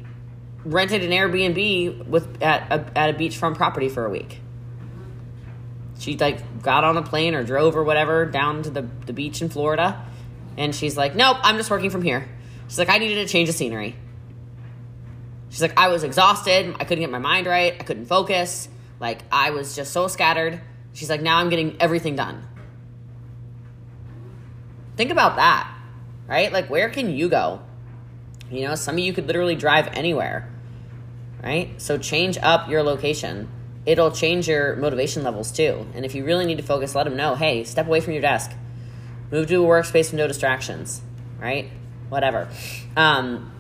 rented 0.64 1.04
an 1.04 1.12
airbnb 1.12 2.08
with 2.08 2.42
at 2.42 2.72
a, 2.72 2.98
at 2.98 3.10
a 3.16 3.18
beachfront 3.18 3.56
property 3.56 3.90
for 3.90 4.06
a 4.06 4.10
week. 4.10 4.42
She 6.00 6.18
like 6.18 6.62
got 6.62 6.84
on 6.84 6.98
a 6.98 7.04
plane 7.04 7.36
or 7.36 7.44
drove 7.44 7.76
or 7.76 7.84
whatever 7.84 8.26
down 8.26 8.64
to 8.64 8.70
the, 8.70 8.82
the 9.06 9.14
beach 9.14 9.42
in 9.42 9.50
florida 9.50 10.06
and 10.58 10.76
she's 10.76 10.98
like 10.98 11.16
nope 11.16 11.38
i'm 11.42 11.58
just 11.58 11.70
working 11.70 11.90
from 11.90 12.02
here. 12.02 12.28
She's 12.68 12.80
like 12.80 12.90
i 12.90 12.98
needed 12.98 13.18
a 13.18 13.28
change 13.28 13.50
of 13.50 13.56
scenery. 13.56 13.96
She's 15.50 15.62
like 15.62 15.78
i 15.78 15.90
was 15.90 16.04
exhausted. 16.04 16.76
I 16.80 16.84
couldn't 16.86 17.02
get 17.02 17.12
my 17.12 17.20
mind 17.20 17.48
right. 17.48 17.76
I 17.80 17.84
couldn't 17.84 18.06
focus 18.06 18.70
like 19.00 19.22
I 19.32 19.52
was 19.52 19.76
just 19.76 19.92
so 19.92 20.08
scattered. 20.08 20.62
She's 20.94 21.10
like, 21.10 21.22
now 21.22 21.40
I'm 21.40 21.50
getting 21.50 21.76
everything 21.80 22.16
done. 22.16 22.48
Think 24.96 25.12
about 25.12 25.36
that, 25.36 25.70
right? 26.28 26.52
Like, 26.52 26.70
where 26.70 26.90
can 26.90 27.10
you 27.10 27.28
go? 27.28 27.62
You 28.50 28.68
know, 28.68 28.76
some 28.76 28.96
of 28.96 29.00
you 29.00 29.12
could 29.12 29.28
literally 29.28 29.56
drive 29.56 29.90
anywhere, 29.94 30.50
right? 31.44 31.80
So 31.82 31.98
change 31.98 32.38
up 32.42 32.70
your 32.70 32.84
location. 32.84 33.50
It'll 33.86 34.12
change 34.12 34.48
your 34.48 34.76
motivation 34.78 35.24
levels 35.24 35.52
too. 35.52 35.86
And 35.94 36.06
if 36.06 36.16
you 36.16 36.24
really 36.24 36.46
need 36.46 36.58
to 36.58 36.64
focus, 36.64 36.96
let 36.96 37.04
them 37.04 37.18
know 37.18 37.36
hey, 37.36 37.64
step 37.66 37.88
away 37.88 38.00
from 38.00 38.14
your 38.14 38.22
desk, 38.22 38.52
move 39.32 39.48
to 39.48 39.64
a 39.64 39.68
workspace 39.68 40.12
with 40.12 40.14
no 40.14 40.28
distractions, 40.28 41.02
right? 41.40 41.70
Whatever. 42.10 42.48
Um, 42.96 43.52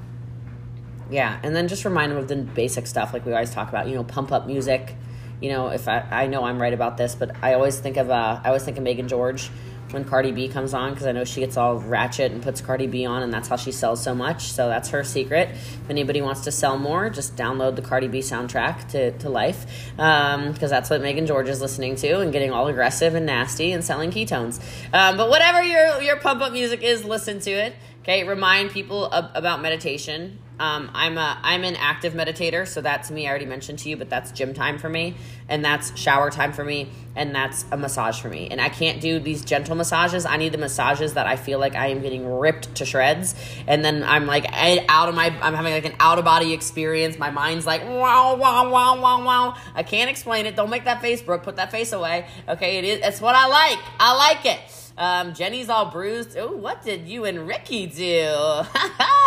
yeah, 1.09 1.39
and 1.43 1.55
then 1.55 1.67
just 1.67 1.83
remind 1.83 2.11
them 2.11 2.19
of 2.19 2.27
the 2.27 2.37
basic 2.37 2.87
stuff 2.87 3.13
like 3.13 3.25
we 3.25 3.33
always 3.33 3.51
talk 3.51 3.69
about, 3.69 3.87
you 3.87 3.95
know, 3.95 4.03
pump 4.03 4.31
up 4.31 4.47
music 4.47 4.95
you 5.41 5.49
know, 5.49 5.69
if 5.69 5.87
I, 5.87 5.99
I 6.09 6.27
know 6.27 6.43
I'm 6.43 6.61
right 6.61 6.73
about 6.73 6.97
this, 6.97 7.15
but 7.15 7.35
I 7.41 7.53
always 7.53 7.79
think 7.79 7.97
of 7.97 8.09
uh, 8.09 8.41
I 8.43 8.47
always 8.47 8.63
think 8.63 8.77
of 8.77 8.83
Megan 8.83 9.07
George 9.07 9.49
when 9.91 10.03
Cardi 10.03 10.31
B 10.31 10.47
comes 10.47 10.73
on 10.73 10.91
because 10.91 11.05
I 11.05 11.11
know 11.11 11.23
she 11.23 11.41
gets 11.41 11.57
all 11.57 11.77
ratchet 11.77 12.31
and 12.31 12.41
puts 12.41 12.59
Cardi 12.61 12.87
B 12.87 13.05
on, 13.05 13.23
and 13.23 13.33
that's 13.33 13.47
how 13.47 13.55
she 13.55 13.71
sells 13.71 14.01
so 14.01 14.15
much. 14.15 14.51
So 14.51 14.67
that's 14.67 14.89
her 14.89 15.03
secret. 15.03 15.49
If 15.49 15.89
anybody 15.89 16.21
wants 16.21 16.41
to 16.41 16.51
sell 16.51 16.77
more, 16.77 17.09
just 17.09 17.35
download 17.35 17.75
the 17.75 17.81
Cardi 17.81 18.07
B 18.07 18.19
soundtrack 18.19 18.89
to, 18.89 19.17
to 19.19 19.29
life 19.29 19.65
because 19.95 20.63
um, 20.63 20.69
that's 20.69 20.89
what 20.89 21.01
Megan 21.01 21.25
George 21.25 21.47
is 21.49 21.61
listening 21.61 21.95
to 21.97 22.19
and 22.19 22.31
getting 22.31 22.51
all 22.51 22.67
aggressive 22.67 23.15
and 23.15 23.25
nasty 23.25 23.71
and 23.71 23.83
selling 23.83 24.11
ketones. 24.11 24.59
Um, 24.93 25.17
but 25.17 25.29
whatever 25.29 25.63
your 25.63 26.01
your 26.01 26.17
pump 26.17 26.41
up 26.41 26.51
music 26.51 26.83
is, 26.83 27.03
listen 27.03 27.39
to 27.41 27.51
it. 27.51 27.73
Okay, 28.01 28.23
remind 28.23 28.71
people 28.71 29.09
ab- 29.13 29.31
about 29.33 29.61
meditation. 29.61 30.39
Um, 30.59 30.89
I'm 30.93 31.17
a 31.17 31.37
I'm 31.43 31.63
an 31.63 31.75
active 31.75 32.13
meditator, 32.13 32.67
so 32.67 32.81
that 32.81 33.03
to 33.05 33.13
me. 33.13 33.27
I 33.27 33.29
already 33.29 33.45
mentioned 33.45 33.79
to 33.79 33.89
you, 33.89 33.97
but 33.97 34.09
that's 34.09 34.31
gym 34.31 34.53
time 34.53 34.77
for 34.77 34.89
me, 34.89 35.15
and 35.49 35.63
that's 35.63 35.97
shower 35.99 36.31
time 36.31 36.53
for 36.53 36.63
me, 36.63 36.89
and 37.15 37.33
that's 37.33 37.65
a 37.71 37.77
massage 37.77 38.19
for 38.19 38.29
me. 38.29 38.47
And 38.49 38.59
I 38.59 38.69
can't 38.69 39.01
do 39.01 39.19
these 39.19 39.43
gentle 39.43 39.75
massages. 39.75 40.25
I 40.25 40.37
need 40.37 40.51
the 40.51 40.57
massages 40.57 41.13
that 41.13 41.27
I 41.27 41.35
feel 41.35 41.59
like 41.59 41.75
I 41.75 41.87
am 41.87 42.01
getting 42.01 42.27
ripped 42.27 42.75
to 42.75 42.85
shreds, 42.85 43.35
and 43.67 43.83
then 43.83 44.03
I'm 44.03 44.25
like 44.25 44.45
out 44.51 45.09
of 45.09 45.15
my 45.15 45.27
I'm 45.41 45.53
having 45.53 45.73
like 45.73 45.85
an 45.85 45.95
out 45.99 46.19
of 46.19 46.25
body 46.25 46.53
experience. 46.53 47.17
My 47.17 47.31
mind's 47.31 47.65
like 47.65 47.83
wow 47.83 48.35
wow 48.35 48.69
wow 48.69 48.99
wow 48.99 49.23
wow. 49.25 49.55
I 49.73 49.83
can't 49.83 50.09
explain 50.09 50.45
it. 50.45 50.55
Don't 50.55 50.69
make 50.69 50.85
that 50.85 51.01
face, 51.01 51.21
Brooke. 51.21 51.43
Put 51.43 51.57
that 51.57 51.71
face 51.71 51.91
away. 51.91 52.27
Okay, 52.47 52.77
it 52.77 52.83
is. 52.85 52.99
It's 53.03 53.21
what 53.21 53.35
I 53.35 53.47
like. 53.47 53.79
I 53.99 54.15
like 54.15 54.45
it. 54.45 54.59
Um, 54.97 55.33
Jenny's 55.33 55.69
all 55.69 55.91
bruised. 55.91 56.37
Oh, 56.37 56.55
what 56.55 56.83
did 56.83 57.07
you 57.07 57.25
and 57.25 57.47
Ricky 57.47 57.85
do? 57.87 58.29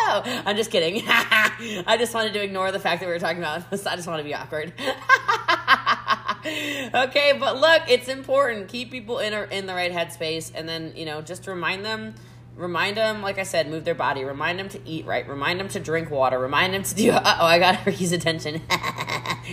I'm 0.08 0.56
just 0.56 0.70
kidding. 0.70 1.02
I 1.06 1.96
just 1.98 2.14
wanted 2.14 2.32
to 2.32 2.42
ignore 2.42 2.72
the 2.72 2.80
fact 2.80 3.00
that 3.00 3.06
we 3.06 3.12
were 3.12 3.18
talking 3.18 3.38
about 3.38 3.70
this. 3.70 3.86
I 3.86 3.96
just 3.96 4.08
want 4.08 4.20
to 4.20 4.24
be 4.24 4.34
awkward. 4.34 4.72
okay, 6.94 7.36
but 7.38 7.60
look, 7.60 7.82
it's 7.88 8.08
important. 8.08 8.68
Keep 8.68 8.90
people 8.90 9.18
in, 9.18 9.32
a, 9.32 9.42
in 9.44 9.66
the 9.66 9.74
right 9.74 9.92
headspace 9.92 10.52
and 10.54 10.68
then, 10.68 10.92
you 10.96 11.04
know, 11.04 11.20
just 11.22 11.46
remind 11.46 11.84
them 11.84 12.14
remind 12.56 12.96
them 12.96 13.22
like 13.22 13.38
i 13.38 13.44
said 13.44 13.70
move 13.70 13.84
their 13.84 13.94
body 13.94 14.24
remind 14.24 14.58
them 14.58 14.68
to 14.68 14.80
eat 14.84 15.06
right 15.06 15.28
remind 15.28 15.60
them 15.60 15.68
to 15.68 15.78
drink 15.78 16.10
water 16.10 16.40
remind 16.40 16.74
them 16.74 16.82
to 16.82 16.92
do 16.92 17.12
oh 17.14 17.20
i 17.22 17.56
got 17.56 17.86
ricky's 17.86 18.10
attention 18.20 18.60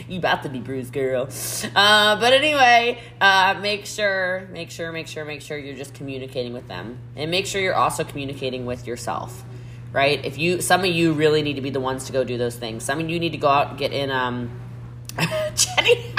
you 0.08 0.18
about 0.18 0.44
to 0.44 0.50
be 0.50 0.60
bruised, 0.60 0.94
girl. 0.94 1.30
Uh, 1.76 2.20
but 2.20 2.34
anyway, 2.34 3.00
uh, 3.22 3.58
make 3.62 3.86
sure, 3.86 4.48
make 4.52 4.72
sure, 4.72 4.92
make 4.92 5.08
sure, 5.08 5.26
make 5.26 5.42
sure 5.42 5.58
you're 5.58 5.76
just 5.76 5.94
communicating 5.94 6.54
with 6.54 6.68
them, 6.68 7.00
and 7.16 7.32
make 7.32 7.46
sure 7.46 7.62
you're 7.62 7.76
also 7.76 8.04
communicating 8.04 8.66
with 8.66 8.88
yourself. 8.88 9.44
Right? 9.92 10.24
If 10.26 10.38
you, 10.38 10.62
some 10.62 10.82
of 10.82 10.88
you 10.88 11.14
really 11.14 11.42
need 11.42 11.54
to 11.54 11.62
be 11.62 11.70
the 11.70 11.80
ones 11.80 12.06
to 12.06 12.12
go 12.12 12.26
do 12.26 12.38
those 12.38 12.58
things. 12.58 12.84
Some 12.84 13.00
of 13.00 13.10
you 13.10 13.18
need 13.18 13.32
to 13.32 13.38
go 13.38 13.48
out 13.48 13.70
and 13.70 13.78
get 13.78 13.94
in. 13.94 14.12
Um, 14.12 14.52
Jenny. 15.56 16.14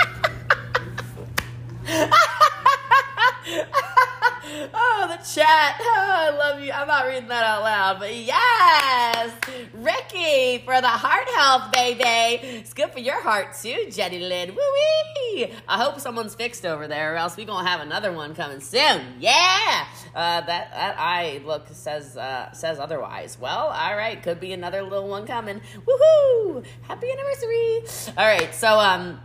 Oh, 4.72 5.06
the 5.08 5.16
chat. 5.16 5.76
Oh, 5.80 6.06
I 6.08 6.30
love 6.30 6.62
you. 6.62 6.72
I'm 6.72 6.86
not 6.86 7.06
reading 7.06 7.28
that 7.28 7.44
out 7.44 7.62
loud, 7.62 7.98
but 7.98 8.14
yes, 8.14 9.32
Ricky 9.74 10.64
for 10.64 10.80
the 10.80 10.88
heart 10.88 11.28
health, 11.30 11.72
baby. 11.72 12.46
It's 12.58 12.72
good 12.72 12.90
for 12.92 13.00
your 13.00 13.20
heart 13.20 13.56
too, 13.60 13.86
Jenny 13.90 14.20
Lynn. 14.20 14.50
Woo 14.50 14.56
wee. 14.56 15.52
I 15.68 15.78
hope 15.82 16.00
someone's 16.00 16.34
fixed 16.34 16.64
over 16.64 16.86
there, 16.88 17.14
or 17.14 17.16
else 17.16 17.36
we 17.36 17.44
gonna 17.44 17.68
have 17.68 17.80
another 17.80 18.12
one 18.12 18.34
coming 18.34 18.60
soon. 18.60 19.02
Yeah. 19.18 19.86
Uh, 20.14 20.40
that 20.42 20.70
that 20.72 20.96
eye 20.98 21.40
look 21.44 21.66
says 21.72 22.16
uh, 22.16 22.52
says 22.52 22.78
otherwise. 22.78 23.38
Well, 23.38 23.68
all 23.68 23.96
right, 23.96 24.22
could 24.22 24.40
be 24.40 24.52
another 24.52 24.82
little 24.82 25.08
one 25.08 25.26
coming. 25.26 25.60
Woohoo! 25.86 26.64
Happy 26.82 27.10
anniversary! 27.10 28.14
All 28.16 28.26
right, 28.26 28.54
so 28.54 28.78
um, 28.78 29.20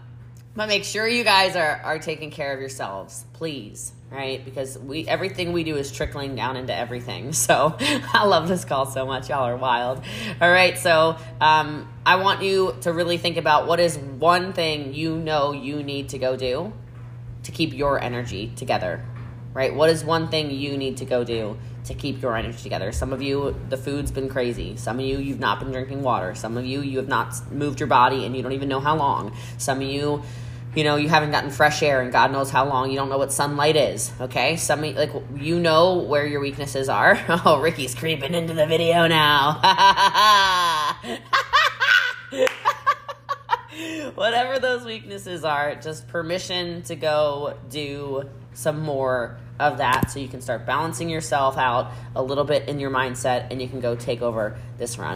but 0.56 0.68
make 0.68 0.84
sure 0.84 1.08
you 1.08 1.24
guys 1.24 1.56
are 1.56 1.82
are 1.84 2.00
taking 2.00 2.32
care 2.32 2.54
of 2.54 2.60
yourselves, 2.60 3.26
please 3.34 3.94
right? 4.12 4.44
Because 4.44 4.78
we 4.78 5.08
everything 5.08 5.54
we 5.54 5.64
do 5.64 5.78
is 5.78 5.92
trickling 5.92 6.36
down 6.36 6.58
into 6.58 6.76
everything. 6.76 7.32
So 7.42 7.76
I 7.80 8.26
love 8.26 8.48
this 8.48 8.66
call 8.66 8.86
so 8.86 9.06
much. 9.06 9.30
Y'all 9.30 9.48
are 9.48 9.58
wild. 9.58 10.04
All 10.40 10.52
right, 10.52 10.78
so 10.78 11.18
um, 11.40 11.92
I 12.06 12.18
want 12.18 12.44
you 12.44 12.76
to 12.82 12.94
really 12.94 13.18
think 13.18 13.38
about 13.38 13.68
what 13.68 13.80
is 13.80 13.98
one 13.98 14.54
thing 14.54 14.94
you 14.94 15.16
know 15.16 15.52
you 15.54 15.82
need 15.82 16.10
to 16.10 16.18
go 16.18 16.36
do 16.36 16.72
to 17.44 17.52
keep 17.52 17.74
your 17.74 18.02
energy 18.02 18.52
together, 18.56 19.04
right? 19.54 19.74
What 19.74 19.90
is 19.90 20.04
one 20.04 20.30
thing 20.30 20.52
you 20.52 20.78
need 20.78 20.98
to 20.98 21.06
go 21.06 21.24
do? 21.24 21.58
To 21.86 21.94
keep 21.94 22.22
your 22.22 22.36
energy 22.36 22.62
together. 22.62 22.92
Some 22.92 23.14
of 23.14 23.22
you, 23.22 23.56
the 23.70 23.78
food's 23.78 24.12
been 24.12 24.30
crazy. 24.30 24.78
Some 24.78 25.00
of 25.00 25.06
you, 25.06 25.18
you've 25.18 25.40
not 25.40 25.60
been 25.60 25.72
drinking 25.72 26.04
water. 26.04 26.36
Some 26.36 26.58
of 26.58 26.66
you, 26.66 26.82
you 26.82 26.98
have 26.98 27.08
not 27.08 27.52
moved 27.52 27.80
your 27.80 27.88
body 27.88 28.26
and 28.26 28.36
you 28.36 28.44
don't 28.44 28.52
even 28.52 28.70
know 28.70 28.80
how 28.80 28.96
long. 28.96 29.36
Some 29.58 29.78
of 29.82 29.88
you, 29.88 30.22
you 30.76 30.84
know 30.84 30.96
you 30.96 31.10
haven't 31.10 31.32
gotten 31.32 31.50
fresh 31.50 31.84
air 31.84 32.02
and 32.02 32.12
god 32.12 32.32
knows 32.32 32.50
how 32.50 32.66
long 32.66 32.90
you 32.90 32.96
don't 32.96 33.10
know 33.10 33.18
what 33.18 33.32
sunlight 33.32 33.76
is 33.76 34.12
okay 34.22 34.56
some 34.56 34.82
like 34.96 35.12
you 35.36 35.60
know 35.60 35.98
where 35.98 36.26
your 36.26 36.40
weaknesses 36.40 36.88
are 36.88 37.20
oh 37.46 37.60
ricky's 37.60 37.94
creeping 37.94 38.34
into 38.34 38.54
the 38.54 38.66
video 38.66 39.06
now 39.08 39.60
whatever 44.16 44.60
those 44.60 44.86
weaknesses 44.86 45.44
are 45.44 45.76
just 45.76 46.08
permission 46.08 46.82
to 46.84 46.96
go 46.96 47.58
do 47.70 48.24
some 48.54 48.80
more 48.82 49.38
of 49.62 49.78
that 49.78 50.12
so 50.12 50.20
you 50.20 50.28
can 50.28 50.42
start 50.42 50.66
balancing 50.66 51.10
yourself 51.10 51.58
out 51.58 51.92
a 52.16 52.22
little 52.22 52.44
bit 52.44 52.68
in 52.68 52.80
your 52.80 52.92
mindset 52.92 53.48
and 53.52 53.62
you 53.62 53.70
can 53.70 53.80
go 53.80 53.96
take 53.96 54.22
over 54.22 54.58
this 54.78 54.98
run 54.98 55.10